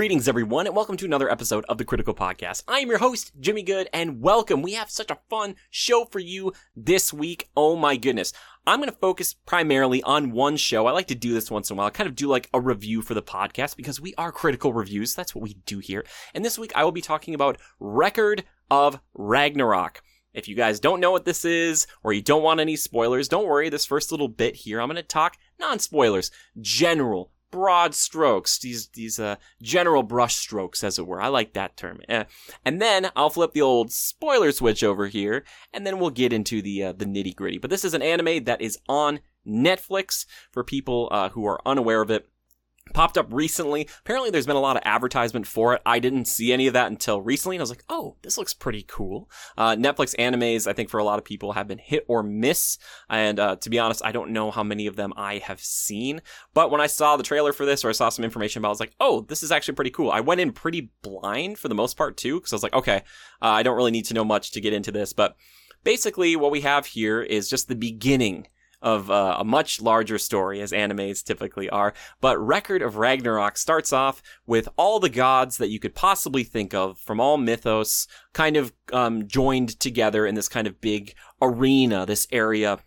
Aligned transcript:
Greetings, 0.00 0.28
everyone, 0.28 0.66
and 0.66 0.74
welcome 0.74 0.96
to 0.96 1.04
another 1.04 1.30
episode 1.30 1.62
of 1.68 1.76
the 1.76 1.84
Critical 1.84 2.14
Podcast. 2.14 2.64
I 2.66 2.78
am 2.78 2.88
your 2.88 2.96
host, 2.96 3.32
Jimmy 3.38 3.62
Good, 3.62 3.90
and 3.92 4.22
welcome. 4.22 4.62
We 4.62 4.72
have 4.72 4.90
such 4.90 5.10
a 5.10 5.18
fun 5.28 5.56
show 5.68 6.06
for 6.06 6.20
you 6.20 6.54
this 6.74 7.12
week. 7.12 7.50
Oh 7.54 7.76
my 7.76 7.98
goodness. 7.98 8.32
I'm 8.66 8.78
going 8.78 8.88
to 8.88 8.96
focus 8.96 9.34
primarily 9.34 10.02
on 10.04 10.32
one 10.32 10.56
show. 10.56 10.86
I 10.86 10.92
like 10.92 11.08
to 11.08 11.14
do 11.14 11.34
this 11.34 11.50
once 11.50 11.68
in 11.68 11.74
a 11.74 11.76
while. 11.76 11.88
I 11.88 11.90
kind 11.90 12.08
of 12.08 12.16
do 12.16 12.28
like 12.28 12.48
a 12.54 12.60
review 12.62 13.02
for 13.02 13.12
the 13.12 13.20
podcast 13.20 13.76
because 13.76 14.00
we 14.00 14.14
are 14.16 14.32
critical 14.32 14.72
reviews. 14.72 15.14
That's 15.14 15.34
what 15.34 15.42
we 15.42 15.58
do 15.66 15.80
here. 15.80 16.06
And 16.32 16.42
this 16.42 16.58
week 16.58 16.72
I 16.74 16.82
will 16.82 16.92
be 16.92 17.02
talking 17.02 17.34
about 17.34 17.58
Record 17.78 18.44
of 18.70 19.00
Ragnarok. 19.12 20.00
If 20.32 20.48
you 20.48 20.54
guys 20.54 20.80
don't 20.80 21.00
know 21.00 21.10
what 21.10 21.26
this 21.26 21.44
is, 21.44 21.86
or 22.02 22.14
you 22.14 22.22
don't 22.22 22.42
want 22.42 22.60
any 22.60 22.76
spoilers, 22.76 23.28
don't 23.28 23.46
worry. 23.46 23.68
This 23.68 23.84
first 23.84 24.12
little 24.12 24.28
bit 24.28 24.56
here, 24.56 24.80
I'm 24.80 24.88
going 24.88 24.96
to 24.96 25.02
talk 25.02 25.36
non-spoilers, 25.58 26.30
general, 26.58 27.32
broad 27.50 27.94
strokes, 27.94 28.58
these 28.58 28.88
these 28.88 29.18
uh, 29.18 29.36
general 29.62 30.02
brush 30.02 30.36
strokes, 30.36 30.84
as 30.84 30.98
it 30.98 31.06
were. 31.06 31.20
I 31.20 31.28
like 31.28 31.52
that 31.54 31.76
term. 31.76 32.00
Uh, 32.08 32.24
and 32.64 32.80
then 32.80 33.10
I'll 33.16 33.30
flip 33.30 33.52
the 33.52 33.62
old 33.62 33.92
spoiler 33.92 34.52
switch 34.52 34.82
over 34.82 35.08
here, 35.08 35.44
and 35.72 35.86
then 35.86 35.98
we'll 35.98 36.10
get 36.10 36.32
into 36.32 36.62
the 36.62 36.84
uh, 36.84 36.92
the 36.92 37.06
nitty 37.06 37.34
gritty. 37.34 37.58
But 37.58 37.70
this 37.70 37.84
is 37.84 37.94
an 37.94 38.02
anime 38.02 38.44
that 38.44 38.60
is 38.60 38.78
on 38.88 39.20
Netflix 39.46 40.26
for 40.50 40.64
people 40.64 41.08
uh, 41.10 41.30
who 41.30 41.46
are 41.46 41.60
unaware 41.66 42.02
of 42.02 42.10
it 42.10 42.28
popped 42.92 43.18
up 43.18 43.26
recently. 43.30 43.88
Apparently, 44.00 44.30
there's 44.30 44.46
been 44.46 44.56
a 44.56 44.60
lot 44.60 44.76
of 44.76 44.82
advertisement 44.84 45.46
for 45.46 45.74
it. 45.74 45.82
I 45.84 45.98
didn't 45.98 46.26
see 46.26 46.52
any 46.52 46.66
of 46.66 46.74
that 46.74 46.90
until 46.90 47.20
recently, 47.20 47.56
and 47.56 47.60
I 47.60 47.64
was 47.64 47.70
like, 47.70 47.84
"Oh, 47.88 48.16
this 48.22 48.38
looks 48.38 48.54
pretty 48.54 48.84
cool." 48.88 49.30
Uh, 49.56 49.76
Netflix 49.76 50.14
animes, 50.16 50.66
I 50.66 50.72
think, 50.72 50.90
for 50.90 50.98
a 50.98 51.04
lot 51.04 51.18
of 51.18 51.24
people, 51.24 51.52
have 51.52 51.68
been 51.68 51.78
hit 51.78 52.04
or 52.08 52.22
miss. 52.22 52.78
And 53.08 53.38
uh, 53.38 53.56
to 53.56 53.70
be 53.70 53.78
honest, 53.78 54.04
I 54.04 54.12
don't 54.12 54.30
know 54.30 54.50
how 54.50 54.62
many 54.62 54.86
of 54.86 54.96
them 54.96 55.12
I 55.16 55.38
have 55.38 55.60
seen. 55.60 56.22
But 56.54 56.70
when 56.70 56.80
I 56.80 56.86
saw 56.86 57.16
the 57.16 57.22
trailer 57.22 57.52
for 57.52 57.64
this, 57.64 57.84
or 57.84 57.88
I 57.88 57.92
saw 57.92 58.08
some 58.08 58.24
information 58.24 58.60
about, 58.60 58.68
it, 58.68 58.70
I 58.70 58.72
was 58.72 58.80
like, 58.80 58.94
"Oh, 59.00 59.22
this 59.22 59.42
is 59.42 59.52
actually 59.52 59.74
pretty 59.74 59.90
cool." 59.90 60.10
I 60.10 60.20
went 60.20 60.40
in 60.40 60.52
pretty 60.52 60.90
blind 61.02 61.58
for 61.58 61.68
the 61.68 61.74
most 61.74 61.96
part 61.96 62.16
too, 62.16 62.38
because 62.38 62.52
I 62.52 62.56
was 62.56 62.62
like, 62.62 62.74
"Okay, 62.74 63.02
uh, 63.42 63.46
I 63.46 63.62
don't 63.62 63.76
really 63.76 63.90
need 63.90 64.06
to 64.06 64.14
know 64.14 64.24
much 64.24 64.52
to 64.52 64.60
get 64.60 64.72
into 64.72 64.92
this." 64.92 65.12
But 65.12 65.36
basically, 65.84 66.36
what 66.36 66.50
we 66.50 66.60
have 66.62 66.86
here 66.86 67.22
is 67.22 67.48
just 67.48 67.68
the 67.68 67.74
beginning 67.74 68.46
of 68.82 69.10
uh, 69.10 69.36
a 69.38 69.44
much 69.44 69.80
larger 69.80 70.18
story, 70.18 70.60
as 70.60 70.72
animes 70.72 71.22
typically 71.22 71.68
are. 71.70 71.92
But 72.20 72.38
Record 72.38 72.82
of 72.82 72.96
Ragnarok 72.96 73.56
starts 73.56 73.92
off 73.92 74.22
with 74.46 74.68
all 74.76 75.00
the 75.00 75.08
gods 75.08 75.58
that 75.58 75.70
you 75.70 75.78
could 75.78 75.94
possibly 75.94 76.44
think 76.44 76.74
of 76.74 76.98
from 76.98 77.20
all 77.20 77.36
mythos, 77.36 78.06
kind 78.32 78.56
of 78.56 78.72
um, 78.92 79.26
joined 79.26 79.78
together 79.80 80.26
in 80.26 80.34
this 80.34 80.48
kind 80.48 80.66
of 80.66 80.80
big 80.80 81.14
arena, 81.40 82.06
this 82.06 82.26
area 82.32 82.78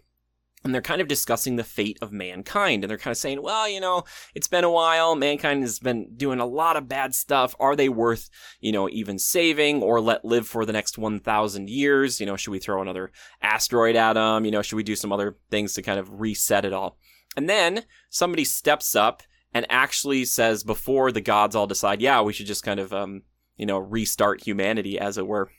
and 0.64 0.74
they're 0.74 0.82
kind 0.82 1.02
of 1.02 1.08
discussing 1.08 1.56
the 1.56 1.64
fate 1.64 1.98
of 2.02 2.12
mankind 2.12 2.84
and 2.84 2.90
they're 2.90 2.98
kind 2.98 3.12
of 3.12 3.18
saying 3.18 3.42
well 3.42 3.68
you 3.68 3.80
know 3.80 4.04
it's 4.34 4.48
been 4.48 4.64
a 4.64 4.72
while. 4.72 5.16
Mankind 5.16 5.62
has 5.62 5.80
been 5.80 6.16
doing 6.16 6.40
a 6.40 6.46
lot 6.46 6.78
of 6.78 6.88
bad 6.88 7.14
stuff. 7.16 7.56
Are 7.60 7.76
they 7.76 7.90
worth 7.90 8.30
you 8.60 8.72
know 8.72 8.90
even 8.90 9.20
saving 9.20 9.82
or 9.82 10.02
let 10.02 10.26
live 10.26 10.48
for 10.48 10.66
the 10.66 10.74
next 10.74 10.98
1000 10.98 11.70
years? 11.70 12.20
You 12.20 12.26
know 12.26 12.36
should 12.36 12.52
we 12.52 12.60
throw 12.60 12.82
another 12.82 13.12
asteroid 13.42 13.96
at 13.96 14.14
them 14.14 14.46
you 14.46 14.52
know 14.52 14.62
should 14.62 14.76
we 14.76 14.84
do 14.84 14.96
some 14.96 15.12
other 15.12 15.38
things 15.50 15.74
to 15.74 15.82
kind 15.82 16.00
of 16.00 16.20
reset 16.20 16.66
it 16.66 16.74
all? 16.74 16.98
And 17.36 17.50
then 17.50 17.84
somebody 18.10 18.46
steps 18.46 18.96
up 18.96 19.24
and 19.54 19.66
actually 19.70 20.26
says 20.26 20.64
before 20.64 21.12
the 21.12 21.22
gods 21.22 21.56
all 21.56 21.68
decide 21.68 22.02
yeah 22.02 22.22
we 22.22 22.34
should 22.34 22.48
just 22.48 22.64
kind 22.64 22.80
of 22.80 22.94
um 22.94 23.22
you 23.58 23.66
know 23.66 23.78
restart 23.78 24.46
humanity 24.46 25.00
as 25.00 25.18
it 25.18 25.28
were 25.28 25.50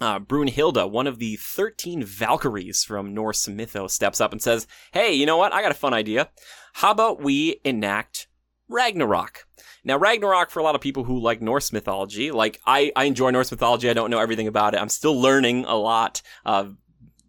uh, 0.00 0.18
Brunhilde, 0.20 0.90
one 0.90 1.06
of 1.06 1.18
the 1.18 1.36
13 1.36 2.02
Valkyries 2.04 2.84
from 2.84 3.14
Norse 3.14 3.48
mythos, 3.48 3.92
steps 3.92 4.20
up 4.20 4.32
and 4.32 4.40
says, 4.40 4.66
Hey, 4.92 5.12
you 5.12 5.26
know 5.26 5.36
what? 5.36 5.52
I 5.52 5.62
got 5.62 5.72
a 5.72 5.74
fun 5.74 5.94
idea. 5.94 6.30
How 6.74 6.92
about 6.92 7.22
we 7.22 7.60
enact 7.64 8.28
Ragnarok? 8.68 9.46
Now, 9.84 9.96
Ragnarok, 9.96 10.50
for 10.50 10.60
a 10.60 10.62
lot 10.62 10.74
of 10.74 10.80
people 10.80 11.04
who 11.04 11.18
like 11.18 11.40
Norse 11.40 11.72
mythology, 11.72 12.30
like 12.30 12.60
I, 12.66 12.92
I 12.94 13.04
enjoy 13.04 13.30
Norse 13.30 13.50
mythology. 13.50 13.88
I 13.88 13.94
don't 13.94 14.10
know 14.10 14.20
everything 14.20 14.46
about 14.46 14.74
it. 14.74 14.80
I'm 14.80 14.88
still 14.88 15.20
learning 15.20 15.64
a 15.64 15.76
lot. 15.76 16.22
Uh, 16.44 16.70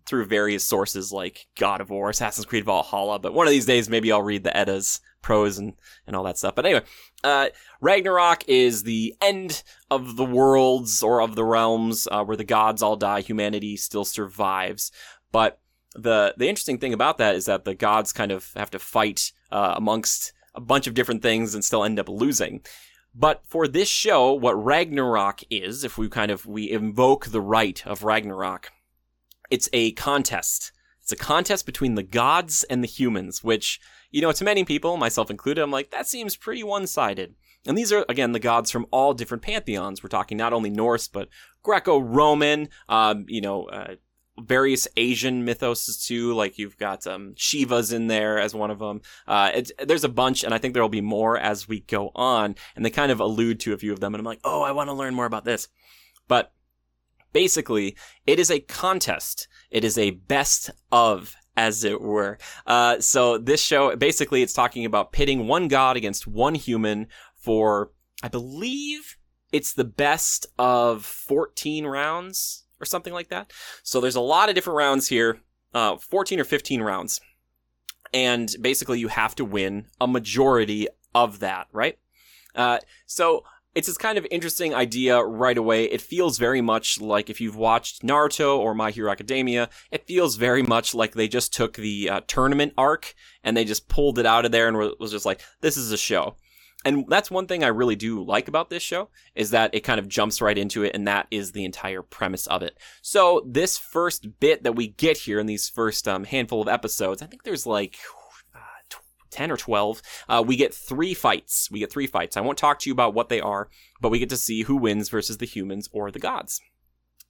through 0.05 0.25
various 0.25 0.63
sources 0.63 1.11
like 1.11 1.45
God 1.55 1.81
of 1.81 1.91
War, 1.91 2.09
Assassin's 2.09 2.47
Creed 2.47 2.65
Valhalla, 2.65 3.19
but 3.19 3.31
one 3.31 3.45
of 3.45 3.51
these 3.51 3.67
days 3.67 3.87
maybe 3.87 4.11
I'll 4.11 4.23
read 4.23 4.43
the 4.43 4.57
Eddas 4.57 5.01
prose 5.21 5.57
and, 5.57 5.73
and 6.07 6.15
all 6.15 6.23
that 6.23 6.37
stuff. 6.37 6.55
But 6.55 6.65
anyway, 6.65 6.83
uh, 7.23 7.47
Ragnarok 7.81 8.47
is 8.47 8.83
the 8.83 9.15
end 9.21 9.63
of 9.91 10.15
the 10.15 10.25
worlds 10.25 11.03
or 11.03 11.21
of 11.21 11.35
the 11.35 11.45
realms 11.45 12.07
uh, 12.11 12.23
where 12.23 12.37
the 12.37 12.43
gods 12.43 12.81
all 12.81 12.95
die. 12.95 13.21
Humanity 13.21 13.77
still 13.77 14.05
survives, 14.05 14.91
but 15.31 15.59
the 15.95 16.33
the 16.37 16.47
interesting 16.47 16.77
thing 16.77 16.93
about 16.93 17.17
that 17.17 17.35
is 17.35 17.45
that 17.45 17.65
the 17.65 17.75
gods 17.75 18.13
kind 18.13 18.31
of 18.31 18.51
have 18.55 18.69
to 18.71 18.79
fight 18.79 19.31
uh, 19.51 19.73
amongst 19.75 20.33
a 20.55 20.61
bunch 20.61 20.87
of 20.87 20.93
different 20.93 21.21
things 21.21 21.53
and 21.53 21.63
still 21.63 21.83
end 21.83 21.99
up 21.99 22.09
losing. 22.09 22.61
But 23.15 23.41
for 23.47 23.67
this 23.67 23.89
show, 23.89 24.33
what 24.33 24.63
Ragnarok 24.63 25.41
is, 25.49 25.83
if 25.83 25.97
we 25.97 26.09
kind 26.09 26.31
of 26.31 26.45
we 26.45 26.69
invoke 26.69 27.27
the 27.27 27.41
right 27.41 27.85
of 27.85 28.03
Ragnarok, 28.03 28.71
it's 29.49 29.69
a 29.73 29.91
contest. 29.93 30.71
It's 31.11 31.21
a 31.21 31.25
contest 31.25 31.65
between 31.65 31.95
the 31.95 32.03
gods 32.03 32.63
and 32.65 32.83
the 32.83 32.87
humans, 32.87 33.43
which 33.43 33.79
you 34.11 34.21
know, 34.21 34.31
to 34.31 34.43
many 34.43 34.63
people, 34.63 34.97
myself 34.97 35.29
included, 35.29 35.61
I'm 35.61 35.71
like, 35.71 35.91
that 35.91 36.07
seems 36.07 36.35
pretty 36.35 36.63
one 36.63 36.87
sided. 36.87 37.35
And 37.67 37.77
these 37.77 37.91
are, 37.91 38.05
again, 38.09 38.31
the 38.31 38.39
gods 38.39 38.71
from 38.71 38.87
all 38.91 39.13
different 39.13 39.43
pantheons. 39.43 40.01
We're 40.01 40.09
talking 40.09 40.37
not 40.37 40.53
only 40.53 40.69
Norse, 40.69 41.07
but 41.07 41.29
Greco 41.61 41.99
Roman, 41.99 42.69
um, 42.87 43.25
you 43.27 43.41
know, 43.41 43.65
uh, 43.65 43.95
various 44.39 44.87
Asian 44.95 45.43
mythos 45.43 46.05
too. 46.05 46.33
Like 46.33 46.57
you've 46.57 46.77
got 46.77 47.05
um, 47.05 47.33
Shiva's 47.35 47.91
in 47.91 48.07
there 48.07 48.39
as 48.39 48.55
one 48.55 48.71
of 48.71 48.79
them. 48.79 49.01
Uh, 49.27 49.61
there's 49.85 50.05
a 50.05 50.09
bunch, 50.09 50.43
and 50.43 50.53
I 50.53 50.57
think 50.57 50.73
there 50.73 50.83
will 50.83 50.89
be 50.89 51.01
more 51.01 51.37
as 51.37 51.67
we 51.67 51.81
go 51.81 52.11
on. 52.15 52.55
And 52.75 52.85
they 52.85 52.89
kind 52.89 53.11
of 53.11 53.19
allude 53.19 53.59
to 53.61 53.73
a 53.73 53.77
few 53.77 53.93
of 53.93 53.99
them, 53.99 54.15
and 54.15 54.21
I'm 54.21 54.25
like, 54.25 54.41
oh, 54.43 54.61
I 54.61 54.71
want 54.71 54.89
to 54.89 54.93
learn 54.93 55.13
more 55.13 55.25
about 55.25 55.45
this. 55.45 55.67
But 56.27 56.53
basically, 57.33 57.95
it 58.25 58.39
is 58.39 58.51
a 58.51 58.59
contest. 58.59 59.47
It 59.71 59.83
is 59.83 59.97
a 59.97 60.11
best 60.11 60.71
of 60.91 61.35
as 61.55 61.83
it 61.83 61.99
were. 61.99 62.37
Uh, 62.65 62.99
so 62.99 63.37
this 63.37 63.61
show, 63.61 63.95
basically, 63.95 64.41
it's 64.41 64.53
talking 64.53 64.85
about 64.85 65.11
pitting 65.11 65.47
one 65.47 65.67
god 65.67 65.97
against 65.97 66.25
one 66.25 66.55
human 66.55 67.07
for, 67.35 67.91
I 68.23 68.29
believe, 68.29 69.17
it's 69.51 69.73
the 69.73 69.83
best 69.83 70.47
of 70.57 71.03
14 71.05 71.85
rounds 71.85 72.65
or 72.79 72.85
something 72.85 73.13
like 73.13 73.29
that. 73.29 73.51
So 73.83 73.99
there's 73.99 74.15
a 74.15 74.21
lot 74.21 74.47
of 74.49 74.55
different 74.55 74.77
rounds 74.77 75.07
here, 75.07 75.41
uh, 75.73 75.97
14 75.97 76.39
or 76.39 76.45
15 76.45 76.81
rounds. 76.81 77.19
And 78.13 78.55
basically, 78.61 78.99
you 78.99 79.09
have 79.09 79.35
to 79.35 79.45
win 79.45 79.87
a 79.99 80.07
majority 80.07 80.87
of 81.13 81.39
that, 81.39 81.67
right? 81.71 81.99
Uh, 82.55 82.79
so 83.05 83.43
it's 83.75 83.87
this 83.87 83.97
kind 83.97 84.17
of 84.17 84.25
interesting 84.31 84.73
idea 84.73 85.21
right 85.21 85.57
away. 85.57 85.85
It 85.85 86.01
feels 86.01 86.37
very 86.37 86.61
much 86.61 86.99
like 86.99 87.29
if 87.29 87.39
you've 87.39 87.55
watched 87.55 88.01
Naruto 88.01 88.57
or 88.57 88.73
My 88.73 88.91
Hero 88.91 89.11
Academia, 89.11 89.69
it 89.91 90.07
feels 90.07 90.35
very 90.35 90.63
much 90.63 90.95
like 90.95 91.13
they 91.13 91.27
just 91.27 91.53
took 91.53 91.75
the 91.75 92.09
uh, 92.09 92.21
tournament 92.27 92.73
arc 92.77 93.13
and 93.43 93.55
they 93.55 93.65
just 93.65 93.87
pulled 93.87 94.17
it 94.17 94.25
out 94.25 94.45
of 94.45 94.51
there 94.51 94.67
and 94.67 94.77
was 94.99 95.11
just 95.11 95.25
like, 95.25 95.41
this 95.61 95.77
is 95.77 95.91
a 95.91 95.97
show. 95.97 96.35
And 96.85 97.05
that's 97.09 97.29
one 97.29 97.45
thing 97.45 97.63
I 97.63 97.67
really 97.67 97.97
do 97.97 98.23
like 98.23 98.47
about 98.47 98.69
this 98.69 98.81
show 98.81 99.09
is 99.35 99.51
that 99.51 99.75
it 99.75 99.81
kind 99.81 99.99
of 99.99 100.07
jumps 100.07 100.41
right 100.41 100.57
into 100.57 100.83
it 100.83 100.95
and 100.95 101.07
that 101.07 101.27
is 101.29 101.51
the 101.51 101.65
entire 101.65 102.01
premise 102.01 102.47
of 102.47 102.63
it. 102.63 102.77
So 103.01 103.45
this 103.45 103.77
first 103.77 104.39
bit 104.39 104.63
that 104.63 104.75
we 104.75 104.87
get 104.87 105.17
here 105.17 105.39
in 105.39 105.45
these 105.45 105.67
first 105.67 106.07
um, 106.07 106.23
handful 106.23 106.61
of 106.61 106.69
episodes, 106.69 107.21
I 107.21 107.25
think 107.25 107.43
there's 107.43 107.65
like 107.65 107.97
10 109.31 109.51
or 109.51 109.57
12, 109.57 110.01
uh, 110.27 110.43
we 110.45 110.55
get 110.55 110.73
three 110.73 111.13
fights. 111.13 111.69
We 111.71 111.79
get 111.79 111.91
three 111.91 112.07
fights. 112.07 112.37
I 112.37 112.41
won't 112.41 112.57
talk 112.57 112.79
to 112.79 112.89
you 112.89 112.93
about 112.93 113.13
what 113.13 113.29
they 113.29 113.41
are, 113.41 113.69
but 114.01 114.09
we 114.09 114.19
get 114.19 114.29
to 114.29 114.37
see 114.37 114.63
who 114.63 114.75
wins 114.75 115.09
versus 115.09 115.37
the 115.37 115.45
humans 115.45 115.89
or 115.91 116.11
the 116.11 116.19
gods. 116.19 116.61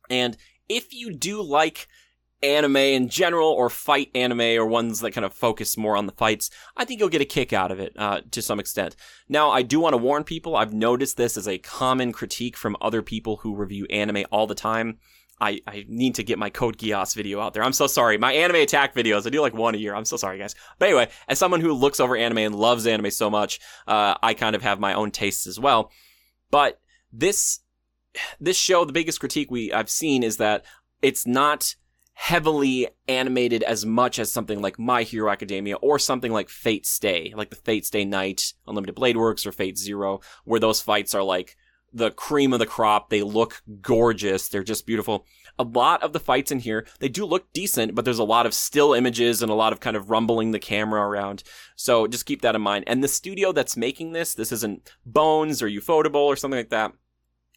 And 0.10 0.38
if 0.68 0.94
you 0.94 1.14
do 1.14 1.42
like 1.42 1.88
anime 2.42 2.78
in 2.78 3.10
general 3.10 3.50
or 3.50 3.70
fight 3.70 4.10
anime 4.16 4.42
or 4.42 4.66
ones 4.66 5.02
that 5.02 5.12
kind 5.12 5.26
of 5.26 5.34
focus 5.34 5.78
more 5.78 5.98
on 5.98 6.06
the 6.06 6.14
fights, 6.14 6.50
I 6.78 6.86
think 6.86 7.00
you'll 7.00 7.10
get 7.10 7.22
a 7.22 7.26
kick 7.26 7.54
out 7.54 7.72
of 7.72 7.80
it 7.80 7.94
uh, 7.98 8.22
to 8.32 8.42
some 8.42 8.60
extent. 8.60 8.96
Now, 9.28 9.50
I 9.50 9.62
do 9.62 9.80
want 9.80 9.94
to 9.94 9.98
warn 9.98 10.24
people, 10.24 10.56
I've 10.56 10.74
noticed 10.74 11.18
this 11.18 11.38
as 11.38 11.48
a 11.48 11.58
common 11.58 12.12
critique 12.12 12.56
from 12.56 12.78
other 12.82 13.02
people 13.02 13.38
who 13.38 13.56
review 13.56 13.86
anime 13.90 14.26
all 14.32 14.48
the 14.48 14.56
time. 14.56 15.00
I, 15.42 15.62
I 15.66 15.86
need 15.88 16.16
to 16.16 16.24
get 16.24 16.38
my 16.38 16.50
Code 16.50 16.78
Geass 16.78 17.16
video 17.16 17.40
out 17.40 17.54
there. 17.54 17.64
I'm 17.64 17.74
so 17.74 17.88
sorry. 17.88 18.18
My 18.18 18.34
anime 18.34 18.58
attack 18.58 18.94
videos, 18.94 19.26
I 19.26 19.30
do 19.30 19.42
like 19.42 19.54
one 19.54 19.76
a 19.76 19.78
year. 19.78 19.96
I'm 19.96 20.06
so 20.06 20.18
sorry, 20.18 20.38
guys. 20.38 20.56
But 20.78 20.88
anyway, 20.90 21.10
as 21.28 21.40
someone 21.40 21.62
who 21.62 21.74
looks 21.74 22.00
over 22.00 22.16
anime 22.16 22.40
and 22.40 22.56
loves 22.56 22.86
anime 22.86 23.12
so 23.12 23.30
much, 23.30 23.60
uh, 23.88 24.16
I 24.22 24.34
kind 24.34 24.56
of 24.56 24.62
have 24.62 24.80
my 24.80 24.94
own 24.94 25.12
tastes 25.12 25.48
as 25.48 25.60
well. 25.60 25.92
But 26.52 26.80
this, 27.12 27.60
this 28.40 28.58
show, 28.58 28.86
the 28.86 28.94
biggest 28.94 29.20
critique 29.20 29.50
we, 29.50 29.72
I've 29.72 29.90
seen 29.90 30.24
is 30.24 30.38
that 30.38 30.66
it's 31.02 31.26
not 31.26 31.76
heavily 32.14 32.86
animated 33.08 33.64
as 33.64 33.86
much 33.86 34.20
as 34.20 34.30
something 34.30 34.62
like 34.62 34.78
My 34.78 35.04
Hero 35.04 35.32
Academia 35.32 35.78
or 35.78 35.98
something 35.98 36.34
like 36.34 36.50
Fate 36.50 36.86
Stay, 36.86 37.34
like 37.34 37.50
the 37.50 37.56
Fate 37.56 37.86
Stay 37.86 38.04
Night, 38.04 38.54
Unlimited 38.68 38.96
Blade 38.96 39.16
Works, 39.16 39.46
or 39.46 39.54
Fate 39.54 39.78
Zero, 39.78 40.20
where 40.44 40.60
those 40.60 40.82
fights 40.82 41.16
are 41.16 41.24
like 41.24 41.56
the 41.94 42.12
cream 42.12 42.54
of 42.54 42.60
the 42.60 42.66
crop. 42.66 43.10
They 43.10 43.24
look 43.24 43.62
gorgeous. 43.82 44.48
They're 44.48 44.64
just 44.64 44.86
beautiful. 44.86 45.26
A 45.58 45.64
lot 45.64 46.02
of 46.04 46.14
the 46.14 46.20
fights 46.20 46.52
in 46.52 46.60
here, 46.60 46.86
they 47.00 47.10
do 47.10 47.26
look 47.26 47.52
decent, 47.52 47.96
but 47.96 48.06
there's 48.06 48.20
a 48.20 48.24
lot 48.24 48.46
of 48.46 48.54
still 48.54 48.94
images 48.94 49.42
and 49.42 49.52
a 49.52 49.56
lot 49.56 49.74
of 49.74 49.80
kind 49.80 49.98
of 49.98 50.10
rumbling 50.10 50.52
the 50.52 50.60
camera 50.60 51.02
around. 51.02 51.44
So 51.76 52.08
just 52.08 52.26
keep 52.26 52.42
that 52.42 52.56
in 52.56 52.62
mind. 52.62 52.86
And 52.88 53.04
the 53.04 53.08
studio 53.08 53.52
that's 53.52 53.76
making 53.76 54.14
this, 54.14 54.34
this 54.34 54.52
isn't 54.52 54.90
Bones 55.06 55.62
or 55.62 55.68
Ufotable 55.68 56.16
or 56.16 56.36
something 56.36 56.60
like 56.60 56.70
that 56.70 56.94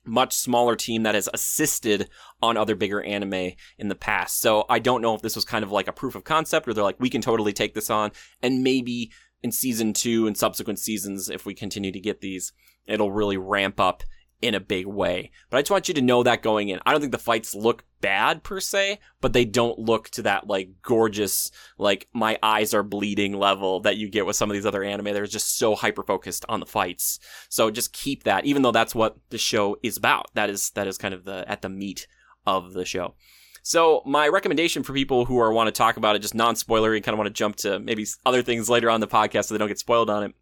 much 0.04 0.34
smaller 0.34 0.74
team 0.74 1.04
that 1.04 1.14
has 1.14 1.28
assisted 1.32 2.08
on 2.40 2.56
other 2.56 2.74
bigger 2.74 3.02
anime 3.02 3.52
in 3.78 3.88
the 3.88 3.94
past. 3.94 4.40
So 4.40 4.64
I 4.68 4.80
don't 4.80 5.00
know 5.00 5.14
if 5.14 5.22
this 5.22 5.36
was 5.36 5.44
kind 5.44 5.64
of 5.64 5.70
like 5.70 5.86
a 5.86 5.92
proof 5.92 6.14
of 6.16 6.24
concept 6.24 6.66
or 6.66 6.74
they're 6.74 6.82
like, 6.82 6.98
we 6.98 7.10
can 7.10 7.22
totally 7.22 7.52
take 7.52 7.74
this 7.74 7.90
on 7.90 8.10
and 8.42 8.64
maybe 8.64 9.12
in 9.42 9.52
season 9.52 9.92
two 9.92 10.26
and 10.26 10.36
subsequent 10.36 10.78
seasons, 10.78 11.28
if 11.28 11.44
we 11.44 11.54
continue 11.54 11.92
to 11.92 12.00
get 12.00 12.20
these, 12.20 12.52
it'll 12.86 13.12
really 13.12 13.36
ramp 13.36 13.80
up 13.80 14.02
in 14.42 14.54
a 14.54 14.60
big 14.60 14.86
way. 14.86 15.30
But 15.48 15.56
I 15.56 15.62
just 15.62 15.70
want 15.70 15.88
you 15.88 15.94
to 15.94 16.02
know 16.02 16.22
that 16.24 16.42
going 16.42 16.68
in. 16.68 16.80
I 16.84 16.90
don't 16.90 17.00
think 17.00 17.12
the 17.12 17.18
fights 17.18 17.54
look 17.54 17.84
bad 18.00 18.42
per 18.42 18.58
se, 18.58 18.98
but 19.20 19.32
they 19.32 19.44
don't 19.44 19.78
look 19.78 20.10
to 20.10 20.22
that 20.22 20.48
like 20.48 20.70
gorgeous, 20.82 21.50
like 21.78 22.08
my 22.12 22.38
eyes 22.42 22.74
are 22.74 22.82
bleeding 22.82 23.38
level 23.38 23.80
that 23.80 23.96
you 23.96 24.10
get 24.10 24.26
with 24.26 24.36
some 24.36 24.50
of 24.50 24.54
these 24.54 24.66
other 24.66 24.82
anime. 24.82 25.04
They're 25.14 25.26
just 25.26 25.56
so 25.56 25.76
hyper 25.76 26.02
focused 26.02 26.44
on 26.48 26.60
the 26.60 26.66
fights. 26.66 27.20
So 27.48 27.70
just 27.70 27.92
keep 27.92 28.24
that, 28.24 28.44
even 28.44 28.62
though 28.62 28.72
that's 28.72 28.94
what 28.94 29.16
the 29.30 29.38
show 29.38 29.78
is 29.82 29.96
about. 29.96 30.26
That 30.34 30.50
is, 30.50 30.70
that 30.70 30.88
is 30.88 30.98
kind 30.98 31.14
of 31.14 31.24
the, 31.24 31.48
at 31.48 31.62
the 31.62 31.68
meat 31.68 32.08
of 32.44 32.72
the 32.72 32.84
show. 32.84 33.14
So 33.62 34.02
my 34.04 34.26
recommendation 34.26 34.82
for 34.82 34.92
people 34.92 35.24
who 35.24 35.38
are 35.38 35.52
want 35.52 35.68
to 35.68 35.72
talk 35.72 35.96
about 35.96 36.16
it, 36.16 36.22
just 36.22 36.34
non-spoilery, 36.34 37.00
kind 37.00 37.14
of 37.14 37.18
want 37.18 37.28
to 37.28 37.32
jump 37.32 37.54
to 37.56 37.78
maybe 37.78 38.04
other 38.26 38.42
things 38.42 38.68
later 38.68 38.90
on 38.90 38.98
the 38.98 39.06
podcast 39.06 39.44
so 39.44 39.54
they 39.54 39.58
don't 39.58 39.68
get 39.68 39.78
spoiled 39.78 40.10
on 40.10 40.24
it, 40.24 40.34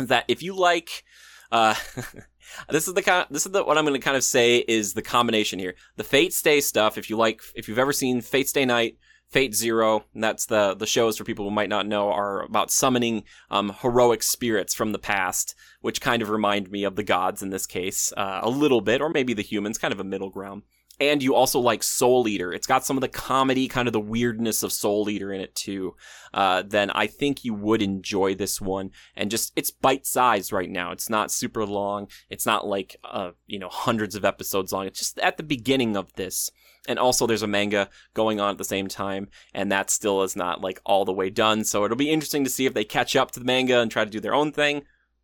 is 0.00 0.08
that 0.08 0.24
if 0.28 0.42
you 0.42 0.56
like, 0.56 1.04
uh, 1.52 1.74
this 2.70 2.88
is 2.88 2.94
the 2.94 3.02
kind. 3.02 3.26
This 3.30 3.46
is 3.46 3.52
the 3.52 3.64
what 3.64 3.78
I'm 3.78 3.84
going 3.84 3.98
to 3.98 4.04
kind 4.04 4.16
of 4.16 4.24
say 4.24 4.58
is 4.58 4.94
the 4.94 5.02
combination 5.02 5.58
here. 5.58 5.74
The 5.96 6.04
Fate 6.04 6.32
Stay 6.32 6.60
stuff. 6.60 6.98
If 6.98 7.10
you 7.10 7.16
like, 7.16 7.42
if 7.54 7.68
you've 7.68 7.78
ever 7.78 7.92
seen 7.92 8.20
Fate 8.20 8.48
Stay 8.48 8.64
Night, 8.64 8.98
Fate 9.28 9.54
Zero, 9.54 10.04
and 10.14 10.22
that's 10.22 10.46
the 10.46 10.74
the 10.74 10.86
shows 10.86 11.16
for 11.16 11.24
people 11.24 11.44
who 11.44 11.50
might 11.50 11.68
not 11.68 11.86
know 11.86 12.10
are 12.10 12.42
about 12.42 12.70
summoning 12.70 13.24
um, 13.50 13.74
heroic 13.80 14.22
spirits 14.22 14.74
from 14.74 14.92
the 14.92 14.98
past, 14.98 15.54
which 15.80 16.00
kind 16.00 16.22
of 16.22 16.30
remind 16.30 16.70
me 16.70 16.84
of 16.84 16.96
the 16.96 17.02
gods 17.02 17.42
in 17.42 17.50
this 17.50 17.66
case 17.66 18.12
uh, 18.16 18.40
a 18.42 18.50
little 18.50 18.80
bit, 18.80 19.00
or 19.00 19.08
maybe 19.08 19.34
the 19.34 19.42
humans, 19.42 19.78
kind 19.78 19.92
of 19.92 20.00
a 20.00 20.04
middle 20.04 20.30
ground 20.30 20.62
and 21.00 21.22
you 21.22 21.34
also 21.34 21.58
like 21.58 21.82
Soul 21.82 22.28
Eater. 22.28 22.52
It's 22.52 22.66
got 22.66 22.84
some 22.84 22.96
of 22.96 23.00
the 23.00 23.08
comedy, 23.08 23.66
kind 23.66 23.88
of 23.88 23.92
the 23.92 24.00
weirdness 24.00 24.62
of 24.62 24.72
Soul 24.72 25.08
Eater 25.10 25.32
in 25.32 25.40
it 25.40 25.54
too. 25.54 25.96
Uh, 26.32 26.62
then 26.64 26.90
I 26.90 27.06
think 27.06 27.44
you 27.44 27.52
would 27.54 27.82
enjoy 27.82 28.34
this 28.34 28.60
one. 28.60 28.90
And 29.16 29.30
just 29.30 29.52
it's 29.56 29.70
bite 29.70 30.06
sized 30.06 30.52
right 30.52 30.70
now. 30.70 30.92
It's 30.92 31.10
not 31.10 31.30
super 31.30 31.66
long. 31.66 32.08
It's 32.30 32.46
not 32.46 32.66
like 32.66 32.96
uh, 33.04 33.32
you 33.46 33.58
know 33.58 33.68
hundreds 33.68 34.14
of 34.14 34.24
episodes 34.24 34.72
long. 34.72 34.86
It's 34.86 35.00
just 35.00 35.18
at 35.18 35.36
the 35.36 35.42
beginning 35.42 35.96
of 35.96 36.12
this. 36.14 36.50
And 36.86 36.98
also, 36.98 37.26
there's 37.26 37.42
a 37.42 37.46
manga 37.46 37.88
going 38.12 38.40
on 38.40 38.50
at 38.50 38.58
the 38.58 38.64
same 38.64 38.88
time, 38.88 39.28
and 39.54 39.72
that 39.72 39.88
still 39.88 40.22
is 40.22 40.36
not 40.36 40.60
like 40.60 40.80
all 40.84 41.06
the 41.06 41.14
way 41.14 41.30
done. 41.30 41.64
So 41.64 41.84
it'll 41.84 41.96
be 41.96 42.10
interesting 42.10 42.44
to 42.44 42.50
see 42.50 42.66
if 42.66 42.74
they 42.74 42.84
catch 42.84 43.16
up 43.16 43.30
to 43.32 43.40
the 43.40 43.46
manga 43.46 43.80
and 43.80 43.90
try 43.90 44.04
to 44.04 44.10
do 44.10 44.20
their 44.20 44.34
own 44.34 44.52
thing. 44.52 44.82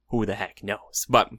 Who 0.08 0.24
the 0.24 0.34
heck 0.34 0.64
knows? 0.64 1.06
But 1.08 1.30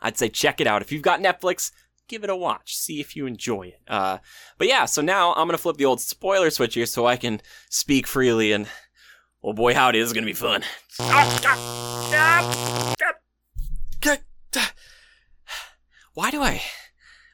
I'd 0.00 0.16
say 0.16 0.30
check 0.30 0.60
it 0.60 0.66
out. 0.66 0.80
If 0.80 0.90
you've 0.90 1.02
got 1.02 1.20
Netflix, 1.20 1.70
give 2.08 2.24
it 2.24 2.30
a 2.30 2.36
watch. 2.36 2.76
See 2.76 3.00
if 3.00 3.16
you 3.16 3.26
enjoy 3.26 3.68
it. 3.68 3.80
Uh, 3.88 4.18
but 4.58 4.68
yeah, 4.68 4.84
so 4.84 5.02
now 5.02 5.32
I'm 5.34 5.46
gonna 5.46 5.58
flip 5.58 5.76
the 5.76 5.84
old 5.84 6.00
spoiler 6.00 6.50
switch 6.50 6.74
here 6.74 6.86
so 6.86 7.06
I 7.06 7.16
can 7.16 7.40
speak 7.70 8.06
freely 8.06 8.52
and 8.52 8.66
oh 9.42 9.52
boy 9.52 9.74
howdy, 9.74 9.98
this 9.98 10.08
is 10.08 10.12
gonna 10.12 10.26
be 10.26 10.32
fun. 10.32 10.62
Why 16.14 16.30
do 16.30 16.42
I? 16.42 16.62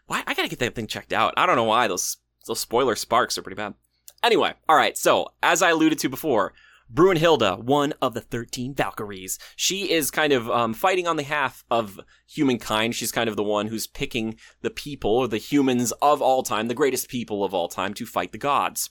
Why 0.06 0.22
I 0.26 0.34
gotta 0.34 0.48
get 0.48 0.60
that 0.60 0.74
thing 0.74 0.86
checked 0.86 1.12
out? 1.12 1.34
I 1.36 1.46
don't 1.46 1.56
know 1.56 1.64
why 1.64 1.88
those 1.88 2.16
those 2.46 2.60
spoiler 2.60 2.96
sparks 2.96 3.36
are 3.36 3.42
pretty 3.42 3.56
bad. 3.56 3.74
Anyway, 4.22 4.52
all 4.68 4.76
right. 4.76 4.96
So 4.96 5.28
as 5.42 5.62
I 5.62 5.70
alluded 5.70 5.98
to 6.00 6.08
before, 6.08 6.54
Brunhilde, 6.92 7.62
one 7.62 7.92
of 8.00 8.14
the 8.14 8.20
13 8.20 8.74
Valkyries. 8.74 9.38
She 9.56 9.90
is 9.90 10.10
kind 10.10 10.32
of 10.32 10.50
um, 10.50 10.72
fighting 10.72 11.06
on 11.06 11.16
the 11.16 11.22
behalf 11.22 11.64
of 11.70 12.00
humankind. 12.26 12.94
She's 12.94 13.12
kind 13.12 13.28
of 13.28 13.36
the 13.36 13.42
one 13.42 13.66
who's 13.66 13.86
picking 13.86 14.36
the 14.62 14.70
people, 14.70 15.10
or 15.10 15.28
the 15.28 15.36
humans 15.36 15.92
of 16.00 16.22
all 16.22 16.42
time, 16.42 16.68
the 16.68 16.74
greatest 16.74 17.08
people 17.08 17.44
of 17.44 17.52
all 17.52 17.68
time, 17.68 17.92
to 17.94 18.06
fight 18.06 18.32
the 18.32 18.38
gods. 18.38 18.88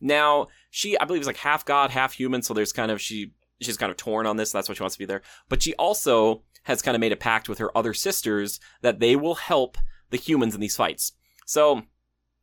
Now, 0.00 0.48
she, 0.70 0.98
I 0.98 1.04
believe, 1.04 1.20
is 1.20 1.26
like 1.26 1.36
half 1.36 1.64
god, 1.64 1.90
half 1.90 2.14
human, 2.14 2.42
so 2.42 2.54
there's 2.54 2.72
kind 2.72 2.90
of, 2.90 3.00
she, 3.00 3.32
she's 3.60 3.76
kind 3.76 3.90
of 3.90 3.98
torn 3.98 4.26
on 4.26 4.38
this. 4.38 4.50
That's 4.50 4.68
why 4.68 4.74
she 4.74 4.82
wants 4.82 4.96
to 4.96 4.98
be 4.98 5.04
there. 5.04 5.22
But 5.48 5.62
she 5.62 5.74
also 5.74 6.42
has 6.64 6.80
kind 6.80 6.94
of 6.94 7.00
made 7.00 7.12
a 7.12 7.16
pact 7.16 7.48
with 7.48 7.58
her 7.58 7.76
other 7.76 7.92
sisters 7.92 8.58
that 8.80 9.00
they 9.00 9.16
will 9.16 9.34
help 9.34 9.76
the 10.10 10.16
humans 10.16 10.54
in 10.54 10.60
these 10.60 10.76
fights. 10.76 11.12
So, 11.44 11.82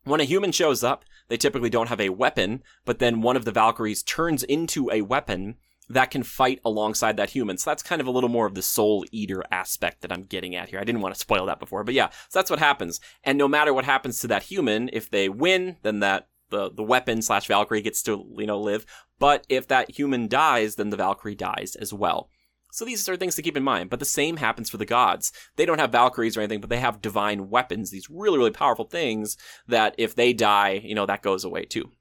when 0.03 0.19
a 0.19 0.25
human 0.25 0.51
shows 0.51 0.83
up, 0.83 1.05
they 1.31 1.37
typically 1.37 1.69
don't 1.69 1.87
have 1.87 2.01
a 2.01 2.09
weapon, 2.09 2.61
but 2.83 2.99
then 2.99 3.21
one 3.21 3.37
of 3.37 3.45
the 3.45 3.53
Valkyries 3.53 4.03
turns 4.03 4.43
into 4.43 4.91
a 4.91 5.01
weapon 5.01 5.55
that 5.87 6.11
can 6.11 6.23
fight 6.23 6.59
alongside 6.65 7.15
that 7.15 7.29
human. 7.29 7.57
So 7.57 7.69
that's 7.69 7.81
kind 7.81 8.01
of 8.01 8.07
a 8.07 8.11
little 8.11 8.29
more 8.29 8.45
of 8.45 8.53
the 8.53 8.61
soul 8.61 9.05
eater 9.13 9.41
aspect 9.49 10.01
that 10.01 10.11
I'm 10.11 10.25
getting 10.25 10.57
at 10.57 10.67
here. 10.67 10.77
I 10.77 10.83
didn't 10.83 10.99
want 10.99 11.15
to 11.15 11.21
spoil 11.21 11.45
that 11.45 11.61
before, 11.61 11.85
but 11.85 11.93
yeah, 11.93 12.09
so 12.27 12.37
that's 12.37 12.49
what 12.49 12.59
happens. 12.59 12.99
And 13.23 13.37
no 13.37 13.47
matter 13.47 13.73
what 13.73 13.85
happens 13.85 14.19
to 14.19 14.27
that 14.27 14.43
human, 14.43 14.89
if 14.91 15.09
they 15.09 15.29
win, 15.29 15.77
then 15.83 16.01
that 16.01 16.27
the 16.49 16.69
the 16.69 16.83
weapon 16.83 17.21
slash 17.21 17.47
Valkyrie 17.47 17.81
gets 17.81 18.03
to 18.03 18.25
you 18.37 18.45
know 18.45 18.59
live. 18.59 18.85
But 19.17 19.45
if 19.47 19.69
that 19.69 19.91
human 19.91 20.27
dies, 20.27 20.75
then 20.75 20.89
the 20.89 20.97
Valkyrie 20.97 21.35
dies 21.35 21.77
as 21.77 21.93
well. 21.93 22.29
So 22.71 22.85
these 22.85 23.07
are 23.07 23.17
things 23.17 23.35
to 23.35 23.41
keep 23.41 23.57
in 23.57 23.63
mind. 23.63 23.89
But 23.89 23.99
the 23.99 24.05
same 24.05 24.37
happens 24.37 24.69
for 24.69 24.77
the 24.77 24.85
gods. 24.85 25.31
They 25.57 25.65
don't 25.65 25.79
have 25.79 25.91
Valkyries 25.91 26.35
or 26.35 26.41
anything, 26.41 26.61
but 26.61 26.69
they 26.69 26.79
have 26.79 27.01
divine 27.01 27.49
weapons, 27.49 27.91
these 27.91 28.09
really, 28.09 28.37
really 28.37 28.51
powerful 28.51 28.85
things 28.85 29.37
that 29.67 29.93
if 29.97 30.15
they 30.15 30.33
die, 30.33 30.81
you 30.83 30.95
know, 30.95 31.05
that 31.05 31.21
goes 31.21 31.43
away 31.43 31.65
too. 31.65 31.91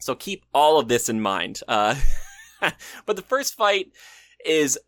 So 0.00 0.14
keep 0.14 0.44
all 0.52 0.78
of 0.78 0.88
this 0.88 1.08
in 1.08 1.20
mind. 1.22 1.60
Uh, 1.68 1.94
but 3.06 3.16
the 3.16 3.22
first 3.22 3.54
fight 3.54 3.92
is 4.44 4.78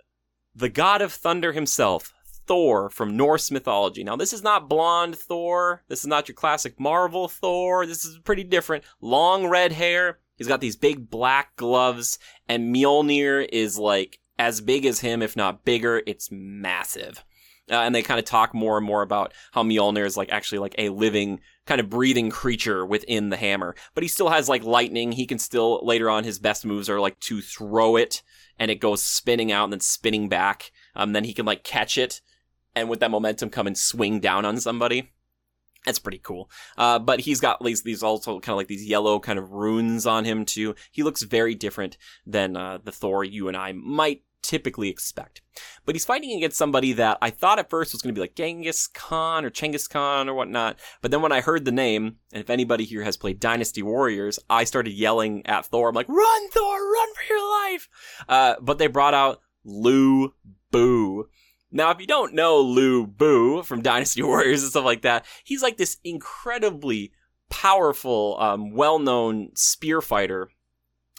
the 0.55 0.69
god 0.69 1.01
of 1.01 1.13
thunder 1.13 1.53
himself, 1.53 2.13
Thor 2.47 2.91
from 2.91 3.17
Norse 3.17 3.51
mythology. 3.51 4.05
Now, 4.05 4.17
this 4.17 4.33
is 4.33 4.43
not 4.43 4.69
blonde 4.69 5.17
Thor. 5.17 5.83
This 5.89 6.01
is 6.01 6.07
not 6.07 6.29
your 6.29 6.35
classic 6.35 6.79
Marvel 6.79 7.29
Thor. 7.29 7.87
This 7.87 8.05
is 8.05 8.19
pretty 8.19 8.45
different. 8.45 8.85
Long 9.01 9.47
red 9.47 9.73
hair. 9.73 10.19
He's 10.37 10.49
got 10.49 10.61
these 10.61 10.77
big 10.77 11.09
black 11.09 11.55
gloves, 11.55 12.19
and 12.49 12.75
Mjolnir 12.75 13.49
is 13.53 13.79
like 13.79 14.19
as 14.39 14.61
big 14.61 14.85
as 14.85 15.01
him, 15.01 15.23
if 15.23 15.37
not 15.37 15.65
bigger. 15.65 16.03
It's 16.07 16.31
massive. 16.31 17.25
Uh, 17.71 17.77
and 17.77 17.95
they 17.95 18.03
kind 18.03 18.19
of 18.19 18.27
talk 18.27 18.53
more 18.53 18.77
and 18.77 18.87
more 18.87 19.01
about 19.01 19.33
how 19.53 19.63
Mjolnir 19.63 20.05
is 20.05 20.17
like 20.17 20.31
actually 20.31 20.59
like 20.59 20.75
a 20.77 20.91
living 20.91 21.41
kind 21.67 21.81
of 21.81 21.89
breathing 21.89 22.31
creature 22.31 22.85
within 22.85 23.31
the 23.31 23.39
hammer. 23.39 23.75
But 23.95 24.03
he 24.03 24.09
still 24.09 24.29
has 24.29 24.49
like 24.49 24.65
lightning. 24.65 25.13
He 25.13 25.27
can 25.27 25.39
still 25.39 25.81
later 25.83 26.11
on 26.11 26.25
his 26.25 26.39
best 26.39 26.67
moves 26.67 26.91
are 26.91 27.01
like 27.01 27.19
to 27.21 27.41
throw 27.41 27.97
it 27.97 28.23
and 28.59 28.71
it 28.71 28.81
goes 28.81 29.03
spinning 29.03 29.51
out 29.51 29.65
and 29.65 29.73
then 29.73 29.81
spinning 29.81 30.29
back. 30.29 30.73
Um, 30.95 31.13
then 31.13 31.25
he 31.25 31.33
can 31.33 31.47
like 31.47 31.65
catch 31.65 31.97
it 31.97 32.21
and 32.75 32.89
with 32.89 33.01
that 33.01 33.11
momentum 33.11 33.51
come 33.51 33.67
and 33.67 33.79
swing 33.79 34.21
down 34.21 34.45
on 34.45 34.59
somebody. 34.61 35.13
That's 35.85 35.99
pretty 35.99 36.19
cool. 36.19 36.51
Uh, 36.79 36.99
but 36.99 37.21
he's 37.21 37.41
got 37.41 37.63
these, 37.63 37.83
these 37.83 38.03
also 38.03 38.41
kind 38.41 38.55
of 38.55 38.57
like 38.57 38.69
these 38.69 38.87
yellow 38.87 39.21
kind 39.21 39.39
of 39.39 39.53
runes 39.53 40.07
on 40.07 40.25
him 40.25 40.45
too. 40.45 40.75
He 40.91 41.03
looks 41.03 41.23
very 41.23 41.55
different 41.55 41.99
than 42.27 42.57
uh, 42.57 42.79
the 42.83 42.93
Thor 42.93 43.23
you 43.25 43.49
and 43.49 43.57
I 43.57 43.73
might 43.73 44.23
typically 44.45 44.89
expect. 44.89 45.41
But 45.85 45.95
he's 45.95 46.05
fighting 46.05 46.37
against 46.37 46.59
somebody 46.59 46.93
that 46.93 47.19
I 47.21 47.31
thought 47.31 47.59
at 47.59 47.71
first 47.71 47.93
was 47.93 48.03
going 48.03 48.15
to 48.15 48.19
be 48.19 48.21
like 48.21 48.35
Genghis 48.35 48.87
Khan 48.87 49.45
or 49.45 49.51
Chenghis 49.51 49.89
Khan 49.89 50.29
or 50.29 50.35
whatnot. 50.35 50.79
But 51.01 51.11
then 51.11 51.23
when 51.23 51.33
I 51.33 51.41
heard 51.41 51.65
the 51.65 51.73
name, 51.73 52.17
and 52.33 52.43
if 52.43 52.51
anybody 52.51 52.85
here 52.85 53.03
has 53.03 53.17
played 53.17 53.41
Dynasty 53.41 53.83
Warriors, 53.83 54.39
I 54.49 54.65
started 54.65 54.93
yelling 54.93 55.47
at 55.47 55.67
Thor. 55.67 55.89
I'm 55.89 55.95
like, 55.95 56.09
run, 56.09 56.51
Thor, 56.51 56.93
run 56.93 57.09
for 57.15 57.33
your 57.33 57.73
life. 57.73 57.89
Uh, 58.29 58.55
but 58.61 58.79
they 58.79 58.87
brought 58.87 59.15
out 59.15 59.41
Lu 59.65 60.35
Bu. 60.71 61.25
Now, 61.75 61.91
if 61.91 62.01
you 62.01 62.07
don't 62.07 62.35
know 62.35 62.61
Lu 62.61 63.05
Bu 63.05 63.65
from 63.65 63.83
Dynasty 63.83 64.23
Warriors 64.23 64.63
and 64.63 64.71
stuff 64.71 64.85
like 64.85 65.03
that, 65.03 65.27
he's 65.43 65.63
like 65.63 65.77
this 65.77 65.99
incredibly 66.05 67.13
powerful, 67.51 68.37
um, 68.41 68.73
well-known 68.73 69.51
spear 69.57 70.01
fighter 70.01 70.49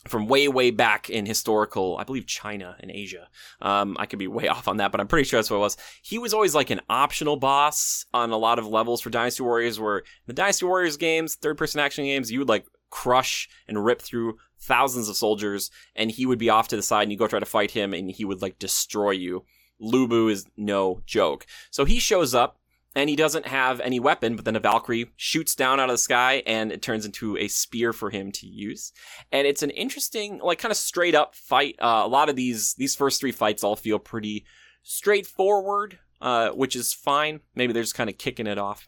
from 0.08 0.28
way, 0.28 0.48
way 0.48 0.72
back 0.72 1.10
in 1.10 1.26
historical, 1.26 1.98
I 1.98 2.06
believe 2.06 2.26
China 2.26 2.78
and 2.80 2.90
Asia. 2.90 3.28
Um, 3.62 3.98
I 4.00 4.06
could 4.06 4.20
be 4.20 4.28
way 4.28 4.48
off 4.50 4.70
on 4.70 4.78
that, 4.78 4.92
but 4.94 5.02
I'm 5.02 5.08
pretty 5.08 5.28
sure 5.28 5.40
that's 5.40 5.52
what 5.52 5.58
it 5.58 5.60
was. 5.60 5.76
He 6.02 6.18
was 6.18 6.34
always 6.34 6.56
like 6.56 6.70
an 6.70 6.82
optional 6.90 7.36
boss 7.36 8.06
on 8.14 8.32
a 8.32 8.38
lot 8.38 8.58
of 8.58 8.66
levels 8.66 9.02
for 9.02 9.10
Dynasty 9.10 9.44
Warriors, 9.44 9.78
where 9.78 10.04
the 10.26 10.34
Dynasty 10.34 10.66
Warriors 10.66 10.96
games, 10.96 11.36
third 11.36 11.58
person 11.58 11.82
action 11.82 12.06
games, 12.06 12.32
you 12.32 12.40
would 12.40 12.50
like 12.50 12.66
crush 12.90 13.50
and 13.68 13.84
rip 13.84 14.02
through 14.02 14.38
thousands 14.58 15.10
of 15.10 15.18
soldiers, 15.18 15.70
and 15.98 16.12
he 16.12 16.26
would 16.26 16.40
be 16.40 16.50
off 16.50 16.70
to 16.70 16.78
the 16.78 16.82
side, 16.82 17.04
and 17.04 17.12
you 17.12 17.18
go 17.18 17.28
try 17.28 17.40
to 17.40 17.46
fight 17.46 17.72
him, 17.72 17.94
and 17.94 18.10
he 18.10 18.24
would 18.24 18.42
like 18.42 18.58
destroy 18.58 19.12
you. 19.12 19.44
Lu 19.80 20.08
Bu 20.08 20.28
is 20.30 20.46
no 20.58 21.02
joke. 21.06 21.46
So 21.72 21.86
he 21.86 22.00
shows 22.00 22.34
up 22.34 22.60
and 22.96 23.10
he 23.10 23.16
doesn't 23.16 23.48
have 23.48 23.80
any 23.82 24.00
weapon, 24.00 24.36
but 24.36 24.46
then 24.46 24.56
a 24.56 24.60
Valkyrie 24.60 25.12
shoots 25.18 25.54
down 25.56 25.80
out 25.80 25.90
of 25.90 25.94
the 25.94 25.98
sky 25.98 26.44
and 26.48 26.72
it 26.72 26.82
turns 26.82 27.06
into 27.06 27.38
a 27.38 27.48
spear 27.48 27.92
for 27.92 28.10
him 28.10 28.32
to 28.32 28.48
use. 28.48 28.94
And 29.32 29.46
it's 29.46 29.64
an 29.64 29.72
interesting, 29.72 30.40
like 30.40 30.60
kind 30.60 30.72
of 30.72 30.78
straight 30.78 31.16
up 31.16 31.36
fight. 31.36 31.76
Uh, 31.80 32.04
a 32.06 32.08
lot 32.08 32.30
of 32.30 32.36
these, 32.36 32.74
these 32.76 32.96
first 32.96 33.20
three 33.20 33.34
fights 33.34 33.64
all 33.64 33.76
feel 33.76 34.00
pretty 34.00 34.46
straightforward. 34.84 36.00
uh, 36.22 36.50
which 36.52 36.76
is 36.76 36.94
fine. 36.94 37.42
Maybe 37.56 37.74
they're 37.74 37.84
just 37.84 37.94
kind 37.94 38.10
of 38.10 38.18
kicking 38.18 38.48
it 38.48 38.58
off. 38.58 38.88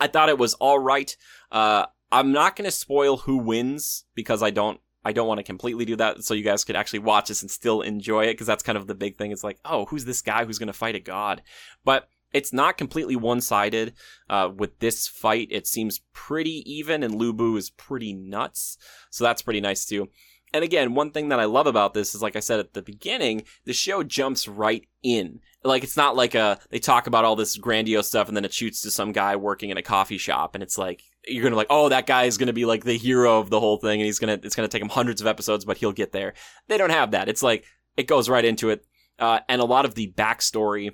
I 0.00 0.06
thought 0.06 0.28
it 0.30 0.38
was 0.38 0.54
all 0.54 0.78
right. 0.78 1.14
Uh, 1.52 1.86
I'm 2.10 2.32
not 2.32 2.56
going 2.56 2.64
to 2.64 2.70
spoil 2.70 3.18
who 3.18 3.36
wins 3.36 4.04
because 4.14 4.42
I 4.42 4.50
don't 4.50 4.80
I 5.08 5.12
don't 5.12 5.26
want 5.26 5.38
to 5.38 5.44
completely 5.44 5.86
do 5.86 5.96
that 5.96 6.22
so 6.22 6.34
you 6.34 6.44
guys 6.44 6.64
could 6.64 6.76
actually 6.76 6.98
watch 6.98 7.28
this 7.28 7.40
and 7.40 7.50
still 7.50 7.80
enjoy 7.80 8.24
it 8.24 8.34
because 8.34 8.46
that's 8.46 8.62
kind 8.62 8.76
of 8.76 8.86
the 8.86 8.94
big 8.94 9.16
thing. 9.16 9.32
It's 9.32 9.42
like, 9.42 9.58
oh, 9.64 9.86
who's 9.86 10.04
this 10.04 10.20
guy 10.20 10.44
who's 10.44 10.58
going 10.58 10.66
to 10.66 10.74
fight 10.74 10.96
a 10.96 11.00
god? 11.00 11.40
But 11.82 12.10
it's 12.34 12.52
not 12.52 12.76
completely 12.76 13.16
one-sided. 13.16 13.94
Uh, 14.28 14.50
with 14.54 14.78
this 14.80 15.08
fight, 15.08 15.48
it 15.50 15.66
seems 15.66 16.02
pretty 16.12 16.62
even, 16.70 17.02
and 17.02 17.14
Lubu 17.14 17.56
is 17.56 17.70
pretty 17.70 18.12
nuts, 18.12 18.76
so 19.08 19.24
that's 19.24 19.40
pretty 19.40 19.62
nice 19.62 19.86
too. 19.86 20.10
And 20.52 20.64
again, 20.64 20.94
one 20.94 21.10
thing 21.10 21.28
that 21.28 21.40
I 21.40 21.44
love 21.44 21.66
about 21.66 21.94
this 21.94 22.14
is, 22.14 22.22
like 22.22 22.36
I 22.36 22.40
said 22.40 22.60
at 22.60 22.72
the 22.72 22.82
beginning, 22.82 23.42
the 23.64 23.72
show 23.72 24.02
jumps 24.02 24.48
right 24.48 24.86
in. 25.02 25.40
Like 25.64 25.82
it's 25.82 25.96
not 25.96 26.16
like 26.16 26.34
a 26.34 26.58
they 26.70 26.78
talk 26.78 27.06
about 27.06 27.24
all 27.24 27.36
this 27.36 27.56
grandiose 27.56 28.08
stuff 28.08 28.28
and 28.28 28.36
then 28.36 28.44
it 28.44 28.52
shoots 28.52 28.80
to 28.82 28.90
some 28.90 29.12
guy 29.12 29.36
working 29.36 29.70
in 29.70 29.76
a 29.76 29.82
coffee 29.82 30.18
shop, 30.18 30.54
and 30.54 30.62
it's 30.62 30.78
like 30.78 31.02
you're 31.26 31.42
gonna 31.42 31.56
like, 31.56 31.66
oh, 31.70 31.88
that 31.88 32.06
guy 32.06 32.24
is 32.24 32.38
gonna 32.38 32.52
be 32.52 32.64
like 32.64 32.84
the 32.84 32.96
hero 32.96 33.38
of 33.38 33.50
the 33.50 33.60
whole 33.60 33.76
thing, 33.76 34.00
and 34.00 34.06
he's 34.06 34.18
gonna 34.18 34.38
it's 34.42 34.54
gonna 34.54 34.68
take 34.68 34.82
him 34.82 34.88
hundreds 34.88 35.20
of 35.20 35.26
episodes, 35.26 35.64
but 35.64 35.76
he'll 35.76 35.92
get 35.92 36.12
there. 36.12 36.34
They 36.68 36.78
don't 36.78 36.90
have 36.90 37.10
that. 37.10 37.28
It's 37.28 37.42
like 37.42 37.64
it 37.96 38.06
goes 38.06 38.28
right 38.28 38.44
into 38.44 38.70
it, 38.70 38.86
uh, 39.18 39.40
and 39.48 39.60
a 39.60 39.66
lot 39.66 39.84
of 39.84 39.94
the 39.94 40.12
backstory 40.16 40.92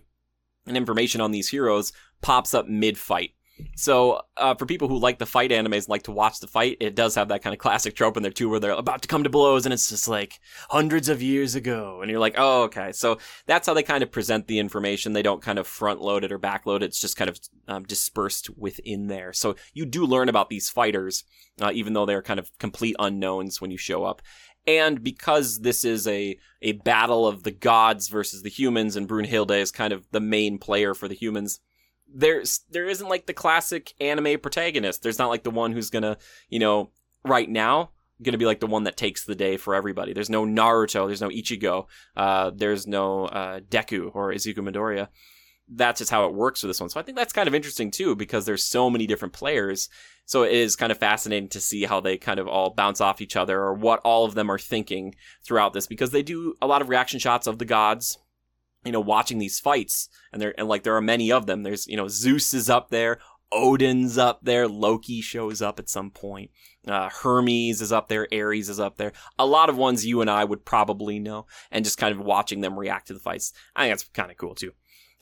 and 0.67 0.77
information 0.77 1.21
on 1.21 1.31
these 1.31 1.49
heroes 1.49 1.93
pops 2.23 2.55
up 2.55 2.67
mid 2.67 2.97
fight. 2.99 3.33
So, 3.77 4.23
uh, 4.37 4.55
for 4.55 4.67
people 4.67 4.89
who 4.89 4.99
like 4.99 5.19
the 5.19 5.27
fight 5.27 5.51
animes, 5.51 5.89
like 5.89 6.05
to 6.05 6.13
watch 6.13 6.41
the 6.41 6.49
fight, 6.49 6.77
it 6.81 6.95
does 6.95 7.15
have 7.15 7.29
that 7.29 7.43
kind 7.43 7.55
of 7.55 7.61
classic 7.61 7.95
trope 7.95 8.17
in 8.17 8.23
there 8.23 8.33
too, 8.33 8.49
where 8.49 8.59
they're 8.59 8.73
about 8.73 9.03
to 9.03 9.09
come 9.09 9.23
to 9.25 9.31
blows, 9.31 9.65
and 9.65 9.73
it's 9.73 9.89
just 9.89 10.09
like 10.09 10.41
hundreds 10.71 11.09
of 11.09 11.23
years 11.23 11.55
ago, 11.55 12.01
and 12.01 12.11
you're 12.11 12.21
like, 12.21 12.35
oh, 12.37 12.65
okay. 12.65 12.91
So 12.93 13.19
that's 13.47 13.67
how 13.67 13.75
they 13.75 13.83
kind 13.83 14.03
of 14.03 14.11
present 14.11 14.49
the 14.49 14.59
information. 14.59 15.13
They 15.13 15.23
don't 15.23 15.43
kind 15.43 15.59
of 15.59 15.67
front 15.67 16.01
load 16.01 16.25
it 16.25 16.33
or 16.33 16.39
back 16.39 16.67
load 16.67 16.83
it. 16.83 16.87
It's 16.87 17.01
just 17.01 17.17
kind 17.17 17.31
of 17.31 17.39
um, 17.69 17.85
dispersed 17.85 18.51
within 18.57 19.07
there. 19.07 19.33
So 19.33 19.55
you 19.73 19.87
do 19.87 20.05
learn 20.05 20.29
about 20.29 20.51
these 20.51 20.69
fighters, 20.69 21.25
uh, 21.61 21.71
even 21.73 21.93
though 21.93 22.07
they're 22.07 22.23
kind 22.23 22.41
of 22.41 22.57
complete 22.59 22.97
unknowns 22.99 23.61
when 23.61 23.71
you 23.71 23.79
show 23.79 24.05
up. 24.05 24.21
And 24.67 25.03
because 25.05 25.61
this 25.61 25.85
is 25.85 26.09
a, 26.09 26.39
a 26.63 26.73
battle 26.73 27.27
of 27.27 27.43
the 27.43 27.51
gods 27.51 28.09
versus 28.09 28.43
the 28.43 28.51
humans, 28.51 28.97
and 28.97 29.09
Brunhilde 29.09 29.59
is 29.59 29.71
kind 29.71 29.93
of 29.93 30.07
the 30.11 30.21
main 30.21 30.59
player 30.59 30.95
for 30.95 31.07
the 31.07 31.15
humans, 31.15 31.61
there's 32.15 32.61
there 32.71 32.87
isn't 32.87 33.09
like 33.09 33.27
the 33.27 33.35
classic 33.35 33.93
anime 34.01 34.39
protagonist. 34.41 35.03
There's 35.03 35.19
not 35.19 35.29
like 35.29 35.43
the 35.43 35.51
one 35.51 35.73
who's 35.73 35.91
gonna, 35.91 36.17
you 36.49 36.59
know, 36.59 36.91
right 37.25 37.49
now 37.49 37.91
gonna 38.23 38.39
be 38.39 38.47
like 38.47 38.61
the 38.61 38.67
one 38.67 38.85
that 38.85 38.97
takes 38.97 39.25
the 39.25 39.35
day 39.35 39.57
for 39.57 39.75
everybody. 39.75 40.13
There's 40.13 40.31
no 40.31 40.47
Naruto, 40.47 41.07
there's 41.07 41.21
no 41.21 41.29
Ichigo, 41.29 41.87
uh, 42.17 42.53
there's 42.55 42.87
no 42.87 43.27
uh, 43.27 43.61
Deku 43.61 44.11
or 44.15 44.33
Izuku 44.33 44.59
Midoriya. 44.59 45.09
That's 45.69 45.99
just 45.99 46.11
how 46.11 46.27
it 46.27 46.35
works 46.35 46.63
with 46.63 46.71
this 46.71 46.81
one. 46.81 46.91
So 46.91 47.01
I 47.01 47.03
think 47.03 47.17
that's 47.19 47.33
kind 47.33 47.49
of 47.49 47.55
interesting 47.55 47.91
too, 47.91 48.15
because 48.15 48.47
there's 48.47 48.65
so 48.65 48.89
many 48.89 49.07
different 49.07 49.35
players 49.35 49.89
so 50.27 50.43
it 50.43 50.53
is 50.53 50.77
kind 50.77 50.91
of 50.91 50.99
fascinating 50.99 51.49
to 51.51 51.61
see 51.61 51.85
how 51.85 52.01
they 52.01 52.17
kind 52.17 52.41
of 52.41 52.49
all 52.49 52.71
bounce 52.71 53.01
off 53.01 53.21
each 53.21 53.37
other 53.37 53.61
or 53.61 53.75
what 53.75 54.01
all 54.05 54.25
of 54.25 54.35
them 54.35 54.51
are 54.51 54.59
thinking 54.59 55.15
throughout 55.45 55.73
this 55.73 55.87
because 55.87 56.11
they 56.11 56.23
do 56.23 56.55
a 56.63 56.67
lot 56.67 56.83
of 56.83 56.89
reaction 56.89 57.21
shots 57.21 57.47
of 57.47 57.59
the 57.59 57.65
gods, 57.65 58.19
you 58.85 58.93
know, 58.93 59.01
watching 59.01 59.39
these 59.39 59.61
fights 59.61 60.09
and 60.33 60.41
there 60.41 60.55
and 60.59 60.69
like 60.69 60.83
there 60.83 60.97
are 60.97 61.01
many 61.01 61.33
of 61.33 61.47
them. 61.47 61.63
There's, 61.63 61.87
you 61.87 61.97
know, 61.97 62.09
Zeus 62.09 62.55
is 62.55 62.69
up 62.69 62.91
there, 62.91 63.19
Odin's 63.53 64.19
up 64.19 64.41
there, 64.43 64.69
Loki 64.69 65.21
shows 65.21 65.63
up 65.63 65.79
at 65.79 65.89
some 65.89 66.11
point. 66.11 66.51
Uh, 66.87 67.09
Hermes 67.09 67.81
is 67.81 67.93
up 67.93 68.09
there, 68.09 68.29
Ares 68.33 68.69
is 68.69 68.81
up 68.81 68.97
there. 68.97 69.13
A 69.39 69.47
lot 69.47 69.71
of 69.71 69.77
ones 69.77 70.05
you 70.05 70.21
and 70.21 70.31
I 70.31 70.45
would 70.45 70.65
probably 70.65 71.19
know, 71.19 71.47
and 71.71 71.85
just 71.85 71.99
kind 71.99 72.15
of 72.15 72.25
watching 72.25 72.61
them 72.61 72.79
react 72.79 73.09
to 73.09 73.15
the 73.15 73.21
fights. 73.21 73.53
I 73.75 73.85
think 73.85 73.93
that's 73.93 74.09
kind 74.11 74.31
of 74.31 74.37
cool 74.37 74.55
too. 74.55 74.73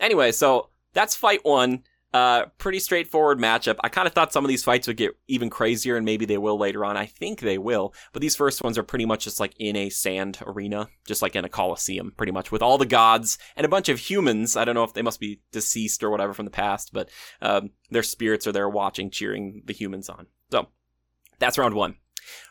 Anyway, 0.01 0.33
so 0.33 0.71
that's 0.95 1.15
fight 1.15 1.41
one. 1.45 1.85
Uh, 2.13 2.45
pretty 2.59 2.79
straightforward 2.79 3.39
matchup. 3.39 3.77
I 3.83 3.89
kind 3.89 4.07
of 4.07 4.13
thought 4.13 4.35
some 4.35 4.45
of 4.45 4.49
these 4.51 4.63
fights 4.63 4.87
would 4.87 4.99
get 4.99 5.13
even 5.29 5.49
crazier, 5.49 5.97
and 5.97 6.05
maybe 6.05 6.27
they 6.27 6.37
will 6.37 6.59
later 6.59 6.85
on. 6.85 6.95
I 6.95 7.07
think 7.07 7.41
they 7.41 7.57
will, 7.57 7.95
but 8.13 8.21
these 8.21 8.37
first 8.37 8.63
ones 8.63 8.77
are 8.77 8.83
pretty 8.83 9.07
much 9.07 9.25
just 9.25 9.41
like 9.41 9.55
in 9.59 9.77
a 9.77 9.89
sand 9.89 10.39
arena, 10.47 10.89
just 11.07 11.23
like 11.23 11.35
in 11.35 11.47
a 11.47 11.49
coliseum, 11.49 12.13
pretty 12.15 12.33
much 12.33 12.53
with 12.53 12.61
all 12.61 12.77
the 12.77 12.85
gods 12.85 13.39
and 13.57 13.65
a 13.65 13.69
bunch 13.69 13.89
of 13.89 13.99
humans. 13.99 14.59
I 14.59 14.67
don't 14.67 14.75
know 14.75 14.85
if 14.85 14.93
they 14.93 15.01
must 15.01 15.21
be 15.21 15.41
deceased 15.53 16.03
or 16.03 16.11
whatever 16.11 16.35
from 16.35 16.45
the 16.45 16.51
past, 16.51 16.93
but 16.93 17.09
um, 17.41 17.71
their 17.91 18.03
spirits 18.03 18.47
are 18.47 18.53
there 18.53 18.69
watching, 18.69 19.11
cheering 19.11 19.63
the 19.65 19.73
humans 19.73 20.11
on. 20.11 20.27
So 20.51 20.69
that's 21.39 21.57
round 21.57 21.75
one. 21.75 21.97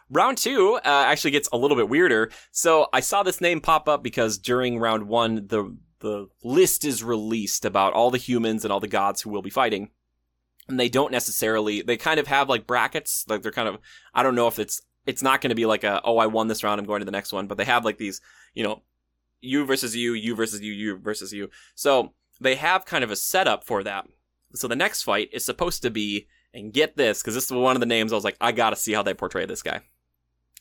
Round 0.09 0.37
two 0.37 0.75
uh, 0.75 0.79
actually 0.83 1.31
gets 1.31 1.49
a 1.53 1.57
little 1.57 1.77
bit 1.77 1.87
weirder. 1.87 2.31
So 2.51 2.87
I 2.91 2.99
saw 2.99 3.23
this 3.23 3.39
name 3.39 3.61
pop 3.61 3.87
up 3.87 4.01
because 4.01 4.37
during 4.37 4.79
round 4.79 5.07
one, 5.07 5.47
the 5.47 5.77
the 6.01 6.27
list 6.43 6.84
is 6.86 7.03
released 7.03 7.65
about 7.65 7.93
all 7.93 8.12
the 8.12 8.17
humans 8.17 8.63
and 8.63 8.72
all 8.72 8.79
the 8.79 8.88
gods 8.88 9.22
who 9.22 9.29
will 9.29 9.41
be 9.41 9.50
fighting. 9.50 9.89
And 10.67 10.79
they 10.79 10.89
don't 10.89 11.12
necessarily, 11.12 11.81
they 11.81 11.98
kind 11.98 12.20
of 12.20 12.27
have 12.27 12.50
like 12.50 12.67
brackets, 12.67 13.25
like 13.27 13.41
they're 13.41 13.51
kind 13.51 13.67
of, 13.67 13.77
I 14.13 14.24
don't 14.24 14.36
know 14.36 14.48
if 14.48 14.60
it's, 14.60 14.81
it's 15.05 15.24
not 15.24 15.41
going 15.41 15.50
to 15.50 15.55
be 15.55 15.65
like 15.65 15.84
a, 15.84 16.01
oh, 16.03 16.17
I 16.17 16.27
won 16.27 16.48
this 16.48 16.63
round, 16.63 16.79
I'm 16.79 16.86
going 16.86 17.00
to 17.00 17.05
the 17.05 17.12
next 17.12 17.34
one, 17.34 17.48
but 17.48 17.58
they 17.58 17.65
have 17.65 17.86
like 17.86 17.98
these, 17.98 18.22
you 18.53 18.63
know, 18.63 18.84
you 19.39 19.65
versus 19.65 19.96
you, 19.96 20.13
you 20.13 20.36
versus 20.36 20.62
you, 20.62 20.72
you 20.72 20.98
versus 20.98 21.34
you. 21.34 21.50
So 21.74 22.13
they 22.39 22.55
have 22.55 22.86
kind 22.86 23.03
of 23.03 23.12
a 23.12 23.15
setup 23.15 23.63
for 23.63 23.84
that. 23.84 24.05
So 24.53 24.67
the 24.67 24.75
next 24.75 25.03
fight 25.03 25.29
is 25.31 25.43
supposed 25.46 25.81
to 25.81 25.89
be, 25.89 26.27
and 26.53 26.74
get 26.74 26.98
this, 26.98 27.22
because 27.22 27.34
this 27.34 27.46
is 27.46 27.51
one 27.51 27.75
of 27.75 27.79
the 27.79 27.86
names 27.86 28.12
I 28.12 28.15
was 28.15 28.25
like, 28.25 28.36
I 28.41 28.51
gotta 28.51 28.75
see 28.75 28.91
how 28.91 29.03
they 29.03 29.13
portray 29.13 29.46
this 29.46 29.63
guy. 29.63 29.79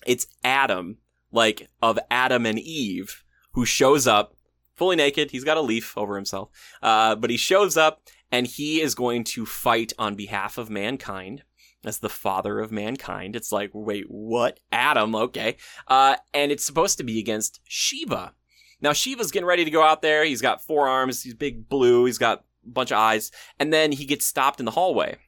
It's 0.07 0.29
Adam, 0.45 0.99
like 1.33 1.69
of 1.83 1.99
Adam 2.11 2.47
and 2.47 2.59
Eve, 2.59 3.25
who 3.53 3.67
shows 3.67 4.07
up 4.07 4.37
fully 4.81 4.97
naked. 4.97 5.31
He's 5.31 5.45
got 5.45 5.59
a 5.59 5.61
leaf 5.61 5.93
over 5.99 6.17
himself. 6.17 6.49
Uh, 6.83 7.15
but 7.15 7.29
he 7.29 7.37
shows 7.37 7.77
up 7.77 8.01
and 8.33 8.47
he 8.47 8.81
is 8.81 8.95
going 8.95 9.25
to 9.25 9.45
fight 9.45 9.93
on 9.99 10.15
behalf 10.15 10.57
of 10.57 10.71
mankind 10.71 11.43
as 11.85 11.99
the 11.99 12.09
father 12.09 12.61
of 12.61 12.73
mankind. 12.73 13.37
It's 13.37 13.53
like, 13.53 13.73
wait, 13.75 14.07
what? 14.09 14.59
Adam, 14.73 15.15
okay. 15.15 15.59
Uh, 15.87 16.17
and 16.33 16.51
it's 16.51 16.65
supposed 16.65 16.97
to 16.97 17.05
be 17.05 17.19
against 17.19 17.61
Shiva. 17.65 18.33
Now, 18.81 18.95
Shiva's 18.95 19.31
getting 19.31 19.47
ready 19.47 19.67
to 19.67 19.71
go 19.71 19.83
out 19.83 20.01
there. 20.01 20.25
He's 20.25 20.41
got 20.41 20.65
four 20.65 20.89
arms. 20.89 21.23
He's 21.23 21.35
big 21.35 21.69
blue. 21.69 22.07
He's 22.07 22.17
got 22.17 22.39
a 22.65 22.71
bunch 22.71 22.91
of 22.91 22.97
eyes. 22.97 23.31
And 23.59 23.75
then 23.75 23.93
he 23.93 24.07
gets 24.07 24.27
stopped 24.27 24.61
in 24.61 24.65
the 24.65 24.73
hallway. 24.73 25.19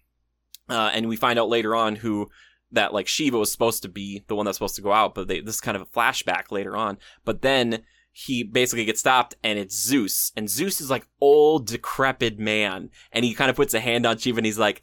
Uh, 0.71 0.91
and 0.95 1.11
we 1.11 1.17
find 1.17 1.39
out 1.39 1.51
later 1.51 1.77
on 1.77 1.97
who 1.97 2.31
that 2.71 2.95
like 2.95 3.07
Shiva 3.07 3.39
was 3.39 3.53
supposed 3.53 3.83
to 3.83 3.91
be 3.91 4.25
the 4.29 4.35
one 4.35 4.47
that's 4.47 4.57
supposed 4.57 4.77
to 4.77 4.83
go 4.83 4.93
out, 4.93 5.15
but 5.15 5.29
they, 5.29 5.41
this 5.41 5.57
is 5.57 5.61
kind 5.61 5.77
of 5.77 5.83
a 5.83 5.87
flashback 5.87 6.51
later 6.51 6.75
on. 6.75 6.97
But 7.27 7.43
then 7.43 7.83
he 8.13 8.45
basically 8.45 8.85
gets 8.85 9.01
stopped 9.01 9.35
and 9.43 9.59
it's 9.59 9.75
Zeus. 9.75 10.33
And 10.37 10.49
Zeus 10.49 10.81
is 10.81 10.91
like 10.91 11.07
old, 11.21 11.67
decrepit 11.67 12.39
man. 12.39 12.91
And 13.11 13.25
he 13.25 13.35
kind 13.35 13.51
of 13.51 13.57
puts 13.57 13.75
a 13.75 13.81
hand 13.81 14.07
on 14.07 14.19
Shiva 14.19 14.39
and 14.39 14.47
he's 14.47 14.59
like, 14.59 14.83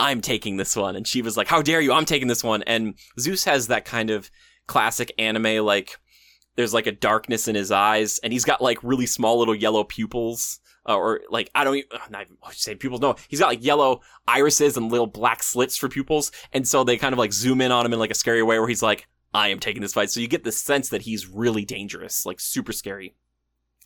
I'm 0.00 0.20
taking 0.20 0.56
this 0.56 0.74
one. 0.74 0.96
And 0.96 1.06
Shiva's 1.06 1.36
like, 1.36 1.46
how 1.46 1.62
dare 1.62 1.80
you? 1.80 1.92
I'm 1.92 2.04
taking 2.04 2.26
this 2.26 2.42
one. 2.42 2.64
And 2.64 2.94
Zeus 3.18 3.44
has 3.44 3.68
that 3.68 3.84
kind 3.84 4.10
of 4.10 4.28
classic 4.66 5.12
anime, 5.18 5.64
like, 5.64 5.98
there's 6.56 6.74
like 6.74 6.86
a 6.86 6.92
darkness 6.92 7.48
in 7.48 7.54
his 7.54 7.72
eyes 7.72 8.20
and 8.22 8.32
he's 8.32 8.44
got 8.44 8.62
like 8.62 8.78
really 8.82 9.06
small 9.06 9.38
little 9.38 9.54
yellow 9.54 9.84
pupils. 9.84 10.60
Uh, 10.86 10.96
or 10.96 11.20
like, 11.30 11.50
I 11.54 11.64
don't 11.64 11.76
even, 11.76 11.88
not 12.10 12.22
even, 12.22 12.36
say 12.50 12.74
pupils. 12.74 13.00
No, 13.00 13.16
he's 13.28 13.40
got 13.40 13.48
like 13.48 13.64
yellow 13.64 14.02
irises 14.28 14.76
and 14.76 14.90
little 14.90 15.06
black 15.06 15.42
slits 15.42 15.76
for 15.76 15.88
pupils. 15.88 16.30
And 16.52 16.66
so 16.68 16.84
they 16.84 16.96
kind 16.96 17.12
of 17.12 17.18
like 17.18 17.32
zoom 17.32 17.60
in 17.60 17.72
on 17.72 17.86
him 17.86 17.92
in 17.92 17.98
like 17.98 18.10
a 18.10 18.14
scary 18.14 18.42
way 18.42 18.58
where 18.58 18.68
he's 18.68 18.82
like, 18.82 19.08
I 19.34 19.48
am 19.48 19.58
taking 19.58 19.82
this 19.82 19.92
fight. 19.92 20.10
So 20.10 20.20
you 20.20 20.28
get 20.28 20.44
the 20.44 20.52
sense 20.52 20.88
that 20.90 21.02
he's 21.02 21.28
really 21.28 21.64
dangerous, 21.64 22.24
like 22.24 22.40
super 22.40 22.72
scary. 22.72 23.14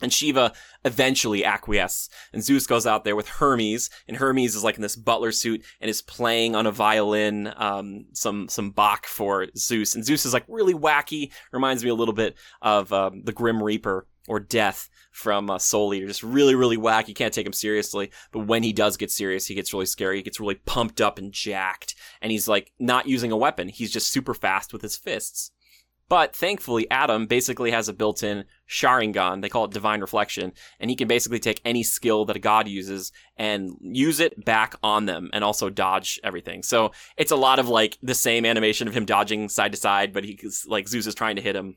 And 0.00 0.12
Shiva 0.12 0.52
eventually 0.84 1.44
acquiesces, 1.44 2.08
and 2.32 2.44
Zeus 2.44 2.68
goes 2.68 2.86
out 2.86 3.02
there 3.02 3.16
with 3.16 3.28
Hermes, 3.28 3.90
and 4.06 4.16
Hermes 4.16 4.54
is 4.54 4.62
like 4.62 4.76
in 4.76 4.82
this 4.82 4.94
butler 4.94 5.32
suit 5.32 5.64
and 5.80 5.90
is 5.90 6.02
playing 6.02 6.54
on 6.54 6.66
a 6.66 6.70
violin, 6.70 7.52
um, 7.56 8.04
some 8.12 8.48
some 8.48 8.70
Bach 8.70 9.06
for 9.06 9.48
Zeus, 9.56 9.96
and 9.96 10.04
Zeus 10.04 10.24
is 10.24 10.32
like 10.32 10.44
really 10.46 10.72
wacky, 10.72 11.32
reminds 11.50 11.82
me 11.82 11.90
a 11.90 11.96
little 11.96 12.14
bit 12.14 12.36
of 12.62 12.92
um, 12.92 13.22
the 13.24 13.32
Grim 13.32 13.60
Reaper 13.60 14.06
or 14.28 14.40
Death 14.40 14.88
from 15.11 15.50
uh, 15.50 15.58
Soul 15.58 15.94
Eater. 15.94 16.06
Just 16.06 16.23
really, 16.23 16.54
really 16.54 16.76
whack. 16.76 17.08
You 17.08 17.14
can't 17.14 17.35
take 17.35 17.47
him 17.47 17.52
seriously. 17.52 18.11
But 18.30 18.47
when 18.47 18.62
he 18.62 18.73
does 18.73 18.97
get 18.97 19.11
serious, 19.11 19.47
he 19.47 19.54
gets 19.54 19.73
really 19.73 19.87
scary. 19.87 20.18
He 20.18 20.23
gets 20.23 20.40
really 20.40 20.54
pumped 20.54 21.00
up 21.00 21.18
and 21.18 21.32
jacked. 21.32 21.94
And 22.23 22.30
he's 22.30 22.49
like 22.49 22.73
not 22.78 23.08
using 23.08 23.32
a 23.32 23.37
weapon. 23.37 23.68
He's 23.68 23.92
just 23.92 24.12
super 24.12 24.35
fast 24.35 24.73
with 24.73 24.82
his 24.82 24.97
fists. 24.97 25.50
But 26.08 26.35
thankfully, 26.35 26.90
Adam 26.90 27.26
basically 27.26 27.70
has 27.70 27.88
a 27.88 27.92
built-in 27.92 28.44
Sharingan. 28.66 29.42
They 29.42 29.50
call 29.50 29.66
it 29.66 29.73
Divine 29.73 30.00
Reflection, 30.00 30.54
and 30.80 30.88
he 30.88 30.97
can 30.97 31.06
basically 31.06 31.38
take 31.38 31.61
any 31.66 31.82
skill 31.82 32.25
that 32.25 32.37
a 32.37 32.38
god 32.40 32.66
uses 32.66 33.12
and 33.37 33.73
use 33.82 34.18
it 34.18 34.42
back 34.42 34.75
on 34.82 35.04
them, 35.04 35.28
and 35.35 35.44
also 35.44 35.68
dodge 35.68 36.18
everything. 36.25 36.62
So 36.62 36.92
it's 37.18 37.30
a 37.30 37.37
lot 37.37 37.58
of 37.58 37.68
like 37.68 37.99
the 38.02 38.14
same 38.14 38.47
animation 38.47 38.88
of 38.88 38.94
him 38.94 39.04
dodging 39.04 39.50
side 39.50 39.73
to 39.73 39.78
side, 39.78 40.14
but 40.14 40.25
he's 40.25 40.64
like 40.66 40.88
Zeus 40.88 41.06
is 41.06 41.14
trying 41.14 41.37
to 41.37 41.42
hit 41.42 41.54
him 41.54 41.76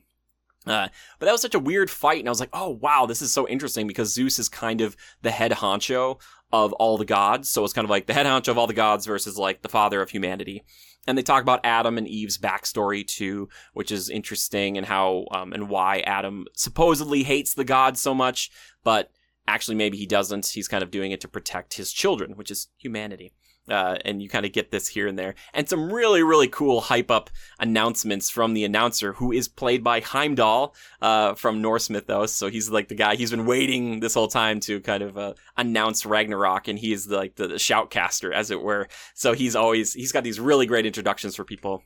uh, 0.66 0.88
but 1.18 1.26
that 1.26 1.32
was 1.32 1.42
such 1.42 1.54
a 1.54 1.60
weird 1.60 1.90
fight, 1.90 2.20
and 2.20 2.28
I 2.28 2.30
was 2.30 2.40
like, 2.40 2.50
oh 2.52 2.70
wow, 2.70 3.06
this 3.06 3.22
is 3.22 3.32
so 3.32 3.48
interesting 3.48 3.86
because 3.86 4.12
Zeus 4.12 4.38
is 4.38 4.48
kind 4.48 4.80
of 4.80 4.96
the 5.22 5.30
head 5.30 5.52
honcho 5.52 6.20
of 6.52 6.72
all 6.74 6.98
the 6.98 7.04
gods. 7.04 7.48
So 7.48 7.64
it's 7.64 7.72
kind 7.72 7.84
of 7.84 7.90
like 7.90 8.06
the 8.06 8.14
head 8.14 8.26
honcho 8.26 8.48
of 8.48 8.58
all 8.58 8.66
the 8.66 8.74
gods 8.74 9.06
versus 9.06 9.38
like 9.38 9.62
the 9.62 9.68
father 9.68 10.02
of 10.02 10.10
humanity. 10.10 10.64
And 11.06 11.18
they 11.18 11.22
talk 11.22 11.42
about 11.42 11.64
Adam 11.64 11.98
and 11.98 12.06
Eve's 12.06 12.38
backstory 12.38 13.04
too, 13.04 13.48
which 13.72 13.90
is 13.90 14.08
interesting 14.08 14.76
and 14.76 14.86
how 14.86 15.26
um, 15.32 15.52
and 15.52 15.68
why 15.68 16.00
Adam 16.00 16.46
supposedly 16.54 17.24
hates 17.24 17.54
the 17.54 17.64
gods 17.64 18.00
so 18.00 18.14
much, 18.14 18.50
but 18.84 19.10
actually 19.48 19.74
maybe 19.74 19.96
he 19.96 20.06
doesn't. 20.06 20.46
He's 20.46 20.68
kind 20.68 20.84
of 20.84 20.90
doing 20.90 21.10
it 21.10 21.20
to 21.22 21.28
protect 21.28 21.74
his 21.74 21.92
children, 21.92 22.36
which 22.36 22.50
is 22.50 22.68
humanity. 22.76 23.32
Uh, 23.68 23.96
and 24.04 24.20
you 24.20 24.28
kind 24.28 24.44
of 24.44 24.50
get 24.50 24.72
this 24.72 24.88
here 24.88 25.06
and 25.06 25.16
there, 25.16 25.36
and 25.54 25.68
some 25.68 25.92
really, 25.92 26.22
really 26.22 26.48
cool 26.48 26.80
hype 26.80 27.12
up 27.12 27.30
announcements 27.60 28.28
from 28.28 28.54
the 28.54 28.64
announcer, 28.64 29.12
who 29.12 29.30
is 29.30 29.46
played 29.46 29.84
by 29.84 30.00
Heimdall 30.00 30.74
uh, 31.00 31.34
from 31.34 31.62
Norse 31.62 31.88
mythos. 31.88 32.32
So 32.32 32.48
he's 32.48 32.70
like 32.70 32.88
the 32.88 32.96
guy 32.96 33.14
he's 33.14 33.30
been 33.30 33.46
waiting 33.46 34.00
this 34.00 34.14
whole 34.14 34.26
time 34.26 34.58
to 34.60 34.80
kind 34.80 35.02
of 35.04 35.16
uh, 35.16 35.34
announce 35.56 36.04
Ragnarok, 36.04 36.66
and 36.66 36.76
he 36.76 36.92
is 36.92 37.06
the, 37.06 37.16
like 37.16 37.36
the, 37.36 37.46
the 37.46 37.54
shoutcaster, 37.54 38.32
as 38.32 38.50
it 38.50 38.60
were. 38.60 38.88
So 39.14 39.32
he's 39.32 39.54
always 39.54 39.94
he's 39.94 40.10
got 40.10 40.24
these 40.24 40.40
really 40.40 40.66
great 40.66 40.84
introductions 40.84 41.36
for 41.36 41.44
people 41.44 41.84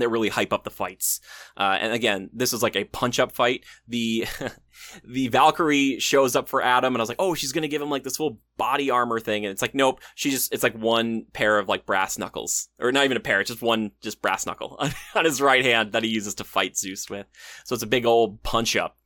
that 0.00 0.08
really 0.08 0.28
hype 0.28 0.52
up 0.52 0.64
the 0.64 0.70
fights. 0.70 1.20
Uh, 1.56 1.78
and 1.80 1.92
again, 1.92 2.30
this 2.32 2.52
is 2.52 2.62
like 2.62 2.76
a 2.76 2.84
punch 2.84 3.18
up 3.18 3.32
fight. 3.32 3.64
The 3.88 4.26
the 5.04 5.28
Valkyrie 5.28 5.98
shows 5.98 6.36
up 6.36 6.48
for 6.48 6.62
Adam, 6.62 6.94
and 6.94 7.00
I 7.00 7.02
was 7.02 7.08
like, 7.08 7.20
oh, 7.20 7.34
she's 7.34 7.52
gonna 7.52 7.68
give 7.68 7.82
him 7.82 7.90
like 7.90 8.04
this 8.04 8.16
full 8.16 8.38
body 8.56 8.90
armor 8.90 9.20
thing, 9.20 9.44
and 9.44 9.52
it's 9.52 9.62
like, 9.62 9.74
nope, 9.74 10.00
she 10.14 10.30
just 10.30 10.52
it's 10.52 10.62
like 10.62 10.74
one 10.74 11.26
pair 11.32 11.58
of 11.58 11.68
like 11.68 11.86
brass 11.86 12.18
knuckles, 12.18 12.68
or 12.78 12.92
not 12.92 13.04
even 13.04 13.16
a 13.16 13.20
pair, 13.20 13.40
it's 13.40 13.50
just 13.50 13.62
one 13.62 13.92
just 14.00 14.22
brass 14.22 14.46
knuckle 14.46 14.78
on 15.14 15.24
his 15.24 15.40
right 15.40 15.64
hand 15.64 15.92
that 15.92 16.02
he 16.02 16.10
uses 16.10 16.34
to 16.36 16.44
fight 16.44 16.76
Zeus 16.76 17.08
with. 17.08 17.26
So 17.64 17.74
it's 17.74 17.82
a 17.82 17.88
big 17.88 18.06
old 18.06 18.42
punch 18.42 18.76
up. 18.76 18.96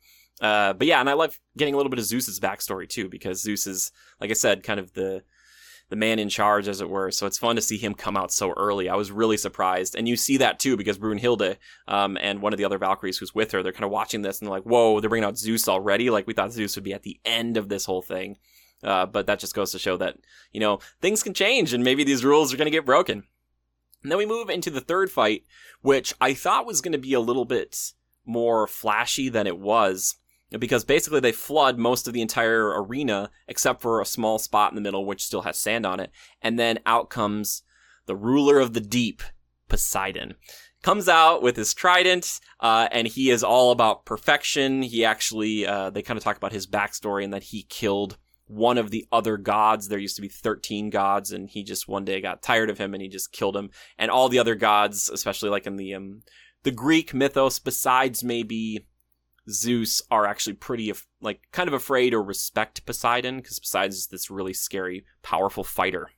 Uh, 0.41 0.73
but 0.73 0.87
yeah, 0.87 1.01
and 1.01 1.11
I 1.11 1.13
love 1.13 1.39
getting 1.57 1.75
a 1.75 1.77
little 1.77 1.91
bit 1.91 1.99
of 1.99 2.07
Zeus's 2.07 2.41
backstory 2.41 2.89
too, 2.89 3.09
because 3.09 3.43
Zeus 3.43 3.67
is, 3.67 3.93
like 4.21 4.31
I 4.31 4.35
said, 4.35 4.63
kind 4.63 4.81
of 4.81 4.93
the 4.95 5.23
the 5.91 5.97
man 5.97 6.19
in 6.19 6.29
charge, 6.29 6.69
as 6.69 6.81
it 6.81 6.89
were. 6.89 7.11
So 7.11 7.27
it's 7.27 7.37
fun 7.37 7.57
to 7.57 7.63
see 7.63 7.77
him 7.77 7.95
come 7.95 8.17
out 8.17 8.33
so 8.33 8.53
early. 8.53 8.89
I 8.89 8.95
was 8.95 9.11
really 9.11 9.37
surprised, 9.37 9.95
and 9.95 10.09
you 10.09 10.17
see 10.17 10.39
that 10.39 10.59
too 10.59 10.77
because 10.77 10.99
Brunhilde 10.99 11.57
um, 11.87 12.17
and 12.21 12.41
one 12.41 12.55
of 12.55 12.59
the 12.59 12.65
other 12.65 12.79
Valkyries 12.79 13.19
who's 13.19 13.35
with 13.35 13.53
her, 13.53 13.63
they're 13.63 13.73
kind 13.73 13.85
of 13.85 13.91
watching 13.91 14.23
this 14.23 14.39
and 14.39 14.47
they're 14.47 14.57
like, 14.57 14.63
"Whoa, 14.63 15.01
they're 15.01 15.11
bringing 15.11 15.27
out 15.27 15.37
Zeus 15.37 15.69
already!" 15.69 16.09
Like 16.09 16.27
we 16.27 16.33
thought 16.33 16.53
Zeus 16.53 16.77
would 16.77 16.85
be 16.85 16.95
at 16.95 17.03
the 17.03 17.21
end 17.25 17.57
of 17.57 17.69
this 17.69 17.85
whole 17.85 18.03
thing, 18.03 18.39
uh, 18.83 19.07
but 19.07 19.27
that 19.27 19.41
just 19.41 19.55
goes 19.55 19.73
to 19.73 19.79
show 19.79 19.97
that 19.97 20.17
you 20.53 20.61
know 20.61 20.79
things 21.03 21.23
can 21.23 21.35
change, 21.35 21.75
and 21.75 21.85
maybe 21.85 22.05
these 22.05 22.25
rules 22.25 22.55
are 22.55 22.57
going 22.57 22.67
to 22.67 22.71
get 22.71 22.87
broken. 22.87 23.25
And 24.03 24.11
then 24.11 24.19
we 24.19 24.27
move 24.27 24.49
into 24.49 24.71
the 24.71 24.81
third 24.81 25.11
fight, 25.11 25.45
which 25.83 26.15
I 26.21 26.33
thought 26.33 26.67
was 26.67 26.81
going 26.81 26.93
to 26.93 26.99
be 26.99 27.13
a 27.13 27.21
little 27.21 27.45
bit 27.45 27.93
more 28.25 28.67
flashy 28.67 29.29
than 29.29 29.47
it 29.47 29.59
was 29.59 30.17
because 30.59 30.85
basically 30.85 31.21
they 31.21 31.33
flood 31.33 31.79
most 31.79 32.09
of 32.09 32.15
the 32.15 32.23
entire 32.23 32.83
arena 32.83 33.31
except 33.47 33.81
for 33.81 34.01
a 34.01 34.07
small 34.07 34.39
spot 34.39 34.73
in 34.73 34.75
the 34.75 34.81
middle 34.81 35.05
which 35.05 35.25
still 35.25 35.43
has 35.43 35.59
sand 35.59 35.87
on 35.87 36.01
it. 36.01 36.11
And 36.43 36.59
then 36.59 36.81
out 36.87 37.11
comes 37.11 37.63
the 38.07 38.17
ruler 38.17 38.59
of 38.59 38.73
the 38.73 38.81
deep 38.81 39.23
poseidon. 39.69 40.35
Comes 40.83 41.09
out 41.09 41.43
with 41.43 41.57
his 41.57 41.75
trident 41.75 42.41
uh, 42.59 42.89
and 42.91 43.07
he 43.07 43.31
is 43.31 43.45
all 43.45 43.71
about 43.71 44.07
perfection. 44.07 44.83
He 44.83 45.05
actually 45.05 45.67
uh, 45.67 45.91
they 45.91 46.03
kind 46.03 46.17
of 46.17 46.25
talk 46.25 46.37
about 46.37 46.53
his 46.53 46.67
backstory 46.67 47.23
and 47.23 47.33
that 47.33 47.45
he 47.45 47.63
killed 47.65 48.17
one 48.47 48.79
of 48.79 48.91
the 48.91 49.07
other 49.13 49.37
gods. 49.37 49.87
There 49.87 49.99
used 49.99 50.17
to 50.17 50.23
be 50.23 50.29
13 50.29 50.91
gods 50.91 51.31
and 51.31 51.49
he 51.49 51.63
just 51.63 51.87
one 51.87 52.05
day 52.05 52.21
got 52.21 52.43
tired 52.43 52.71
of 52.71 52.79
him 52.79 52.95
and 52.95 53.03
he 53.03 53.09
just 53.09 53.31
killed 53.31 53.57
him. 53.57 53.71
And 53.99 54.11
all 54.11 54.29
the 54.29 54.41
other 54.41 54.57
gods 54.57 55.09
especially 55.09 55.51
like 55.51 55.67
in 55.67 55.77
the 55.77 55.95
um, 55.95 56.23
the 56.63 56.71
greek 56.71 57.15
mythos 57.15 57.59
besides 57.59 58.25
maybe 58.25 58.87
Zeus 59.49 60.03
are 60.11 60.27
actually 60.27 60.55
pretty 60.55 60.93
like 61.21 61.41
kind 61.53 61.69
of 61.69 61.75
afraid 61.75 62.15
or 62.15 62.23
respect 62.23 62.85
Poseidon 62.87 63.37
because 63.37 63.59
Poseidon 63.59 63.91
is 63.91 64.07
this 64.09 64.31
really 64.31 64.55
scary, 64.55 65.05
powerful 65.23 65.65
fighter. 65.65 66.11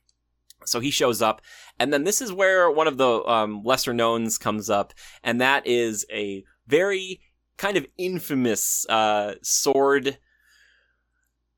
So 0.65 0.79
he 0.79 0.91
shows 0.91 1.21
up, 1.21 1.41
and 1.77 1.91
then 1.91 2.05
this 2.05 2.21
is 2.21 2.31
where 2.31 2.71
one 2.71 2.87
of 2.87 2.97
the 2.97 3.23
um, 3.25 3.63
lesser 3.63 3.93
knowns 3.93 4.37
comes 4.37 4.69
up, 4.69 4.93
and 5.21 5.41
that 5.41 5.67
is 5.67 6.05
a 6.11 6.43
very 6.67 7.19
kind 7.57 7.75
of 7.75 7.85
infamous 7.97 8.85
uh, 8.87 9.35
sword 9.41 10.17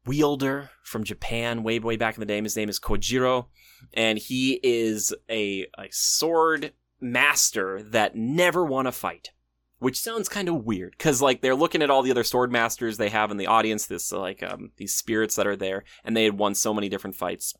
wielder 0.05 0.69
from 0.83 1.03
Japan 1.03 1.63
way 1.63 1.79
way 1.79 1.97
back 1.97 2.15
in 2.15 2.19
the 2.19 2.25
day. 2.25 2.41
His 2.41 2.57
name 2.57 2.69
is 2.69 2.79
Kojiro, 2.79 3.47
and 3.93 4.17
he 4.17 4.59
is 4.63 5.13
a, 5.29 5.67
a 5.77 5.87
sword 5.91 6.73
master 6.99 7.83
that 7.83 8.15
never 8.15 8.65
won 8.65 8.87
a 8.87 8.91
fight 8.91 9.31
which 9.79 9.99
sounds 9.99 10.29
kind 10.29 10.47
of 10.47 10.65
weird 10.65 10.91
because 10.97 11.21
like 11.21 11.41
they're 11.41 11.55
looking 11.55 11.81
at 11.81 11.89
all 11.89 12.01
the 12.01 12.11
other 12.11 12.23
sword 12.23 12.51
masters 12.51 12.97
they 12.97 13.09
have 13.09 13.31
in 13.31 13.37
the 13.37 13.47
audience 13.47 13.85
this 13.85 14.11
like 14.11 14.41
um, 14.41 14.71
these 14.77 14.93
spirits 14.93 15.35
that 15.35 15.47
are 15.47 15.55
there 15.55 15.83
and 16.03 16.15
they 16.15 16.23
had 16.23 16.37
won 16.37 16.55
so 16.55 16.73
many 16.73 16.89
different 16.89 17.15
fights. 17.15 17.53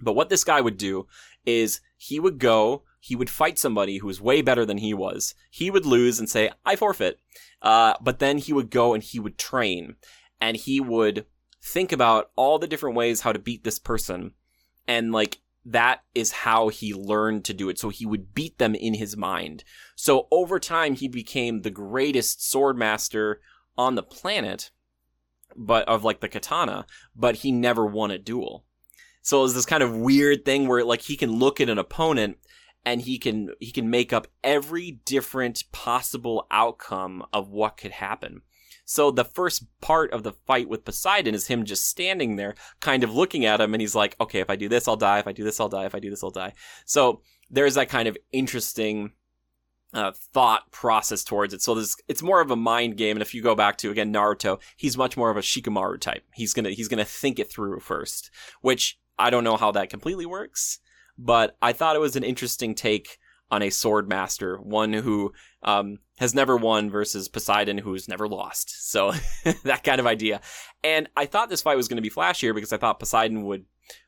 But 0.00 0.14
what 0.14 0.28
this 0.28 0.44
guy 0.44 0.60
would 0.60 0.76
do 0.76 1.06
is 1.44 1.80
he 1.96 2.20
would 2.20 2.38
go 2.38 2.84
he 3.00 3.14
would 3.14 3.28
fight 3.28 3.58
somebody 3.58 3.98
who 3.98 4.06
was 4.06 4.20
way 4.20 4.40
better 4.40 4.64
than 4.64 4.78
he 4.78 4.94
was. 4.94 5.34
He 5.50 5.70
would 5.70 5.84
lose 5.84 6.18
and 6.18 6.26
say 6.26 6.50
i 6.64 6.74
forfeit. 6.74 7.20
Uh, 7.60 7.92
but 8.00 8.18
then 8.18 8.38
he 8.38 8.54
would 8.54 8.70
go 8.70 8.94
and 8.94 9.02
he 9.02 9.20
would 9.20 9.36
train 9.36 9.96
and 10.40 10.56
he 10.56 10.80
would 10.80 11.26
think 11.62 11.92
about 11.92 12.30
all 12.34 12.58
the 12.58 12.66
different 12.66 12.96
ways 12.96 13.20
how 13.20 13.32
to 13.32 13.38
beat 13.38 13.62
this 13.62 13.78
person. 13.78 14.32
And 14.88 15.12
like 15.12 15.40
that 15.64 16.00
is 16.14 16.32
how 16.32 16.68
he 16.68 16.92
learned 16.92 17.44
to 17.44 17.54
do 17.54 17.68
it. 17.68 17.78
So 17.78 17.88
he 17.88 18.04
would 18.04 18.34
beat 18.34 18.58
them 18.58 18.74
in 18.74 18.94
his 18.94 19.16
mind. 19.16 19.64
So 19.96 20.28
over 20.30 20.58
time, 20.58 20.94
he 20.94 21.08
became 21.08 21.62
the 21.62 21.70
greatest 21.70 22.48
sword 22.48 22.76
master 22.76 23.40
on 23.76 23.94
the 23.94 24.02
planet, 24.02 24.70
but 25.56 25.88
of 25.88 26.04
like 26.04 26.20
the 26.20 26.28
katana, 26.28 26.86
but 27.16 27.36
he 27.36 27.52
never 27.52 27.86
won 27.86 28.10
a 28.10 28.18
duel. 28.18 28.64
So 29.22 29.38
it 29.38 29.42
was 29.42 29.54
this 29.54 29.66
kind 29.66 29.82
of 29.82 29.96
weird 29.96 30.44
thing 30.44 30.68
where 30.68 30.84
like 30.84 31.02
he 31.02 31.16
can 31.16 31.32
look 31.32 31.60
at 31.60 31.70
an 31.70 31.78
opponent 31.78 32.36
and 32.84 33.00
he 33.00 33.18
can 33.18 33.50
he 33.58 33.72
can 33.72 33.88
make 33.88 34.12
up 34.12 34.26
every 34.42 35.00
different 35.06 35.64
possible 35.72 36.46
outcome 36.50 37.24
of 37.32 37.48
what 37.48 37.78
could 37.78 37.92
happen. 37.92 38.42
So 38.84 39.10
the 39.10 39.24
first 39.24 39.64
part 39.80 40.12
of 40.12 40.22
the 40.22 40.32
fight 40.32 40.68
with 40.68 40.84
Poseidon 40.84 41.34
is 41.34 41.46
him 41.46 41.64
just 41.64 41.86
standing 41.86 42.36
there, 42.36 42.54
kind 42.80 43.02
of 43.02 43.14
looking 43.14 43.44
at 43.44 43.60
him, 43.60 43.74
and 43.74 43.80
he's 43.80 43.94
like, 43.94 44.16
okay, 44.20 44.40
if 44.40 44.50
I 44.50 44.56
do 44.56 44.68
this, 44.68 44.86
I'll 44.86 44.96
die. 44.96 45.18
If 45.18 45.26
I 45.26 45.32
do 45.32 45.44
this, 45.44 45.58
I'll 45.58 45.68
die. 45.68 45.86
If 45.86 45.94
I 45.94 46.00
do 46.00 46.10
this, 46.10 46.22
I'll 46.22 46.30
die. 46.30 46.52
So 46.84 47.22
there's 47.50 47.74
that 47.74 47.88
kind 47.88 48.08
of 48.08 48.16
interesting 48.32 49.12
uh, 49.94 50.12
thought 50.32 50.70
process 50.70 51.22
towards 51.22 51.54
it. 51.54 51.62
So 51.62 51.74
this, 51.74 51.96
it's 52.08 52.22
more 52.22 52.40
of 52.40 52.50
a 52.50 52.56
mind 52.56 52.96
game. 52.96 53.16
And 53.16 53.22
if 53.22 53.32
you 53.32 53.42
go 53.42 53.54
back 53.54 53.78
to 53.78 53.90
again 53.90 54.12
Naruto, 54.12 54.60
he's 54.76 54.96
much 54.96 55.16
more 55.16 55.30
of 55.30 55.36
a 55.36 55.40
Shikamaru 55.40 56.00
type. 56.00 56.24
He's 56.34 56.52
gonna 56.52 56.70
he's 56.70 56.88
gonna 56.88 57.04
think 57.04 57.38
it 57.38 57.50
through 57.50 57.78
first, 57.80 58.30
which 58.60 58.98
I 59.18 59.30
don't 59.30 59.44
know 59.44 59.56
how 59.56 59.70
that 59.72 59.90
completely 59.90 60.26
works, 60.26 60.80
but 61.16 61.56
I 61.62 61.72
thought 61.72 61.96
it 61.96 62.00
was 62.00 62.16
an 62.16 62.24
interesting 62.24 62.74
take 62.74 63.18
on 63.50 63.62
a 63.62 63.70
sword 63.70 64.08
master, 64.08 64.56
one 64.58 64.92
who 64.92 65.32
um, 65.62 65.98
has 66.18 66.34
never 66.34 66.56
won 66.56 66.90
versus 66.90 67.28
Poseidon, 67.28 67.78
who's 67.78 68.08
never 68.08 68.26
lost. 68.26 68.90
So 68.90 69.12
that 69.64 69.84
kind 69.84 70.00
of 70.00 70.06
idea. 70.06 70.40
And 70.82 71.08
I 71.16 71.26
thought 71.26 71.48
this 71.48 71.62
fight 71.62 71.76
was 71.76 71.88
going 71.88 71.96
to 71.96 72.02
be 72.02 72.10
flashier 72.10 72.54
because 72.54 72.72
I 72.72 72.78
thought 72.78 73.00
Poseidon 73.00 73.44
would 73.44 73.64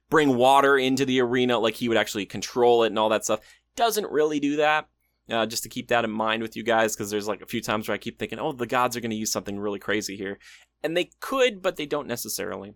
bring 0.09 0.37
water 0.37 0.79
into 0.79 1.05
the 1.05 1.21
arena, 1.21 1.59
like 1.59 1.75
he 1.75 1.89
would 1.89 1.99
actually 1.99 2.27
control 2.27 2.85
it 2.85 2.89
and 2.89 2.99
all 2.99 3.09
that 3.11 3.25
stuff. 3.25 3.41
Doesn't 3.75 4.11
really 4.11 4.41
do 4.41 4.57
that. 4.57 4.89
Uh, 5.29 5.45
just 5.45 5.65
to 5.65 5.69
keep 5.69 5.89
that 5.89 6.05
in 6.05 6.11
mind 6.11 6.41
with 6.41 6.57
you 6.57 6.63
guys, 6.63 6.95
because 6.95 7.11
there's 7.11 7.27
like 7.27 7.43
a 7.43 7.47
few 7.47 7.61
times 7.61 7.89
where 7.89 7.97
I 7.97 7.99
keep 7.99 8.17
thinking, 8.17 8.39
oh, 8.39 8.53
the 8.53 8.65
gods 8.65 8.97
are 8.97 9.01
going 9.01 9.11
to 9.11 9.17
use 9.17 9.33
something 9.33 9.59
really 9.59 9.81
crazy 9.81 10.17
here. 10.17 10.39
And 10.85 10.97
they 10.97 11.11
could, 11.19 11.63
but 11.63 11.75
they 11.75 11.87
don't 11.87 12.07
necessarily. 12.07 12.75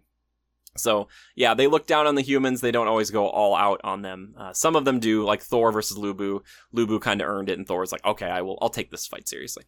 So 0.76 1.08
yeah, 1.34 1.54
they 1.54 1.66
look 1.66 1.86
down 1.86 2.06
on 2.06 2.14
the 2.14 2.22
humans. 2.22 2.60
They 2.60 2.70
don't 2.70 2.88
always 2.88 3.10
go 3.10 3.28
all 3.28 3.54
out 3.54 3.80
on 3.84 4.02
them. 4.02 4.34
Uh, 4.38 4.52
some 4.52 4.76
of 4.76 4.84
them 4.84 5.00
do, 5.00 5.24
like 5.24 5.42
Thor 5.42 5.72
versus 5.72 5.98
Lu 5.98 6.14
Bu. 6.14 6.40
Lubu 6.74 7.00
kind 7.00 7.20
of 7.20 7.28
earned 7.28 7.50
it, 7.50 7.58
and 7.58 7.66
Thor's 7.66 7.92
like, 7.92 8.04
okay, 8.04 8.26
I 8.26 8.42
will, 8.42 8.58
I'll 8.62 8.70
take 8.70 8.90
this 8.90 9.06
fight 9.06 9.28
seriously. 9.28 9.64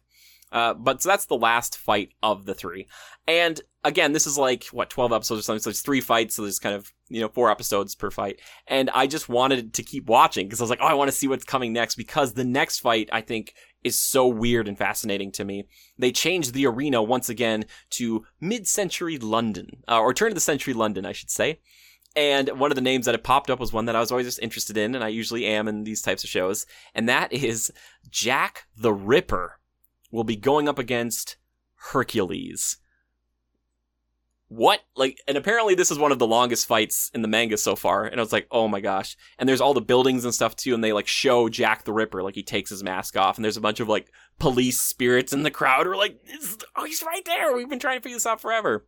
Uh, 0.53 0.75
but 0.75 1.01
so 1.01 1.09
that's 1.09 1.25
the 1.25 1.35
last 1.35 1.77
fight 1.77 2.13
of 2.21 2.45
the 2.45 2.53
three. 2.53 2.87
And 3.27 3.59
again, 3.83 4.13
this 4.13 4.27
is 4.27 4.37
like, 4.37 4.65
what, 4.65 4.91
12 4.91 5.11
episodes 5.11 5.39
or 5.39 5.41
something. 5.41 5.61
So 5.61 5.71
it's 5.71 5.81
three 5.81 5.99
fights. 5.99 6.35
So 6.35 6.43
there's 6.43 6.59
kind 6.59 6.75
of, 6.75 6.93
you 7.09 7.21
know, 7.21 7.29
four 7.29 7.49
episodes 7.49 7.95
per 7.95 8.11
fight. 8.11 8.39
And 8.67 8.91
I 8.91 9.07
just 9.07 9.27
wanted 9.27 9.73
to 9.73 9.83
keep 9.83 10.05
watching 10.05 10.45
because 10.45 10.61
I 10.61 10.63
was 10.63 10.69
like, 10.69 10.79
oh, 10.79 10.85
I 10.85 10.93
want 10.93 11.09
to 11.09 11.17
see 11.17 11.27
what's 11.27 11.43
coming 11.43 11.73
next 11.73 11.95
because 11.95 12.33
the 12.33 12.43
next 12.43 12.81
fight, 12.81 13.09
I 13.11 13.21
think, 13.21 13.55
is 13.83 13.99
so 13.99 14.27
weird 14.27 14.67
and 14.67 14.77
fascinating 14.77 15.31
to 15.33 15.45
me. 15.45 15.67
They 15.97 16.11
changed 16.11 16.53
the 16.53 16.65
arena 16.67 17.01
once 17.01 17.29
again 17.29 17.65
to 17.91 18.25
mid-century 18.39 19.17
London, 19.17 19.83
uh, 19.87 19.99
or 19.99 20.13
turn 20.13 20.29
of 20.29 20.35
the 20.35 20.41
century 20.41 20.73
London, 20.73 21.05
I 21.05 21.11
should 21.11 21.29
say. 21.29 21.59
And 22.15 22.49
one 22.59 22.71
of 22.71 22.75
the 22.75 22.81
names 22.81 23.05
that 23.05 23.13
had 23.13 23.23
popped 23.23 23.49
up 23.49 23.59
was 23.59 23.73
one 23.73 23.85
that 23.85 23.95
I 23.95 23.99
was 23.99 24.11
always 24.11 24.27
just 24.27 24.39
interested 24.39 24.77
in, 24.77 24.93
and 24.93 25.03
I 25.03 25.07
usually 25.07 25.45
am 25.45 25.67
in 25.67 25.83
these 25.83 26.01
types 26.01 26.23
of 26.23 26.29
shows, 26.29 26.65
and 26.93 27.09
that 27.09 27.33
is 27.33 27.71
Jack 28.09 28.67
the 28.77 28.93
Ripper 28.93 29.59
will 30.11 30.23
be 30.23 30.35
going 30.35 30.69
up 30.69 30.77
against 30.77 31.37
Hercules 31.91 32.77
what? 34.55 34.81
Like, 34.95 35.19
and 35.27 35.35
apparently 35.35 35.73
this 35.73 35.89
is 35.89 35.97
one 35.97 36.11
of 36.11 36.19
the 36.19 36.27
longest 36.27 36.67
fights 36.67 37.09
in 37.13 37.23
the 37.23 37.27
manga 37.27 37.57
so 37.57 37.75
far. 37.75 38.05
And 38.05 38.19
I 38.19 38.23
was 38.23 38.31
like, 38.31 38.47
oh 38.51 38.67
my 38.67 38.81
gosh. 38.81 39.17
And 39.39 39.49
there's 39.49 39.61
all 39.61 39.73
the 39.73 39.81
buildings 39.81 40.25
and 40.25 40.33
stuff 40.33 40.55
too. 40.55 40.75
And 40.75 40.83
they 40.83 40.93
like 40.93 41.07
show 41.07 41.49
Jack 41.49 41.85
the 41.85 41.93
Ripper, 41.93 42.21
like 42.21 42.35
he 42.35 42.43
takes 42.43 42.69
his 42.69 42.83
mask 42.83 43.17
off. 43.17 43.37
And 43.37 43.43
there's 43.43 43.57
a 43.57 43.61
bunch 43.61 43.79
of 43.79 43.89
like 43.89 44.11
police 44.39 44.79
spirits 44.79 45.33
in 45.33 45.41
the 45.41 45.51
crowd 45.51 45.85
who 45.85 45.91
are 45.93 45.97
like, 45.97 46.19
oh, 46.75 46.85
he's 46.85 47.03
right 47.03 47.25
there. 47.25 47.55
We've 47.55 47.69
been 47.69 47.79
trying 47.79 47.97
to 47.97 48.03
figure 48.03 48.15
this 48.15 48.27
out 48.27 48.41
forever. 48.41 48.85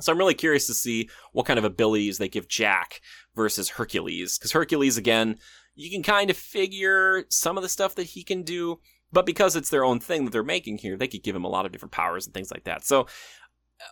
So 0.00 0.12
I'm 0.12 0.18
really 0.18 0.34
curious 0.34 0.66
to 0.68 0.74
see 0.74 1.08
what 1.32 1.46
kind 1.46 1.58
of 1.58 1.64
abilities 1.64 2.18
they 2.18 2.28
give 2.28 2.48
Jack 2.48 3.00
versus 3.34 3.70
Hercules. 3.70 4.38
Because 4.38 4.52
Hercules, 4.52 4.96
again, 4.96 5.38
you 5.74 5.90
can 5.90 6.02
kind 6.04 6.30
of 6.30 6.36
figure 6.36 7.24
some 7.30 7.56
of 7.56 7.62
the 7.62 7.68
stuff 7.68 7.96
that 7.96 8.04
he 8.04 8.22
can 8.22 8.42
do. 8.42 8.80
But 9.12 9.26
because 9.26 9.54
it's 9.54 9.70
their 9.70 9.84
own 9.84 10.00
thing 10.00 10.24
that 10.24 10.32
they're 10.32 10.42
making 10.42 10.78
here, 10.78 10.96
they 10.96 11.06
could 11.06 11.22
give 11.22 11.36
him 11.36 11.44
a 11.44 11.48
lot 11.48 11.66
of 11.66 11.72
different 11.72 11.92
powers 11.92 12.26
and 12.26 12.34
things 12.34 12.50
like 12.50 12.64
that. 12.64 12.84
So 12.84 13.06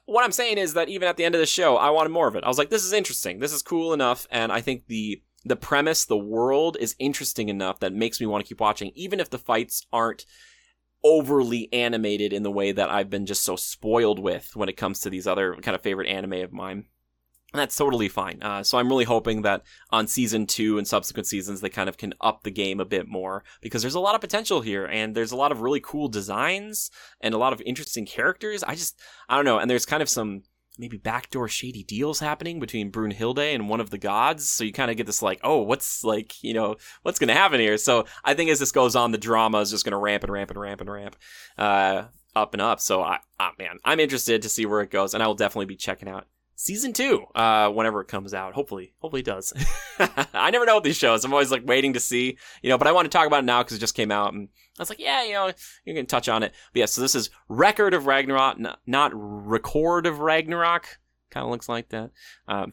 what 0.07 0.25
I'm 0.25 0.33
saying 0.33 0.59
is 0.59 0.75
that 0.75 0.89
even 0.89 1.09
at 1.09 1.17
the 1.17 1.25
end 1.25 1.35
of 1.35 1.41
the 1.41 1.47
show, 1.47 1.77
I 1.77 1.91
wanted 1.91 2.11
more 2.11 2.29
of 2.29 2.37
it. 2.37 2.45
I 2.45 2.49
was 2.49 2.59
like, 2.59 2.71
this 2.71 2.85
is 2.85 2.93
interesting. 2.93 3.39
This 3.39 3.53
is 3.53 3.63
cool 3.63 3.93
enough, 3.93 4.27
and 4.31 4.53
I 4.53 4.61
think 4.61 4.87
the 4.87 5.23
the 5.45 5.57
premise, 5.57 6.05
the 6.05 6.17
world 6.17 6.77
is 6.79 6.95
interesting 7.01 7.49
enough 7.49 7.81
that 7.81 7.93
makes 7.93 8.21
me 8.21 8.27
want 8.27 8.45
to 8.45 8.49
keep 8.49 8.61
watching, 8.61 8.93
even 8.95 9.19
if 9.19 9.29
the 9.29 9.39
fights 9.39 9.85
aren't 9.93 10.25
overly 11.05 11.69
animated 11.73 12.33
in 12.33 12.45
the 12.45 12.51
way 12.51 12.71
that 12.71 12.89
I've 12.89 13.11
been 13.11 13.27
just 13.27 13.43
so 13.43 13.57
spoiled 13.57 14.21
with 14.21 14.55
when 14.55 14.69
it 14.69 14.77
comes 14.77 15.01
to 15.01 15.11
these 15.11 15.27
other 15.27 15.57
kind 15.57 15.75
of 15.75 15.81
favorite 15.81 16.09
anime 16.09 16.35
of 16.35 16.53
mine. 16.53 16.85
And 17.53 17.61
that's 17.61 17.77
totally 17.77 18.09
fine. 18.09 18.43
Uh, 18.43 18.63
so 18.63 18.79
I'm 18.79 18.89
really 18.89 19.05
hoping 19.05 19.43
that 19.43 19.63
on 19.91 20.07
season 20.07 20.47
two 20.47 20.79
and 20.79 20.87
subsequent 20.87 21.27
seasons, 21.27 21.61
they 21.61 21.69
kind 21.69 21.89
of 21.89 21.99
can 21.99 22.15
up 22.21 22.45
the 22.45 22.51
game 22.51 22.81
a 22.81 22.85
bit 22.87 23.07
more 23.07 23.45
because 23.61 23.83
there's 23.83 23.95
a 23.95 24.01
lot 24.01 24.15
of 24.15 24.23
potential 24.23 24.63
here 24.63 24.87
and 24.87 25.15
there's 25.15 25.33
a 25.33 25.37
lot 25.37 25.53
of 25.53 25.61
really 25.61 25.81
cool 25.81 26.09
designs 26.09 26.91
and 27.21 27.35
a 27.35 27.39
lot 27.39 27.53
of 27.53 27.61
interesting 27.67 28.07
characters. 28.07 28.63
I 28.63 28.75
just, 28.75 28.99
I 29.29 29.37
don't 29.37 29.45
know. 29.45 29.59
And 29.59 29.71
there's 29.71 29.85
kind 29.85 30.03
of 30.03 30.09
some 30.09 30.45
maybe 30.79 30.97
backdoor 30.97 31.49
shady 31.49 31.85
deals 31.85 32.21
happening 32.21 32.59
between 32.59 32.91
Brunhilde 32.91 33.55
and 33.55 33.69
one 33.69 33.81
of 33.81 33.91
the 33.91 33.99
gods. 33.99 34.49
So 34.49 34.65
you 34.65 34.73
kind 34.73 34.91
of 34.91 34.97
get 34.97 35.07
this 35.07 35.21
like, 35.23 35.41
oh, 35.45 35.61
what's 35.63 36.03
like, 36.03 36.43
you 36.43 36.55
know, 36.55 36.77
what's 37.03 37.19
going 37.19 37.29
to 37.29 37.35
happen 37.35 37.61
here? 37.61 37.77
So 37.77 38.07
I 38.25 38.35
think 38.35 38.51
as 38.51 38.59
this 38.59 38.73
goes 38.73 38.97
on, 38.97 39.13
the 39.13 39.19
drama 39.19 39.59
is 39.59 39.71
just 39.71 39.85
going 39.85 39.93
to 39.93 39.99
ramp 39.99 40.25
and 40.25 40.33
ramp 40.33 40.51
and 40.51 40.59
ramp 40.59 40.81
and 40.81 40.91
ramp, 40.91 41.17
uh, 41.59 42.05
up 42.35 42.55
and 42.55 42.63
up. 42.63 42.81
So 42.81 43.03
I, 43.03 43.19
oh 43.39 43.51
man, 43.59 43.79
I'm 43.85 44.01
interested 44.01 44.41
to 44.43 44.49
see 44.49 44.65
where 44.65 44.81
it 44.81 44.91
goes 44.91 45.13
and 45.13 45.23
I 45.23 45.27
will 45.27 45.35
definitely 45.35 45.67
be 45.67 45.77
checking 45.77 46.09
out 46.09 46.27
season 46.57 46.93
two, 46.93 47.25
uh, 47.35 47.69
whenever 47.71 48.01
it 48.01 48.09
comes 48.09 48.35
out. 48.35 48.55
Hopefully, 48.55 48.95
hopefully 48.99 49.21
it 49.21 49.27
does. 49.27 49.53
I 50.35 50.51
never 50.51 50.67
know 50.67 50.77
with 50.77 50.85
these 50.85 50.97
shows. 50.97 51.25
I'm 51.25 51.33
always 51.33 51.51
like 51.51 51.67
waiting 51.67 51.93
to 51.95 52.01
see, 52.01 52.39
you 52.63 52.71
know, 52.71 52.79
but 52.79 52.87
I 52.87 52.93
want 52.93 53.07
to 53.11 53.17
talk 53.17 53.27
about 53.27 53.43
it 53.43 53.47
now 53.47 53.63
because 53.63 53.77
it 53.77 53.81
just 53.81 53.95
came 53.95 54.11
out 54.11 54.35
and 54.35 54.49
I 54.79 54.83
was 54.83 54.89
like, 54.89 55.01
yeah, 55.01 55.25
you 55.25 55.33
know, 55.33 55.53
you 55.85 55.95
can 55.95 56.07
touch 56.07 56.29
on 56.29 56.43
it. 56.43 56.53
But 56.73 56.81
yeah, 56.81 56.87
so 56.87 57.01
this 57.01 57.15
is 57.15 57.31
Record 57.49 57.95
of 57.95 58.07
Ragnarok, 58.07 58.59
not, 58.59 58.81
not 58.87 59.13
Record 59.15 60.07
of 60.07 60.21
Ragnarok. 60.21 60.99
Kind 61.31 61.45
of 61.45 61.51
looks 61.51 61.69
like 61.69 61.89
that. 61.91 62.11
Um, 62.49 62.73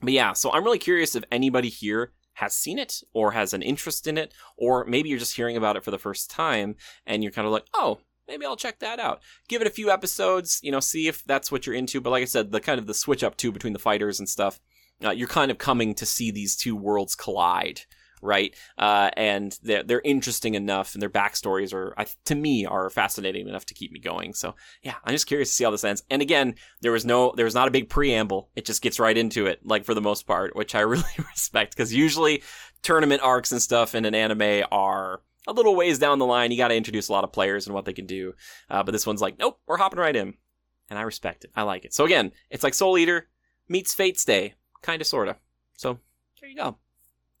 but 0.00 0.12
yeah, 0.12 0.32
so 0.32 0.52
I'm 0.52 0.64
really 0.64 0.78
curious 0.78 1.14
if 1.14 1.24
anybody 1.30 1.68
here 1.68 2.12
has 2.34 2.54
seen 2.54 2.78
it 2.78 3.02
or 3.12 3.32
has 3.32 3.52
an 3.52 3.62
interest 3.62 4.06
in 4.06 4.16
it, 4.16 4.32
or 4.56 4.84
maybe 4.84 5.08
you're 5.08 5.18
just 5.18 5.34
hearing 5.34 5.56
about 5.56 5.76
it 5.76 5.82
for 5.82 5.90
the 5.90 5.98
first 5.98 6.30
time 6.30 6.76
and 7.04 7.22
you're 7.22 7.32
kind 7.32 7.46
of 7.46 7.52
like, 7.52 7.66
oh, 7.74 7.98
maybe 8.28 8.46
I'll 8.46 8.56
check 8.56 8.78
that 8.80 9.00
out. 9.00 9.20
Give 9.48 9.60
it 9.60 9.66
a 9.66 9.70
few 9.70 9.90
episodes, 9.90 10.60
you 10.62 10.70
know, 10.70 10.80
see 10.80 11.08
if 11.08 11.24
that's 11.24 11.50
what 11.50 11.66
you're 11.66 11.74
into. 11.74 12.00
But 12.00 12.10
like 12.10 12.22
I 12.22 12.26
said, 12.26 12.52
the 12.52 12.60
kind 12.60 12.78
of 12.78 12.86
the 12.86 12.94
switch 12.94 13.24
up 13.24 13.36
too 13.36 13.50
between 13.50 13.72
the 13.72 13.78
fighters 13.78 14.20
and 14.20 14.28
stuff, 14.28 14.60
uh, 15.04 15.10
you're 15.10 15.28
kind 15.28 15.50
of 15.50 15.58
coming 15.58 15.94
to 15.94 16.06
see 16.06 16.30
these 16.30 16.56
two 16.56 16.76
worlds 16.76 17.14
collide, 17.14 17.82
right? 18.20 18.54
Uh, 18.76 19.10
and 19.16 19.58
they're 19.62 19.82
they're 19.82 20.02
interesting 20.04 20.54
enough, 20.54 20.94
and 20.94 21.02
their 21.02 21.10
backstories 21.10 21.72
are, 21.72 21.94
to 22.24 22.34
me, 22.34 22.66
are 22.66 22.90
fascinating 22.90 23.48
enough 23.48 23.64
to 23.66 23.74
keep 23.74 23.92
me 23.92 24.00
going. 24.00 24.34
So 24.34 24.54
yeah, 24.82 24.94
I'm 25.04 25.14
just 25.14 25.26
curious 25.26 25.50
to 25.50 25.54
see 25.54 25.64
how 25.64 25.70
this 25.70 25.84
ends. 25.84 26.02
And 26.10 26.20
again, 26.20 26.56
there 26.80 26.92
was 26.92 27.04
no, 27.04 27.32
there 27.36 27.44
was 27.44 27.54
not 27.54 27.68
a 27.68 27.72
big 27.72 27.88
preamble. 27.88 28.50
It 28.56 28.64
just 28.64 28.82
gets 28.82 28.98
right 28.98 29.16
into 29.16 29.46
it, 29.46 29.64
like 29.64 29.84
for 29.84 29.94
the 29.94 30.00
most 30.00 30.26
part, 30.26 30.56
which 30.56 30.74
I 30.74 30.80
really 30.82 31.04
respect 31.18 31.74
because 31.74 31.94
usually 31.94 32.42
tournament 32.82 33.22
arcs 33.22 33.52
and 33.52 33.62
stuff 33.62 33.94
in 33.94 34.04
an 34.04 34.14
anime 34.14 34.64
are 34.70 35.22
a 35.48 35.52
little 35.52 35.74
ways 35.74 35.98
down 35.98 36.18
the 36.18 36.26
line, 36.26 36.52
you 36.52 36.58
got 36.58 36.68
to 36.68 36.76
introduce 36.76 37.08
a 37.08 37.12
lot 37.12 37.24
of 37.24 37.32
players 37.32 37.66
and 37.66 37.74
what 37.74 37.86
they 37.86 37.92
can 37.92 38.06
do. 38.06 38.34
Uh, 38.70 38.82
but 38.82 38.92
this 38.92 39.06
one's 39.06 39.22
like, 39.22 39.38
nope, 39.38 39.58
we're 39.66 39.78
hopping 39.78 39.98
right 39.98 40.14
in. 40.14 40.34
And 40.90 40.98
I 40.98 41.02
respect 41.02 41.44
it. 41.44 41.50
I 41.56 41.62
like 41.62 41.84
it. 41.84 41.92
So 41.92 42.04
again, 42.04 42.32
it's 42.50 42.62
like 42.62 42.74
Soul 42.74 42.96
Eater 42.98 43.28
meets 43.68 43.94
Fate 43.94 44.20
Stay. 44.20 44.54
Kind 44.82 45.00
of, 45.02 45.08
sort 45.08 45.28
of. 45.28 45.36
So 45.76 45.98
there 46.40 46.48
you 46.48 46.56
go. 46.56 46.76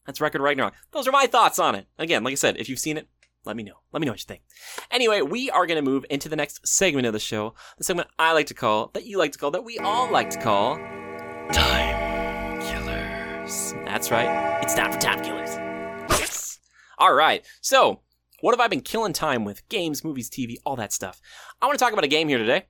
That's 0.06 0.20
Record 0.20 0.40
Ragnarok. 0.40 0.74
Those 0.90 1.06
are 1.06 1.12
my 1.12 1.26
thoughts 1.26 1.58
on 1.58 1.74
it. 1.74 1.86
Again, 1.98 2.24
like 2.24 2.32
I 2.32 2.36
said, 2.36 2.56
if 2.56 2.68
you've 2.68 2.78
seen 2.78 2.96
it, 2.96 3.08
let 3.44 3.56
me 3.56 3.62
know. 3.62 3.74
Let 3.92 4.00
me 4.00 4.06
know 4.06 4.12
what 4.12 4.20
you 4.20 4.26
think. 4.26 4.42
Anyway, 4.90 5.20
we 5.20 5.50
are 5.50 5.66
going 5.66 5.82
to 5.82 5.90
move 5.90 6.04
into 6.10 6.28
the 6.28 6.36
next 6.36 6.66
segment 6.66 7.06
of 7.06 7.12
the 7.12 7.20
show. 7.20 7.54
The 7.76 7.84
segment 7.84 8.08
I 8.18 8.32
like 8.32 8.46
to 8.46 8.54
call, 8.54 8.90
that 8.94 9.06
you 9.06 9.18
like 9.18 9.32
to 9.32 9.38
call, 9.38 9.50
that 9.52 9.64
we 9.64 9.78
all 9.78 10.10
like 10.10 10.30
to 10.30 10.40
call 10.40 10.76
Time 11.52 12.60
Killers. 12.60 13.74
That's 13.84 14.10
right. 14.10 14.60
It's 14.62 14.74
time 14.74 14.92
for 14.92 14.98
Time 14.98 15.22
Killers. 15.22 15.67
All 16.98 17.14
right. 17.14 17.44
So, 17.60 18.00
what 18.40 18.52
have 18.52 18.60
I 18.60 18.68
been 18.68 18.80
killing 18.80 19.12
time 19.12 19.44
with? 19.44 19.68
Games, 19.68 20.04
movies, 20.04 20.28
TV, 20.28 20.56
all 20.64 20.76
that 20.76 20.92
stuff. 20.92 21.20
I 21.62 21.66
want 21.66 21.78
to 21.78 21.84
talk 21.84 21.92
about 21.92 22.04
a 22.04 22.08
game 22.08 22.28
here 22.28 22.38
today. 22.38 22.66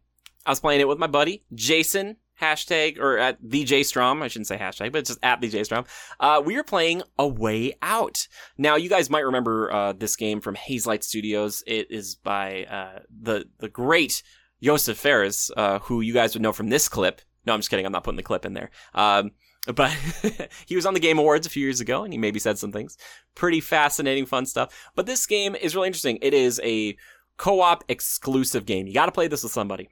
I 0.46 0.50
was 0.50 0.60
playing 0.60 0.80
it 0.80 0.88
with 0.88 0.98
my 0.98 1.06
buddy, 1.06 1.44
Jason, 1.54 2.16
hashtag, 2.40 2.98
or 2.98 3.18
at 3.18 3.38
the 3.42 3.64
J 3.64 3.82
Strom. 3.82 4.22
I 4.22 4.28
shouldn't 4.28 4.46
say 4.46 4.56
hashtag, 4.56 4.92
but 4.92 5.06
just 5.06 5.18
at 5.22 5.40
the 5.40 5.48
J 5.48 5.64
Strom. 5.64 5.84
Uh, 6.20 6.42
we 6.44 6.56
were 6.56 6.62
playing 6.62 7.02
A 7.18 7.26
Way 7.26 7.74
Out. 7.82 8.28
Now, 8.56 8.76
you 8.76 8.88
guys 8.88 9.10
might 9.10 9.24
remember 9.24 9.72
uh, 9.72 9.92
this 9.92 10.16
game 10.16 10.40
from 10.40 10.56
Hazelight 10.56 11.02
Studios. 11.02 11.62
It 11.66 11.90
is 11.90 12.14
by 12.16 12.64
uh, 12.64 13.00
the, 13.20 13.46
the 13.58 13.68
great 13.68 14.22
Josef 14.62 14.98
Fares, 14.98 15.50
uh, 15.56 15.78
who 15.80 16.00
you 16.00 16.12
guys 16.12 16.34
would 16.34 16.42
know 16.42 16.52
from 16.52 16.68
this 16.68 16.88
clip. 16.88 17.20
No, 17.46 17.54
I'm 17.54 17.60
just 17.60 17.70
kidding. 17.70 17.86
I'm 17.86 17.92
not 17.92 18.04
putting 18.04 18.16
the 18.16 18.22
clip 18.22 18.44
in 18.44 18.54
there. 18.54 18.70
Um, 18.94 19.32
but 19.74 19.90
he 20.66 20.76
was 20.76 20.86
on 20.86 20.94
the 20.94 21.00
Game 21.00 21.18
Awards 21.18 21.46
a 21.46 21.50
few 21.50 21.62
years 21.62 21.80
ago 21.80 22.04
and 22.04 22.12
he 22.12 22.18
maybe 22.18 22.38
said 22.38 22.58
some 22.58 22.72
things. 22.72 22.96
Pretty 23.34 23.60
fascinating, 23.60 24.26
fun 24.26 24.46
stuff. 24.46 24.90
But 24.94 25.06
this 25.06 25.26
game 25.26 25.54
is 25.54 25.74
really 25.74 25.88
interesting. 25.88 26.18
It 26.22 26.34
is 26.34 26.60
a 26.64 26.96
co-op 27.36 27.84
exclusive 27.88 28.66
game. 28.66 28.86
You 28.86 28.94
got 28.94 29.06
to 29.06 29.12
play 29.12 29.28
this 29.28 29.42
with 29.42 29.52
somebody. 29.52 29.88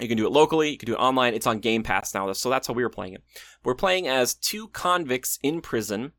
You 0.00 0.08
can 0.08 0.16
do 0.16 0.26
it 0.26 0.32
locally, 0.32 0.70
you 0.70 0.78
can 0.78 0.86
do 0.86 0.94
it 0.94 0.98
online. 1.00 1.34
It's 1.34 1.46
on 1.46 1.58
Game 1.58 1.82
Pass 1.82 2.14
now, 2.14 2.32
so 2.32 2.50
that's 2.50 2.66
how 2.66 2.74
we 2.74 2.82
were 2.82 2.88
playing 2.88 3.14
it. 3.14 3.22
We're 3.62 3.74
playing 3.74 4.08
as 4.08 4.34
two 4.34 4.68
convicts 4.68 5.38
in 5.42 5.60
prison 5.60 6.12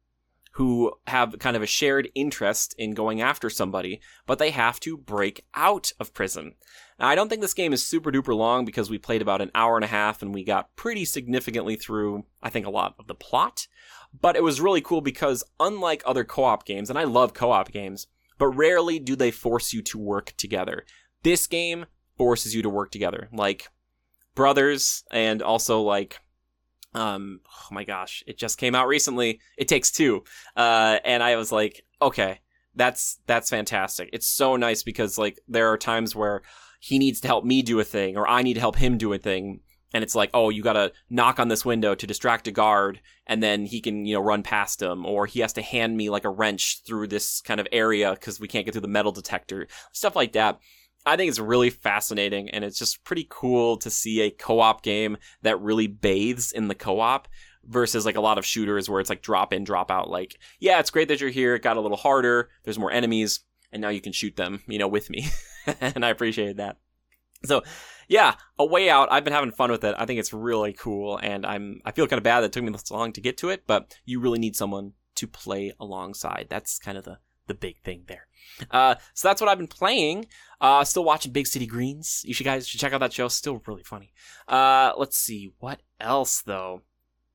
who 0.53 0.91
have 1.07 1.39
kind 1.39 1.55
of 1.55 1.63
a 1.63 1.67
shared 1.67 2.09
interest 2.13 2.75
in 2.77 2.93
going 2.93 3.21
after 3.21 3.49
somebody, 3.49 3.99
but 4.27 4.37
they 4.37 4.51
have 4.51 4.79
to 4.79 4.95
break 4.95 5.43
out 5.55 5.91
of 5.99 6.13
prison. 6.13 6.53
Now, 6.99 7.07
I 7.07 7.15
don't 7.15 7.27
think 7.27 7.41
this 7.41 7.55
game 7.55 7.73
is 7.73 7.83
super 7.83 8.11
duper 8.11 8.35
long 8.35 8.63
because 8.63 8.87
we 8.87 8.99
played 8.99 9.23
about 9.23 9.41
an 9.41 9.49
hour 9.55 9.77
and 9.77 9.83
a 9.83 9.87
half 9.87 10.21
and 10.21 10.31
we 10.31 10.43
got 10.43 10.75
pretty 10.75 11.05
significantly 11.05 11.75
through, 11.75 12.25
I 12.43 12.51
think, 12.51 12.67
a 12.67 12.71
lot 12.71 12.93
of 12.99 13.07
the 13.07 13.15
plot. 13.15 13.67
But 14.21 14.35
it 14.35 14.43
was 14.43 14.61
really 14.61 14.81
cool 14.81 15.01
because 15.01 15.43
unlike 15.59 16.03
other 16.05 16.23
co-op 16.23 16.65
games, 16.65 16.91
and 16.91 16.99
I 16.99 17.05
love 17.05 17.33
co-op 17.33 17.71
games, 17.71 18.05
but 18.37 18.49
rarely 18.49 18.99
do 18.99 19.15
they 19.15 19.31
force 19.31 19.73
you 19.73 19.81
to 19.81 19.97
work 19.97 20.33
together. 20.37 20.85
This 21.23 21.47
game 21.47 21.87
forces 22.15 22.53
you 22.53 22.61
to 22.61 22.69
work 22.69 22.91
together, 22.91 23.27
like 23.33 23.69
brothers, 24.35 25.03
and 25.09 25.41
also 25.41 25.81
like 25.81 26.19
um 26.95 27.39
oh 27.47 27.67
my 27.73 27.83
gosh 27.83 28.23
it 28.27 28.37
just 28.37 28.57
came 28.57 28.75
out 28.75 28.87
recently. 28.87 29.39
It 29.57 29.67
takes 29.67 29.91
two. 29.91 30.23
Uh 30.55 30.99
and 31.03 31.23
i 31.23 31.35
was 31.35 31.51
like 31.51 31.83
okay 32.01 32.39
that's 32.75 33.19
that's 33.27 33.49
fantastic. 33.49 34.09
It's 34.13 34.27
so 34.27 34.55
nice 34.55 34.83
because 34.83 35.17
like 35.17 35.39
there 35.47 35.71
are 35.71 35.77
times 35.77 36.15
where 36.15 36.41
he 36.79 36.99
needs 36.99 37.21
to 37.21 37.27
help 37.27 37.45
me 37.45 37.61
do 37.61 37.79
a 37.79 37.83
thing 37.83 38.17
or 38.17 38.27
i 38.27 38.41
need 38.41 38.55
to 38.55 38.59
help 38.59 38.75
him 38.75 38.97
do 38.97 39.13
a 39.13 39.17
thing. 39.17 39.61
And 39.93 40.03
it's 40.03 40.15
like 40.15 40.31
oh 40.33 40.49
you 40.49 40.63
gotta 40.63 40.91
knock 41.09 41.39
on 41.39 41.49
this 41.49 41.63
window 41.63 41.93
to 41.93 42.07
distract 42.07 42.47
a 42.47 42.51
guard 42.51 42.99
and 43.27 43.43
then 43.43 43.65
he 43.65 43.79
can 43.79 44.05
you 44.05 44.15
know 44.15 44.21
run 44.21 44.41
past 44.41 44.81
him 44.81 45.05
or 45.05 45.27
he 45.27 45.41
has 45.41 45.53
to 45.53 45.61
hand 45.61 45.95
me 45.95 46.09
like 46.09 46.25
a 46.25 46.29
wrench 46.29 46.81
through 46.85 47.07
this 47.07 47.41
kind 47.41 47.59
of 47.59 47.67
area 47.71 48.11
because 48.11 48.39
we 48.39 48.47
can't 48.47 48.65
get 48.65 48.71
through 48.71 48.81
the 48.81 48.87
metal 48.87 49.11
detector 49.11 49.67
stuff 49.91 50.15
like 50.15 50.33
that 50.33 50.59
I 51.05 51.17
think 51.17 51.29
it's 51.29 51.39
really 51.39 51.69
fascinating 51.69 52.49
and 52.49 52.63
it's 52.63 52.79
just 52.79 53.03
pretty 53.03 53.27
cool 53.29 53.77
to 53.77 53.89
see 53.89 54.21
a 54.21 54.31
co-op 54.31 54.83
game 54.83 55.17
that 55.41 55.59
really 55.59 55.87
bathes 55.87 56.51
in 56.51 56.67
the 56.67 56.75
co-op 56.75 57.27
versus 57.65 58.05
like 58.05 58.15
a 58.15 58.21
lot 58.21 58.37
of 58.37 58.45
shooters 58.45 58.89
where 58.89 58.99
it's 58.99 59.09
like 59.09 59.21
drop 59.21 59.53
in, 59.53 59.63
drop 59.63 59.91
out. 59.91 60.09
Like, 60.09 60.39
yeah, 60.59 60.79
it's 60.79 60.89
great 60.89 61.07
that 61.09 61.19
you're 61.19 61.29
here. 61.29 61.55
It 61.55 61.61
got 61.61 61.77
a 61.77 61.81
little 61.81 61.97
harder. 61.97 62.49
There's 62.63 62.79
more 62.79 62.91
enemies 62.91 63.41
and 63.71 63.81
now 63.81 63.89
you 63.89 64.01
can 64.01 64.13
shoot 64.13 64.35
them, 64.35 64.61
you 64.67 64.79
know, 64.79 64.87
with 64.87 65.09
me. 65.09 65.27
and 65.81 66.05
I 66.05 66.09
appreciated 66.09 66.57
that. 66.57 66.77
So 67.45 67.63
yeah, 68.07 68.35
a 68.57 68.65
way 68.65 68.89
out. 68.89 69.11
I've 69.11 69.23
been 69.23 69.33
having 69.33 69.51
fun 69.51 69.71
with 69.71 69.83
it. 69.83 69.95
I 69.97 70.05
think 70.05 70.19
it's 70.19 70.33
really 70.33 70.73
cool 70.73 71.17
and 71.17 71.45
I'm, 71.45 71.81
I 71.83 71.91
feel 71.91 72.07
kind 72.07 72.17
of 72.17 72.23
bad 72.23 72.41
that 72.41 72.47
it 72.47 72.51
took 72.53 72.63
me 72.63 72.71
this 72.71 72.91
long 72.91 73.11
to 73.13 73.21
get 73.21 73.37
to 73.39 73.49
it, 73.49 73.63
but 73.67 73.97
you 74.05 74.21
really 74.21 74.39
need 74.39 74.55
someone 74.55 74.93
to 75.15 75.27
play 75.27 75.73
alongside. 75.79 76.47
That's 76.49 76.79
kind 76.79 76.97
of 76.97 77.03
the, 77.03 77.19
the 77.47 77.53
big 77.53 77.81
thing 77.83 78.03
there. 78.07 78.27
Uh, 78.71 78.95
so 79.13 79.27
that's 79.27 79.41
what 79.41 79.49
I've 79.49 79.57
been 79.57 79.67
playing. 79.67 80.27
Uh, 80.61 80.83
still 80.83 81.03
watching 81.03 81.31
Big 81.31 81.47
City 81.47 81.65
Greens. 81.65 82.23
You 82.25 82.33
should 82.33 82.45
guys 82.45 82.67
should 82.67 82.79
check 82.79 82.93
out 82.93 82.99
that 82.99 83.13
show. 83.13 83.27
Still 83.27 83.61
really 83.67 83.83
funny. 83.83 84.13
Uh, 84.47 84.93
let's 84.97 85.17
see 85.17 85.53
what 85.59 85.81
else 85.99 86.41
though. 86.41 86.81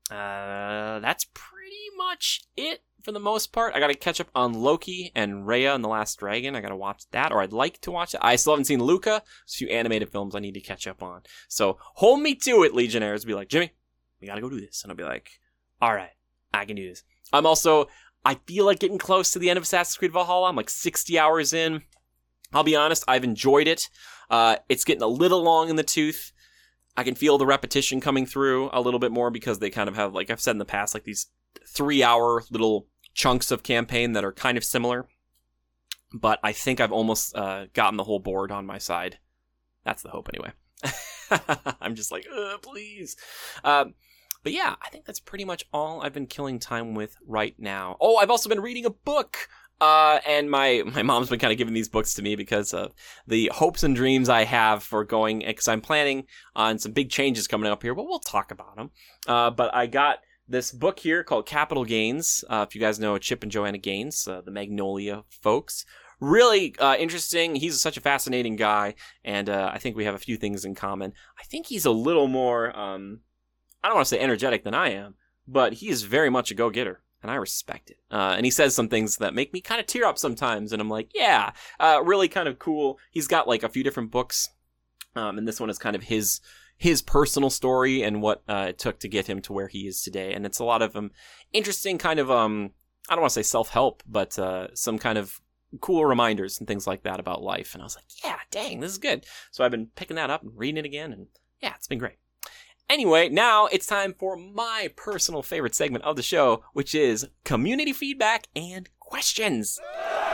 Uh, 0.09 0.99
that's 0.99 1.25
pretty 1.33 1.75
much 1.95 2.41
it 2.57 2.81
for 3.03 3.11
the 3.11 3.19
most 3.19 3.53
part. 3.53 3.75
I 3.75 3.79
got 3.79 3.87
to 3.87 3.95
catch 3.95 4.19
up 4.19 4.29
on 4.33 4.53
Loki 4.53 5.11
and 5.15 5.45
Raya 5.45 5.75
and 5.75 5.83
the 5.83 5.89
Last 5.89 6.17
Dragon. 6.19 6.55
I 6.55 6.61
got 6.61 6.69
to 6.69 6.75
watch 6.75 7.03
that, 7.11 7.31
or 7.31 7.41
I'd 7.41 7.53
like 7.53 7.79
to 7.81 7.91
watch 7.91 8.13
it. 8.13 8.19
I 8.23 8.35
still 8.35 8.53
haven't 8.53 8.65
seen 8.65 8.83
Luca. 8.83 9.17
A 9.17 9.51
few 9.51 9.67
animated 9.67 10.09
films 10.09 10.35
I 10.35 10.39
need 10.39 10.55
to 10.55 10.61
catch 10.61 10.87
up 10.87 11.03
on. 11.03 11.21
So 11.47 11.77
hold 11.79 12.21
me 12.21 12.35
to 12.35 12.63
it, 12.63 12.73
Legionnaires. 12.73 13.25
Be 13.25 13.35
like, 13.35 13.49
Jimmy, 13.49 13.71
we 14.19 14.27
got 14.27 14.35
to 14.35 14.41
go 14.41 14.49
do 14.49 14.59
this, 14.59 14.83
and 14.83 14.91
I'll 14.91 14.97
be 14.97 15.03
like, 15.03 15.39
all 15.81 15.93
right, 15.93 16.11
I 16.53 16.65
can 16.65 16.75
do 16.75 16.89
this. 16.89 17.03
I'm 17.31 17.45
also 17.45 17.87
I 18.25 18.35
feel 18.45 18.65
like 18.65 18.79
getting 18.79 18.97
close 18.97 19.31
to 19.31 19.39
the 19.39 19.49
end 19.49 19.57
of 19.57 19.63
Assassin's 19.63 19.97
Creed 19.97 20.11
Valhalla. 20.11 20.49
I'm 20.49 20.55
like 20.55 20.69
60 20.69 21.17
hours 21.17 21.53
in. 21.53 21.83
I'll 22.53 22.63
be 22.63 22.75
honest, 22.75 23.03
I've 23.07 23.23
enjoyed 23.23 23.67
it. 23.67 23.89
Uh, 24.29 24.57
it's 24.67 24.83
getting 24.83 25.03
a 25.03 25.07
little 25.07 25.41
long 25.41 25.69
in 25.69 25.75
the 25.75 25.83
tooth. 25.83 26.31
I 26.97 27.03
can 27.03 27.15
feel 27.15 27.37
the 27.37 27.45
repetition 27.45 28.01
coming 28.01 28.25
through 28.25 28.69
a 28.73 28.81
little 28.81 28.99
bit 28.99 29.11
more 29.11 29.31
because 29.31 29.59
they 29.59 29.69
kind 29.69 29.87
of 29.87 29.95
have, 29.95 30.13
like 30.13 30.29
I've 30.29 30.41
said 30.41 30.51
in 30.51 30.57
the 30.57 30.65
past, 30.65 30.93
like 30.93 31.03
these 31.03 31.27
three 31.67 32.03
hour 32.03 32.43
little 32.51 32.87
chunks 33.13 33.51
of 33.51 33.63
campaign 33.63 34.13
that 34.13 34.25
are 34.25 34.33
kind 34.33 34.57
of 34.57 34.63
similar. 34.63 35.07
But 36.11 36.39
I 36.43 36.51
think 36.51 36.79
I've 36.79 36.91
almost 36.91 37.35
uh, 37.35 37.67
gotten 37.73 37.97
the 37.97 38.03
whole 38.03 38.19
board 38.19 38.51
on 38.51 38.65
my 38.65 38.79
side. 38.79 39.19
That's 39.85 40.01
the 40.01 40.09
hope, 40.09 40.29
anyway. 40.33 40.51
I'm 41.81 41.95
just 41.95 42.11
like, 42.11 42.25
please. 42.63 43.15
Um, 43.63 43.93
but 44.43 44.53
yeah, 44.53 44.75
I 44.81 44.89
think 44.89 45.05
that's 45.05 45.19
pretty 45.19 45.45
much 45.45 45.65
all 45.73 46.01
I've 46.01 46.13
been 46.13 46.27
killing 46.27 46.59
time 46.59 46.93
with 46.93 47.15
right 47.25 47.55
now. 47.57 47.97
Oh, 47.99 48.17
I've 48.17 48.31
also 48.31 48.49
been 48.49 48.61
reading 48.61 48.85
a 48.85 48.89
book. 48.89 49.49
Uh, 49.81 50.19
and 50.27 50.51
my, 50.51 50.83
my 50.93 51.03
mom's 51.03 51.29
been 51.29 51.39
kind 51.39 51.51
of 51.51 51.57
giving 51.57 51.73
these 51.73 51.89
books 51.89 52.13
to 52.15 52.21
me 52.21 52.35
because 52.35 52.73
of 52.73 52.93
the 53.27 53.49
hopes 53.53 53.83
and 53.83 53.95
dreams 53.95 54.29
I 54.29 54.43
have 54.43 54.83
for 54.83 55.03
going, 55.03 55.39
because 55.39 55.67
I'm 55.67 55.81
planning 55.81 56.25
on 56.55 56.79
some 56.79 56.91
big 56.91 57.09
changes 57.09 57.47
coming 57.47 57.71
up 57.71 57.81
here, 57.81 57.95
but 57.95 58.05
we'll 58.05 58.19
talk 58.19 58.51
about 58.51 58.75
them. 58.75 58.91
Uh, 59.27 59.51
but 59.51 59.73
I 59.73 59.87
got 59.87 60.19
this 60.49 60.71
book 60.71 60.99
here 60.99 61.23
called 61.23 61.45
Capital 61.45 61.85
Gaines. 61.85 62.43
Uh, 62.49 62.65
if 62.67 62.75
you 62.75 62.81
guys 62.81 62.99
know 62.99 63.17
Chip 63.17 63.43
and 63.43 63.51
Joanna 63.51 63.77
Gaines, 63.77 64.27
uh, 64.27 64.41
the 64.41 64.51
Magnolia 64.51 65.23
folks. 65.29 65.85
Really 66.19 66.75
uh, 66.79 66.95
interesting. 66.97 67.55
He's 67.55 67.79
such 67.79 67.95
a 67.95 68.01
fascinating 68.01 68.57
guy, 68.57 68.95
and 69.23 69.49
uh, 69.49 69.71
I 69.73 69.77
think 69.77 69.95
we 69.95 70.03
have 70.03 70.15
a 70.15 70.19
few 70.19 70.35
things 70.35 70.65
in 70.65 70.75
common. 70.75 71.13
I 71.39 71.43
think 71.43 71.67
he's 71.67 71.85
a 71.85 71.91
little 71.91 72.27
more, 72.27 72.77
um, 72.77 73.21
I 73.83 73.87
don't 73.87 73.95
want 73.95 74.07
to 74.07 74.15
say 74.15 74.19
energetic 74.19 74.63
than 74.63 74.73
I 74.73 74.89
am, 74.89 75.15
but 75.47 75.73
he 75.73 75.89
is 75.89 76.03
very 76.03 76.29
much 76.29 76.51
a 76.51 76.55
go 76.55 76.69
getter. 76.69 77.01
And 77.21 77.29
I 77.29 77.35
respect 77.35 77.89
it. 77.89 77.97
Uh, 78.09 78.33
and 78.37 78.45
he 78.45 78.51
says 78.51 78.73
some 78.73 78.87
things 78.87 79.17
that 79.17 79.33
make 79.33 79.51
me 79.51 79.59
kind 79.59 79.81
of 79.81 79.87
tear 79.87 80.05
up 80.05 80.17
sometimes. 80.17 80.71
And 80.71 80.81
I'm 80.81 80.89
like, 80.89 81.11
yeah, 81.13 81.51
uh, 81.77 82.01
really 82.01 82.29
kind 82.29 82.47
of 82.47 82.59
cool. 82.59 82.97
He's 83.11 83.27
got 83.27 83.45
like 83.45 83.61
a 83.61 83.67
few 83.67 83.83
different 83.83 84.09
books. 84.09 84.49
Um, 85.15 85.37
and 85.37 85.45
this 85.45 85.59
one 85.59 85.69
is 85.69 85.77
kind 85.77 85.95
of 85.97 86.03
his 86.03 86.39
his 86.77 87.01
personal 87.01 87.49
story 87.49 88.03
and 88.03 88.21
what 88.21 88.41
uh, 88.47 88.67
it 88.69 88.79
took 88.79 88.99
to 89.01 89.09
get 89.09 89.27
him 89.27 89.41
to 89.41 89.51
where 89.51 89.67
he 89.67 89.85
is 89.85 90.01
today. 90.01 90.33
And 90.33 90.45
it's 90.45 90.59
a 90.59 90.63
lot 90.63 90.81
of 90.81 90.95
um, 90.95 91.11
interesting 91.51 91.97
kind 91.97 92.21
of 92.21 92.31
um, 92.31 92.71
I 93.09 93.15
don't 93.15 93.21
want 93.21 93.31
to 93.31 93.43
say 93.43 93.43
self 93.43 93.69
help, 93.69 94.01
but 94.07 94.39
uh, 94.39 94.73
some 94.75 94.97
kind 94.97 95.17
of 95.17 95.41
cool 95.81 96.05
reminders 96.05 96.59
and 96.59 96.67
things 96.67 96.87
like 96.87 97.03
that 97.03 97.19
about 97.19 97.41
life. 97.41 97.73
And 97.73 97.81
I 97.81 97.85
was 97.85 97.95
like, 97.95 98.05
yeah, 98.23 98.37
dang, 98.49 98.79
this 98.79 98.91
is 98.91 98.97
good. 98.97 99.25
So 99.51 99.63
I've 99.63 99.71
been 99.71 99.87
picking 99.95 100.15
that 100.15 100.29
up 100.29 100.43
and 100.43 100.51
reading 100.55 100.77
it 100.77 100.85
again, 100.85 101.11
and 101.11 101.27
yeah, 101.61 101.73
it's 101.75 101.87
been 101.87 101.99
great. 101.99 102.17
Anyway, 102.89 103.29
now 103.29 103.67
it's 103.67 103.85
time 103.85 104.15
for 104.17 104.35
my 104.35 104.89
personal 104.95 105.43
favorite 105.43 105.75
segment 105.75 106.03
of 106.03 106.15
the 106.15 106.23
show, 106.23 106.63
which 106.73 106.95
is 106.95 107.27
community 107.43 107.93
feedback 107.93 108.47
and 108.55 108.89
questions. 108.99 109.79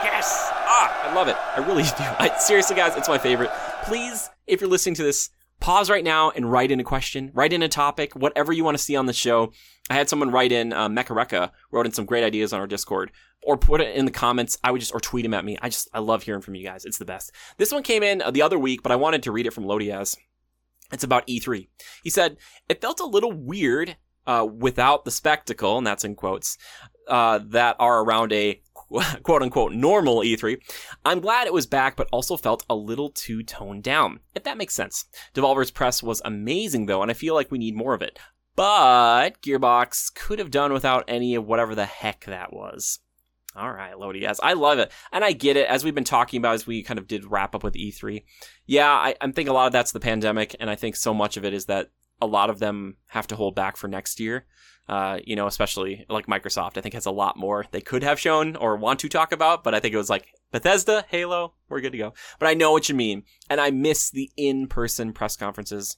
Yes! 0.01 0.49
Ah, 0.53 1.09
I 1.09 1.13
love 1.13 1.27
it. 1.27 1.35
I 1.35 1.59
really 1.67 1.83
do. 1.83 1.91
I, 1.97 2.33
seriously, 2.39 2.77
guys, 2.77 2.95
it's 2.95 3.09
my 3.09 3.17
favorite. 3.17 3.51
Please, 3.83 4.29
if 4.47 4.61
you're 4.61 4.69
listening 4.69 4.95
to 4.95 5.03
this, 5.03 5.31
pause 5.59 5.89
right 5.89 6.03
now 6.03 6.29
and 6.29 6.49
write 6.49 6.71
in 6.71 6.79
a 6.79 6.83
question, 6.85 7.29
write 7.33 7.51
in 7.51 7.61
a 7.61 7.67
topic, 7.67 8.15
whatever 8.15 8.53
you 8.53 8.63
want 8.63 8.77
to 8.77 8.83
see 8.83 8.95
on 8.95 9.05
the 9.05 9.11
show. 9.11 9.51
I 9.89 9.95
had 9.95 10.07
someone 10.07 10.31
write 10.31 10.53
in, 10.53 10.71
uh, 10.71 10.87
Mecha 10.87 11.51
wrote 11.73 11.85
in 11.85 11.91
some 11.91 12.05
great 12.05 12.23
ideas 12.23 12.53
on 12.53 12.61
our 12.61 12.67
Discord, 12.67 13.11
or 13.43 13.57
put 13.57 13.81
it 13.81 13.97
in 13.97 14.05
the 14.05 14.11
comments. 14.11 14.57
I 14.63 14.71
would 14.71 14.79
just, 14.79 14.93
or 14.93 15.01
tweet 15.01 15.23
them 15.23 15.33
at 15.33 15.43
me. 15.43 15.57
I 15.61 15.67
just, 15.67 15.89
I 15.93 15.99
love 15.99 16.23
hearing 16.23 16.41
from 16.41 16.55
you 16.55 16.63
guys. 16.63 16.85
It's 16.85 16.99
the 16.99 17.05
best. 17.05 17.33
This 17.57 17.73
one 17.73 17.83
came 17.83 18.01
in 18.01 18.21
uh, 18.21 18.31
the 18.31 18.43
other 18.43 18.57
week, 18.57 18.81
but 18.81 18.93
I 18.93 18.95
wanted 18.95 19.23
to 19.23 19.33
read 19.33 19.45
it 19.45 19.51
from 19.51 19.65
Lodiaz. 19.65 20.15
It's 20.91 21.03
about 21.03 21.27
E3. 21.27 21.67
He 22.03 22.09
said, 22.09 22.37
it 22.69 22.81
felt 22.81 22.99
a 22.99 23.05
little 23.05 23.31
weird, 23.31 23.97
uh, 24.27 24.47
without 24.51 25.05
the 25.05 25.11
spectacle, 25.11 25.77
and 25.77 25.85
that's 25.85 26.03
in 26.03 26.15
quotes, 26.15 26.57
uh, 27.07 27.39
that 27.47 27.75
are 27.79 28.03
around 28.03 28.33
a 28.33 28.61
quote 29.23 29.41
unquote 29.41 29.73
normal 29.73 30.19
E3. 30.19 30.57
I'm 31.03 31.19
glad 31.19 31.47
it 31.47 31.53
was 31.53 31.67
back, 31.67 31.95
but 31.95 32.07
also 32.11 32.37
felt 32.37 32.65
a 32.69 32.75
little 32.75 33.09
too 33.09 33.43
toned 33.43 33.83
down, 33.83 34.19
if 34.33 34.43
that 34.43 34.57
makes 34.57 34.75
sense. 34.75 35.05
Devolver's 35.33 35.71
press 35.71 36.01
was 36.03 36.21
amazing 36.25 36.85
though, 36.85 37.01
and 37.01 37.11
I 37.11 37.15
feel 37.15 37.33
like 37.33 37.51
we 37.51 37.57
need 37.57 37.75
more 37.75 37.93
of 37.93 38.01
it. 38.01 38.19
But 38.55 39.41
Gearbox 39.41 40.13
could 40.15 40.39
have 40.39 40.51
done 40.51 40.71
without 40.71 41.03
any 41.07 41.35
of 41.35 41.45
whatever 41.45 41.75
the 41.75 41.85
heck 41.85 42.25
that 42.25 42.53
was. 42.53 42.99
All 43.57 43.71
right, 43.71 43.97
Lodi, 43.97 44.19
yes, 44.19 44.39
I 44.43 44.53
love 44.53 44.79
it, 44.79 44.91
and 45.13 45.23
I 45.23 45.31
get 45.31 45.55
it. 45.55 45.67
As 45.67 45.83
we've 45.83 45.95
been 45.95 46.03
talking 46.03 46.39
about, 46.39 46.55
as 46.55 46.67
we 46.67 46.83
kind 46.83 46.99
of 46.99 47.07
did 47.07 47.31
wrap 47.31 47.55
up 47.55 47.63
with 47.63 47.75
E3, 47.75 48.23
yeah, 48.65 48.89
I, 48.89 49.15
I 49.21 49.31
think 49.31 49.47
a 49.47 49.53
lot 49.53 49.67
of 49.67 49.71
that's 49.71 49.93
the 49.93 49.99
pandemic, 49.99 50.55
and 50.59 50.69
I 50.69 50.75
think 50.75 50.97
so 50.97 51.13
much 51.13 51.37
of 51.37 51.45
it 51.45 51.53
is 51.53 51.65
that 51.67 51.89
a 52.21 52.27
lot 52.27 52.49
of 52.49 52.59
them 52.59 52.97
have 53.07 53.27
to 53.27 53.35
hold 53.35 53.55
back 53.55 53.77
for 53.77 53.87
next 53.87 54.19
year. 54.19 54.45
Uh, 54.87 55.17
you 55.25 55.35
know, 55.35 55.47
especially 55.47 56.05
like 56.09 56.27
Microsoft, 56.27 56.77
I 56.77 56.81
think 56.81 56.93
has 56.93 57.07
a 57.07 57.11
lot 57.11 57.37
more 57.37 57.65
they 57.71 57.81
could 57.81 58.03
have 58.03 58.19
shown 58.19 58.55
or 58.55 58.75
want 58.75 58.99
to 58.99 59.09
talk 59.09 59.31
about, 59.31 59.63
but 59.63 59.73
I 59.73 59.79
think 59.79 59.95
it 59.95 59.97
was 59.97 60.11
like 60.11 60.27
Bethesda, 60.51 61.05
Halo, 61.09 61.55
we're 61.69 61.81
good 61.81 61.93
to 61.93 61.97
go. 61.97 62.13
But 62.39 62.49
I 62.49 62.53
know 62.53 62.71
what 62.71 62.87
you 62.87 62.93
mean, 62.93 63.23
and 63.49 63.59
I 63.59 63.71
miss 63.71 64.11
the 64.11 64.29
in-person 64.37 65.13
press 65.13 65.35
conferences. 65.35 65.97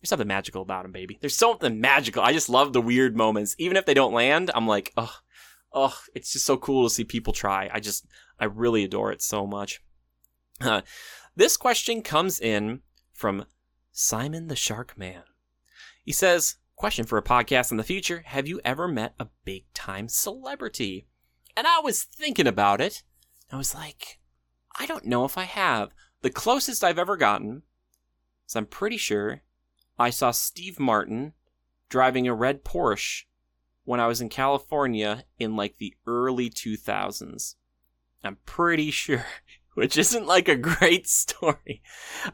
There's 0.00 0.10
something 0.10 0.28
magical 0.28 0.60
about 0.60 0.82
them, 0.82 0.92
baby. 0.92 1.16
There's 1.20 1.36
something 1.36 1.80
magical. 1.80 2.22
I 2.22 2.34
just 2.34 2.50
love 2.50 2.74
the 2.74 2.82
weird 2.82 3.16
moments, 3.16 3.56
even 3.58 3.78
if 3.78 3.86
they 3.86 3.94
don't 3.94 4.12
land. 4.12 4.50
I'm 4.54 4.66
like, 4.66 4.92
oh, 4.98 5.16
oh, 5.72 5.98
it's 6.14 6.32
just 6.32 6.46
so 6.46 6.56
cool 6.56 6.88
to 6.88 6.94
see 6.94 7.04
people 7.04 7.32
try. 7.32 7.70
I 7.72 7.80
just, 7.80 8.06
I 8.38 8.46
really 8.46 8.84
adore 8.84 9.12
it 9.12 9.22
so 9.22 9.46
much. 9.46 9.80
Uh, 10.60 10.82
this 11.36 11.56
question 11.56 12.02
comes 12.02 12.40
in 12.40 12.80
from 13.12 13.44
Simon 13.92 14.48
the 14.48 14.56
Shark 14.56 14.96
Man. 14.96 15.22
He 16.04 16.12
says, 16.12 16.56
Question 16.78 17.06
for 17.06 17.18
a 17.18 17.22
podcast 17.22 17.72
in 17.72 17.76
the 17.76 17.82
future 17.82 18.22
Have 18.26 18.46
you 18.46 18.60
ever 18.64 18.86
met 18.86 19.14
a 19.18 19.26
big 19.44 19.64
time 19.74 20.08
celebrity? 20.08 21.08
And 21.56 21.66
I 21.66 21.80
was 21.80 22.04
thinking 22.04 22.46
about 22.46 22.80
it. 22.80 23.02
I 23.50 23.56
was 23.56 23.74
like, 23.74 24.20
I 24.78 24.86
don't 24.86 25.04
know 25.04 25.24
if 25.24 25.36
I 25.36 25.42
have. 25.42 25.90
The 26.22 26.30
closest 26.30 26.84
I've 26.84 26.98
ever 26.98 27.16
gotten 27.16 27.62
is 28.46 28.54
I'm 28.54 28.66
pretty 28.66 28.96
sure 28.96 29.42
I 29.98 30.10
saw 30.10 30.30
Steve 30.30 30.78
Martin 30.78 31.32
driving 31.88 32.28
a 32.28 32.34
red 32.34 32.64
Porsche 32.64 33.24
when 33.88 34.00
I 34.00 34.06
was 34.06 34.20
in 34.20 34.28
California 34.28 35.24
in 35.38 35.56
like 35.56 35.78
the 35.78 35.94
early 36.06 36.50
2000s. 36.50 37.54
I'm 38.22 38.36
pretty 38.44 38.90
sure, 38.90 39.24
which 39.74 39.96
isn't 39.96 40.26
like 40.26 40.46
a 40.46 40.56
great 40.56 41.08
story. 41.08 41.80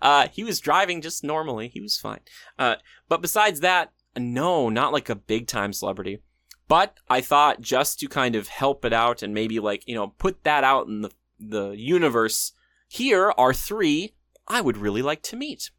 Uh, 0.03 0.27
he 0.33 0.43
was 0.43 0.59
driving 0.59 1.01
just 1.01 1.23
normally. 1.23 1.69
He 1.69 1.81
was 1.81 1.97
fine. 1.97 2.23
Uh, 2.59 2.75
but 3.09 3.23
besides 3.23 3.61
that, 3.61 3.93
no, 4.17 4.69
not 4.69 4.93
like 4.93 5.09
a 5.09 5.15
big 5.15 5.47
time 5.47 5.73
celebrity. 5.73 6.19
But 6.67 6.99
I 7.09 7.21
thought 7.21 7.61
just 7.61 8.01
to 8.01 8.09
kind 8.09 8.35
of 8.35 8.49
help 8.49 8.85
it 8.85 8.93
out 8.93 9.23
and 9.23 9.33
maybe 9.33 9.61
like, 9.61 9.87
you 9.87 9.95
know, 9.95 10.09
put 10.09 10.43
that 10.43 10.65
out 10.65 10.89
in 10.89 11.03
the, 11.03 11.11
the 11.39 11.71
universe, 11.71 12.51
here 12.89 13.33
are 13.39 13.55
three 13.55 14.15
I 14.49 14.61
would 14.61 14.77
really 14.77 15.03
like 15.03 15.23
to 15.23 15.37
meet. 15.37 15.71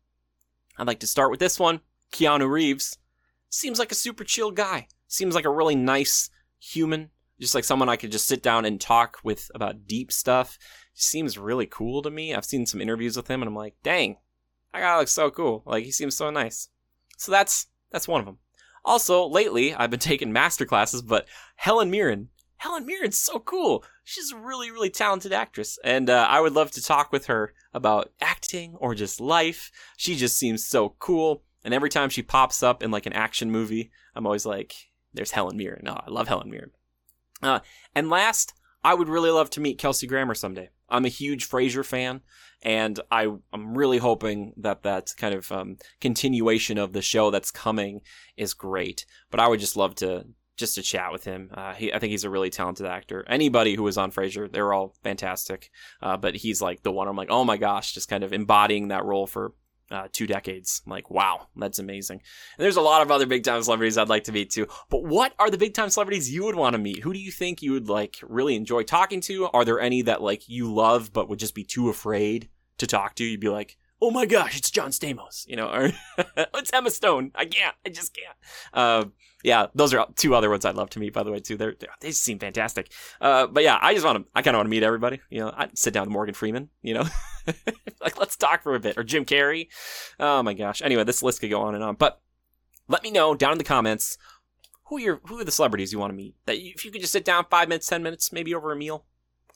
I'd 0.77 0.87
like 0.87 1.01
to 1.01 1.07
start 1.07 1.31
with 1.31 1.41
this 1.41 1.59
one 1.59 1.81
Keanu 2.13 2.49
Reeves. 2.49 2.97
Seems 3.49 3.77
like 3.77 3.91
a 3.91 3.95
super 3.95 4.23
chill 4.23 4.51
guy. 4.51 4.87
Seems 5.07 5.35
like 5.35 5.45
a 5.45 5.49
really 5.49 5.75
nice 5.75 6.29
human. 6.59 7.09
Just 7.39 7.55
like 7.55 7.65
someone 7.65 7.89
I 7.89 7.97
could 7.97 8.11
just 8.11 8.27
sit 8.27 8.41
down 8.41 8.65
and 8.65 8.79
talk 8.79 9.19
with 9.23 9.51
about 9.53 9.87
deep 9.87 10.11
stuff. 10.11 10.57
Seems 10.93 11.37
really 11.37 11.65
cool 11.65 12.01
to 12.01 12.09
me. 12.09 12.33
I've 12.33 12.45
seen 12.45 12.65
some 12.65 12.79
interviews 12.79 13.17
with 13.17 13.27
him 13.27 13.41
and 13.41 13.49
I'm 13.49 13.55
like, 13.55 13.75
dang, 13.83 14.17
that 14.73 14.79
guy 14.79 14.97
looks 14.97 15.11
so 15.11 15.29
cool. 15.29 15.63
Like, 15.65 15.83
he 15.83 15.91
seems 15.91 16.15
so 16.15 16.29
nice. 16.29 16.69
So 17.17 17.31
that's 17.31 17.67
that's 17.91 18.07
one 18.07 18.19
of 18.19 18.25
them. 18.25 18.39
Also, 18.83 19.27
lately, 19.27 19.73
I've 19.73 19.89
been 19.89 19.99
taking 20.11 20.31
master 20.31 20.65
classes, 20.65 21.01
but 21.01 21.27
Helen 21.55 21.89
Mirren. 21.89 22.29
Helen 22.57 22.85
Mirren's 22.85 23.17
so 23.17 23.39
cool. 23.39 23.83
She's 24.03 24.31
a 24.31 24.37
really, 24.37 24.71
really 24.71 24.89
talented 24.89 25.33
actress, 25.33 25.77
and 25.83 26.09
uh, 26.09 26.27
I 26.29 26.39
would 26.39 26.53
love 26.53 26.71
to 26.71 26.83
talk 26.83 27.11
with 27.11 27.25
her 27.25 27.53
about 27.73 28.11
acting 28.21 28.75
or 28.79 28.95
just 28.95 29.19
life. 29.19 29.71
She 29.97 30.15
just 30.15 30.37
seems 30.37 30.65
so 30.65 30.95
cool, 30.99 31.43
and 31.63 31.73
every 31.73 31.89
time 31.89 32.09
she 32.09 32.21
pops 32.21 32.63
up 32.63 32.81
in 32.81 32.91
like 32.91 33.05
an 33.05 33.13
action 33.13 33.51
movie, 33.51 33.91
I'm 34.15 34.25
always 34.25 34.45
like, 34.45 34.73
"There's 35.15 35.31
Helen 35.31 35.57
Mirren." 35.57 35.87
Oh, 35.87 35.99
I 36.05 36.09
love 36.09 36.27
Helen 36.27 36.49
Mirren. 36.49 36.71
Uh, 37.41 37.59
and 37.93 38.09
last, 38.09 38.53
I 38.83 38.93
would 38.93 39.09
really 39.09 39.31
love 39.31 39.49
to 39.51 39.61
meet 39.61 39.79
Kelsey 39.79 40.07
Grammer 40.07 40.35
someday. 40.35 40.69
I'm 40.89 41.05
a 41.05 41.09
huge 41.09 41.49
Frasier 41.49 41.85
fan, 41.85 42.21
and 42.61 42.99
I 43.09 43.27
am 43.53 43.77
really 43.77 43.97
hoping 43.97 44.53
that 44.57 44.83
that 44.83 45.13
kind 45.17 45.33
of 45.33 45.51
um, 45.51 45.77
continuation 45.99 46.77
of 46.77 46.93
the 46.93 47.01
show 47.01 47.31
that's 47.31 47.51
coming 47.51 48.01
is 48.37 48.53
great. 48.53 49.05
But 49.31 49.39
I 49.39 49.47
would 49.47 49.59
just 49.59 49.75
love 49.75 49.95
to 49.95 50.25
just 50.57 50.75
to 50.75 50.81
chat 50.81 51.11
with 51.11 51.25
him. 51.25 51.49
Uh, 51.53 51.73
he, 51.73 51.91
I 51.91 51.99
think 51.99 52.11
he's 52.11 52.23
a 52.23 52.29
really 52.29 52.49
talented 52.49 52.85
actor. 52.85 53.25
Anybody 53.27 53.75
who 53.75 53.83
was 53.83 53.97
on 53.97 54.11
Frasier, 54.11 54.49
they 54.49 54.61
were 54.61 54.73
all 54.73 54.95
fantastic. 55.03 55.69
Uh, 56.01 56.15
but 56.17 56.35
he's 56.35 56.61
like 56.61 56.81
the 56.81 56.91
one 56.91 57.07
I'm 57.07 57.17
like, 57.17 57.29
oh 57.29 57.43
my 57.43 57.57
gosh, 57.57 57.93
just 57.93 58.07
kind 58.07 58.23
of 58.23 58.31
embodying 58.31 58.87
that 58.89 59.03
role 59.03 59.27
for 59.27 59.53
uh, 59.91 60.07
two 60.11 60.27
decades. 60.27 60.81
I'm 60.85 60.91
like, 60.91 61.09
wow, 61.09 61.47
that's 61.55 61.79
amazing. 61.79 62.21
And 62.57 62.63
there's 62.63 62.75
a 62.75 62.81
lot 62.81 63.01
of 63.01 63.11
other 63.11 63.25
big 63.25 63.43
time 63.43 63.61
celebrities 63.61 63.97
I'd 63.97 64.09
like 64.09 64.23
to 64.25 64.31
meet 64.31 64.49
too. 64.49 64.67
But 64.89 65.03
what 65.03 65.33
are 65.39 65.49
the 65.49 65.57
big 65.57 65.73
time 65.73 65.89
celebrities 65.89 66.31
you 66.31 66.43
would 66.45 66.55
want 66.55 66.73
to 66.73 66.79
meet? 66.79 66.99
Who 66.99 67.13
do 67.13 67.19
you 67.19 67.31
think 67.31 67.61
you 67.61 67.73
would 67.73 67.89
like 67.89 68.17
really 68.23 68.55
enjoy 68.55 68.83
talking 68.83 69.21
to? 69.21 69.45
Are 69.53 69.65
there 69.65 69.79
any 69.79 70.01
that 70.03 70.21
like 70.21 70.49
you 70.49 70.73
love 70.73 71.13
but 71.13 71.29
would 71.29 71.39
just 71.39 71.55
be 71.55 71.63
too 71.63 71.89
afraid 71.89 72.49
to 72.77 72.87
talk 72.87 73.15
to? 73.15 73.23
You'd 73.23 73.39
be 73.39 73.49
like, 73.49 73.77
oh 74.01 74.11
my 74.11 74.25
gosh, 74.25 74.57
it's 74.57 74.71
John 74.71 74.89
Stamos, 74.89 75.47
you 75.47 75.55
know, 75.55 75.67
or 75.67 75.91
it's 76.55 76.73
Emma 76.73 76.91
Stone. 76.91 77.31
I 77.35 77.45
can't, 77.45 77.75
I 77.85 77.89
just 77.89 78.15
can't. 78.15 78.37
Uh, 78.73 79.05
yeah, 79.45 79.67
those 79.75 79.93
are 79.93 80.07
two 80.15 80.33
other 80.33 80.49
ones 80.49 80.65
I'd 80.65 80.75
love 80.75 80.89
to 80.91 80.99
meet, 80.99 81.13
by 81.13 81.21
the 81.21 81.29
way, 81.29 81.39
too. 81.39 81.55
They're, 81.55 81.75
they're 81.79 81.89
they 82.01 82.11
seem 82.11 82.39
fantastic. 82.39 82.91
Uh, 83.21 83.45
but 83.45 83.61
yeah, 83.61 83.77
I 83.79 83.93
just 83.93 84.03
want 84.03 84.17
to, 84.17 84.31
I 84.33 84.41
kind 84.41 84.55
of 84.55 84.59
want 84.59 84.65
to 84.65 84.71
meet 84.71 84.81
everybody. 84.81 85.21
You 85.29 85.41
know, 85.41 85.53
I'd 85.55 85.77
sit 85.77 85.93
down 85.93 86.05
with 86.05 86.13
Morgan 86.13 86.33
Freeman, 86.33 86.69
you 86.81 86.95
know, 86.95 87.05
like 88.01 88.19
let's 88.19 88.35
talk 88.35 88.63
for 88.63 88.73
a 88.73 88.79
bit, 88.79 88.97
or 88.97 89.03
Jim 89.03 89.23
Carrey. 89.23 89.67
Oh 90.19 90.41
my 90.41 90.55
gosh. 90.55 90.81
Anyway, 90.81 91.03
this 91.03 91.21
list 91.21 91.41
could 91.41 91.51
go 91.51 91.61
on 91.61 91.75
and 91.75 91.83
on, 91.83 91.93
but 91.93 92.21
let 92.87 93.03
me 93.03 93.11
know 93.11 93.35
down 93.35 93.51
in 93.51 93.59
the 93.59 93.63
comments 93.63 94.17
who 94.85 94.97
are 94.97 95.01
your, 95.01 95.21
who 95.27 95.39
are 95.39 95.43
the 95.43 95.51
celebrities 95.51 95.93
you 95.93 95.99
want 95.99 96.11
to 96.11 96.17
meet 96.17 96.35
that 96.47 96.59
you, 96.59 96.71
if 96.75 96.83
you 96.83 96.89
could 96.89 97.01
just 97.01 97.13
sit 97.13 97.23
down 97.23 97.45
five 97.47 97.69
minutes, 97.69 97.87
ten 97.87 98.01
minutes, 98.01 98.33
maybe 98.33 98.55
over 98.55 98.71
a 98.71 98.75
meal, 98.75 99.05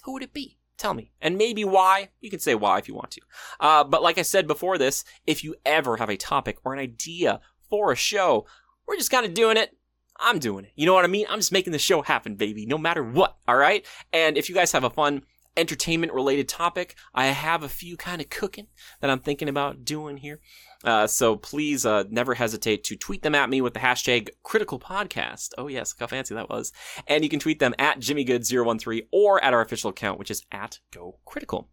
who 0.04 0.14
would 0.14 0.24
it 0.24 0.34
be? 0.34 0.60
Tell 0.78 0.94
me. 0.94 1.14
And 1.20 1.36
maybe 1.36 1.66
why. 1.66 2.10
You 2.22 2.30
can 2.30 2.40
say 2.40 2.54
why 2.54 2.78
if 2.78 2.88
you 2.88 2.94
want 2.94 3.12
to. 3.12 3.22
Uh, 3.60 3.84
but 3.84 4.04
like 4.04 4.20
I 4.20 4.22
said 4.22 4.46
before 4.46 4.78
this, 4.78 5.04
if 5.26 5.44
you 5.44 5.56
ever 5.66 5.98
have 5.98 6.10
a 6.10 6.16
topic 6.16 6.58
or 6.64 6.74
an 6.74 6.80
idea 6.80 7.42
for 7.70 7.92
a 7.92 7.96
show, 7.96 8.46
we're 8.90 8.98
just 8.98 9.12
kind 9.12 9.26
of 9.26 9.34
doing 9.34 9.58
it. 9.58 9.78
I'm 10.20 10.40
doing 10.40 10.66
it. 10.66 10.72
You 10.76 10.86
know 10.86 10.94
what 10.94 11.06
I 11.06 11.08
mean? 11.08 11.26
I'm 11.30 11.40
just 11.40 11.52
making 11.52 11.74
the 11.74 11.80
show 11.80 12.02
happen, 12.02 12.36
baby, 12.36 12.66
no 12.66 12.78
matter 12.78 13.04
what. 13.04 13.38
All 13.48 13.56
right. 13.56 13.86
And 14.12 14.38
if 14.38 14.50
you 14.50 14.56
guys 14.56 14.72
have 14.74 14.84
a 14.84 14.90
fun 14.90 15.24
entertainment 15.58 16.14
related 16.14 16.48
topic, 16.48 16.96
I 17.14 17.28
have 17.28 17.64
a 17.64 17.70
few 17.70 17.98
kind 17.98 18.22
of 18.22 18.30
cooking 18.30 18.68
that 19.02 19.10
I'm 19.10 19.20
thinking 19.20 19.50
about 19.50 19.84
doing 19.84 20.18
here. 20.18 20.40
Uh, 20.84 21.08
so 21.08 21.36
please 21.36 21.86
uh, 21.86 22.04
never 22.10 22.34
hesitate 22.34 22.84
to 22.86 22.96
tweet 22.96 23.22
them 23.22 23.36
at 23.36 23.50
me 23.50 23.62
with 23.62 23.74
the 23.74 23.80
hashtag 23.80 24.30
critical 24.44 24.80
podcast. 24.80 25.50
Oh, 25.58 25.68
yes, 25.68 25.94
how 26.00 26.08
fancy 26.08 26.34
that 26.36 26.50
was. 26.50 26.72
And 27.08 27.24
you 27.24 27.30
can 27.30 27.40
tweet 27.40 27.60
them 27.60 27.76
at 27.78 28.00
jimmygood013 28.00 29.08
or 29.12 29.44
at 29.44 29.54
our 29.54 29.62
official 29.62 29.90
account, 29.90 30.20
which 30.20 30.32
is 30.32 30.46
at 30.52 30.80
go 30.92 31.20
critical. 31.26 31.70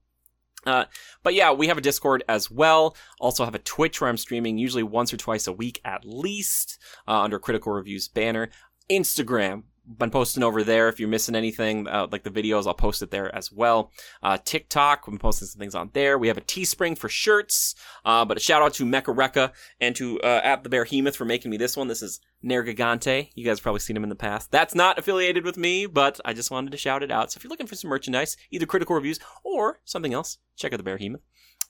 Uh, 0.66 0.85
but 1.22 1.35
yeah, 1.35 1.52
we 1.52 1.68
have 1.68 1.79
a 1.79 1.83
Discord 1.83 2.24
as 2.29 2.50
well. 2.50 2.96
Also 3.20 3.44
have 3.44 3.55
a 3.55 3.61
Twitch 3.61 4.00
where 4.00 4.11
I'm 4.11 4.16
streaming 4.16 4.59
usually 4.59 4.83
once 4.83 5.14
or 5.14 5.16
twice 5.16 5.46
a 5.46 5.52
week 5.52 5.81
at 5.85 6.05
least 6.05 6.79
uh, 7.07 7.20
under 7.20 7.38
Critical 7.38 7.72
Reviews 7.72 8.09
banner. 8.09 8.50
Instagram, 8.90 9.64
been 9.87 10.11
posting 10.11 10.42
over 10.42 10.62
there. 10.62 10.88
If 10.88 10.99
you're 10.99 11.09
missing 11.09 11.35
anything, 11.35 11.87
uh, 11.87 12.09
like 12.11 12.25
the 12.25 12.31
videos, 12.31 12.66
I'll 12.66 12.75
post 12.75 13.03
it 13.03 13.11
there 13.11 13.35
as 13.35 13.53
well. 13.53 13.92
Uh, 14.22 14.38
TikTok, 14.44 15.07
we've 15.07 15.12
been 15.12 15.18
posting 15.18 15.49
some 15.49 15.61
things 15.61 15.75
on 15.75 15.90
there. 15.92 16.18
We 16.18 16.29
have 16.29 16.38
a 16.38 16.42
Teespring 16.42 16.99
for 16.99 17.09
shirts. 17.09 17.75
Uh, 18.05 18.25
but 18.25 18.37
a 18.37 18.40
shout 18.40 18.62
out 18.62 18.75
to 18.75 18.85
Mecha 18.85 19.14
Recca 19.14 19.53
and 19.81 19.94
to 19.96 20.20
uh, 20.22 20.40
at 20.42 20.64
the 20.64 20.70
Bearhemoth 20.70 21.16
for 21.16 21.25
making 21.25 21.51
me 21.51 21.57
this 21.57 21.77
one. 21.77 21.88
This 21.88 22.03
is 22.03 22.20
Nergigante. 22.44 23.31
You 23.35 23.44
guys 23.44 23.59
have 23.59 23.62
probably 23.62 23.81
seen 23.81 23.96
him 23.96 24.03
in 24.03 24.09
the 24.09 24.16
past. 24.16 24.51
That's 24.51 24.75
not 24.75 24.99
affiliated 24.99 25.44
with 25.44 25.57
me, 25.57 25.87
but 25.87 26.20
I 26.25 26.33
just 26.33 26.51
wanted 26.51 26.72
to 26.72 26.79
shout 26.79 27.03
it 27.03 27.11
out. 27.11 27.33
So 27.33 27.38
if 27.38 27.44
you're 27.44 27.51
looking 27.51 27.66
for 27.66 27.77
some 27.77 27.90
merchandise, 27.90 28.37
either 28.51 28.66
critical 28.66 28.96
reviews 28.96 29.20
or 29.44 29.81
something 29.85 30.12
else, 30.12 30.38
check 30.57 30.72
out 30.72 30.83
the 30.83 30.90
Bearhemoth. 30.90 31.20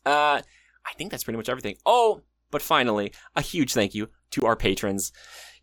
Uh, 0.05 0.40
I 0.87 0.92
think 0.96 1.11
that's 1.11 1.24
pretty 1.24 1.37
much 1.37 1.48
everything. 1.48 1.76
Oh, 1.85 2.22
but 2.50 2.62
finally, 2.62 3.12
a 3.35 3.42
huge 3.42 3.74
thank 3.74 3.94
you 3.94 4.09
to 4.31 4.46
our 4.46 4.57
patrons. 4.57 5.12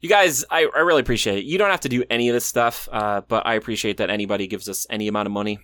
You 0.04 0.10
guys, 0.10 0.44
I, 0.52 0.68
I 0.76 0.80
really 0.80 1.00
appreciate 1.00 1.38
it. 1.38 1.46
You 1.46 1.58
don't 1.58 1.70
have 1.70 1.80
to 1.80 1.88
do 1.88 2.04
any 2.10 2.28
of 2.28 2.34
this 2.34 2.44
stuff, 2.44 2.90
uh, 2.92 3.22
but 3.26 3.48
I 3.48 3.54
appreciate 3.54 3.96
that 3.98 4.10
anybody 4.10 4.48
gives 4.48 4.68
us 4.68 4.86
any 4.90 5.08
amount 5.08 5.28
of 5.28 5.32
money 5.32 5.60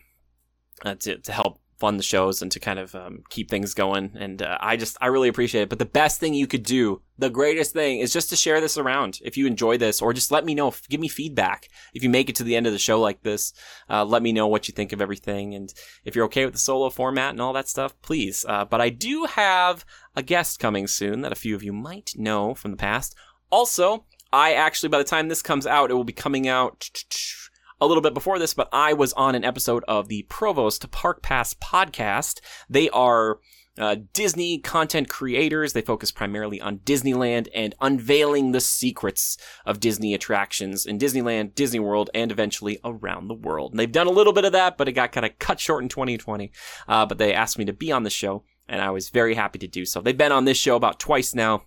uh, 0.86 0.96
to, 0.96 1.18
to 1.18 1.34
help 1.34 1.60
fund 1.78 2.00
the 2.00 2.04
shows 2.04 2.42
and 2.42 2.50
to 2.54 2.58
kind 2.58 2.80
of 2.80 2.96
um, 2.96 3.22
keep 3.30 3.50
things 3.50 3.74
going. 3.74 4.12
And 4.18 4.42
uh, 4.42 4.58
I 4.62 4.78
just, 4.78 4.96
I 5.02 5.08
really 5.08 5.28
appreciate 5.28 5.64
it. 5.64 5.70
But 5.70 5.80
the 5.80 5.84
best 5.84 6.22
thing 6.22 6.34
you 6.34 6.48
could 6.48 6.64
do, 6.64 7.02
the 7.18 7.30
greatest 7.30 7.74
thing, 7.74 8.00
is 8.00 8.14
just 8.14 8.30
to 8.30 8.38
share 8.38 8.62
this 8.62 8.78
around. 8.78 9.20
If 9.26 9.36
you 9.36 9.46
enjoy 9.46 9.78
this, 9.78 10.02
or 10.02 10.14
just 10.14 10.32
let 10.32 10.46
me 10.46 10.56
know, 10.56 10.74
give 10.88 11.02
me 11.02 11.10
feedback. 11.10 11.68
If 11.94 12.02
you 12.02 12.10
make 12.10 12.30
it 12.30 12.36
to 12.38 12.46
the 12.46 12.56
end 12.56 12.66
of 12.66 12.72
the 12.72 12.80
show 12.80 13.02
like 13.02 13.24
this, 13.24 13.52
uh, 13.90 14.06
let 14.06 14.24
me 14.24 14.32
know 14.32 14.48
what 14.48 14.70
you 14.70 14.74
think 14.74 14.94
of 14.94 15.02
everything. 15.02 15.54
And 15.54 15.74
if 16.06 16.16
you're 16.16 16.28
okay 16.28 16.46
with 16.46 16.54
the 16.54 16.62
solo 16.62 16.90
format 16.90 17.32
and 17.32 17.42
all 17.42 17.52
that 17.52 17.68
stuff, 17.68 18.02
please. 18.02 18.46
Uh, 18.48 18.64
but 18.64 18.80
I 18.80 18.88
do 18.88 19.26
have 19.26 19.84
a 20.16 20.24
guest 20.24 20.60
coming 20.60 20.88
soon 20.88 21.24
that 21.24 21.34
a 21.34 21.36
few 21.36 21.56
of 21.56 21.64
you 21.64 21.74
might 21.74 22.14
know 22.16 22.54
from 22.54 22.72
the 22.72 22.78
past. 22.78 23.18
Also, 23.52 24.06
I 24.32 24.54
actually, 24.54 24.90
by 24.90 25.00
the 25.00 25.04
time 25.04 25.28
this 25.28 25.42
comes 25.42 25.66
out, 25.66 25.90
it 25.90 25.96
will 25.96 26.04
be 26.04 26.14
coming 26.14 26.48
out 26.48 26.90
a 27.82 27.88
little 27.88 28.02
bit 28.02 28.14
before 28.14 28.40
this, 28.40 28.54
but 28.54 28.70
I 28.72 28.94
was 28.94 29.14
on 29.14 29.36
an 29.36 29.44
episode 29.44 29.84
of 29.88 30.08
the 30.08 30.24
Provost 30.30 30.92
Park 30.92 31.24
Pass 31.24 31.54
podcast. 31.56 32.40
They 32.70 32.90
are 32.90 33.40
uh, 33.80 33.96
Disney 34.14 34.60
content 34.60 35.10
creators. 35.10 35.74
They 35.74 35.82
focus 35.82 36.12
primarily 36.12 36.60
on 36.60 36.80
Disneyland 36.80 37.48
and 37.56 37.74
unveiling 37.80 38.52
the 38.52 38.62
secrets 38.62 39.38
of 39.66 39.80
Disney 39.80 40.14
attractions 40.14 40.86
in 40.86 41.00
Disneyland, 41.00 41.56
Disney 41.56 41.80
World, 41.80 42.10
and 42.14 42.32
eventually 42.32 42.80
around 42.84 43.28
the 43.28 43.34
world. 43.34 43.72
And 43.72 43.80
they've 43.80 43.92
done 43.92 44.08
a 44.08 44.12
little 44.12 44.34
bit 44.34 44.46
of 44.46 44.52
that, 44.52 44.78
but 44.78 44.88
it 44.88 44.92
got 44.92 45.14
kind 45.14 45.26
of 45.26 45.40
cut 45.40 45.60
short 45.60 45.82
in 45.82 45.90
2020. 45.90 46.52
Uh, 46.88 47.06
but 47.06 47.18
they 47.18 47.34
asked 47.34 47.58
me 47.58 47.66
to 47.66 47.74
be 47.74 47.92
on 47.92 48.04
the 48.04 48.10
show, 48.10 48.44
and 48.68 48.82
I 48.82 48.92
was 48.92 49.10
very 49.10 49.36
happy 49.36 49.60
to 49.60 49.68
do 49.68 49.86
so. 49.86 50.02
They've 50.02 50.18
been 50.18 50.32
on 50.32 50.46
this 50.46 50.58
show 50.58 50.76
about 50.76 51.00
twice 51.00 51.34
now. 51.34 51.64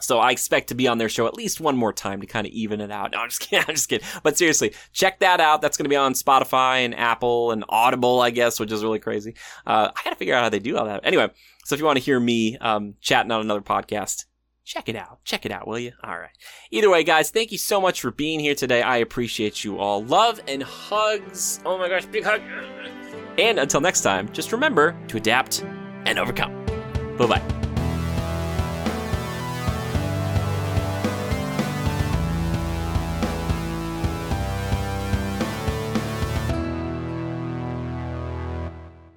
So 0.00 0.18
I 0.18 0.30
expect 0.30 0.68
to 0.68 0.74
be 0.74 0.86
on 0.86 0.98
their 0.98 1.08
show 1.08 1.26
at 1.26 1.34
least 1.34 1.60
one 1.60 1.76
more 1.76 1.92
time 1.92 2.20
to 2.20 2.26
kind 2.26 2.46
of 2.46 2.52
even 2.52 2.80
it 2.80 2.90
out. 2.90 3.12
No, 3.12 3.18
I'm 3.18 3.28
just 3.28 3.40
kidding. 3.48 3.64
I'm 3.68 3.74
just 3.74 3.88
kidding. 3.88 4.06
But 4.22 4.38
seriously, 4.38 4.74
check 4.92 5.20
that 5.20 5.40
out. 5.40 5.60
That's 5.60 5.76
going 5.76 5.84
to 5.84 5.90
be 5.90 5.96
on 5.96 6.14
Spotify 6.14 6.84
and 6.84 6.94
Apple 6.94 7.50
and 7.50 7.64
Audible, 7.68 8.20
I 8.20 8.30
guess, 8.30 8.60
which 8.60 8.72
is 8.72 8.82
really 8.82 9.00
crazy. 9.00 9.34
Uh, 9.66 9.90
I 9.94 10.00
got 10.04 10.10
to 10.10 10.16
figure 10.16 10.34
out 10.34 10.42
how 10.44 10.48
they 10.48 10.60
do 10.60 10.76
all 10.76 10.86
that. 10.86 11.00
Anyway, 11.04 11.28
so 11.64 11.74
if 11.74 11.80
you 11.80 11.86
want 11.86 11.98
to 11.98 12.04
hear 12.04 12.18
me 12.20 12.56
um, 12.58 12.94
chatting 13.00 13.32
on 13.32 13.40
another 13.40 13.60
podcast, 13.60 14.26
check 14.64 14.88
it 14.88 14.96
out. 14.96 15.24
Check 15.24 15.46
it 15.46 15.52
out, 15.52 15.66
will 15.66 15.78
you? 15.78 15.92
All 16.04 16.18
right. 16.18 16.30
Either 16.70 16.90
way, 16.90 17.02
guys, 17.02 17.30
thank 17.30 17.50
you 17.50 17.58
so 17.58 17.80
much 17.80 18.00
for 18.00 18.10
being 18.10 18.38
here 18.38 18.54
today. 18.54 18.82
I 18.82 18.98
appreciate 18.98 19.64
you 19.64 19.78
all. 19.78 20.04
Love 20.04 20.40
and 20.46 20.62
hugs. 20.62 21.60
Oh 21.64 21.78
my 21.78 21.88
gosh, 21.88 22.06
big 22.06 22.24
hug. 22.24 22.40
And 23.38 23.58
until 23.58 23.80
next 23.80 24.02
time, 24.02 24.30
just 24.32 24.52
remember 24.52 24.96
to 25.08 25.16
adapt 25.16 25.64
and 26.04 26.18
overcome. 26.18 26.64
Bye 27.16 27.26
bye. 27.26 27.67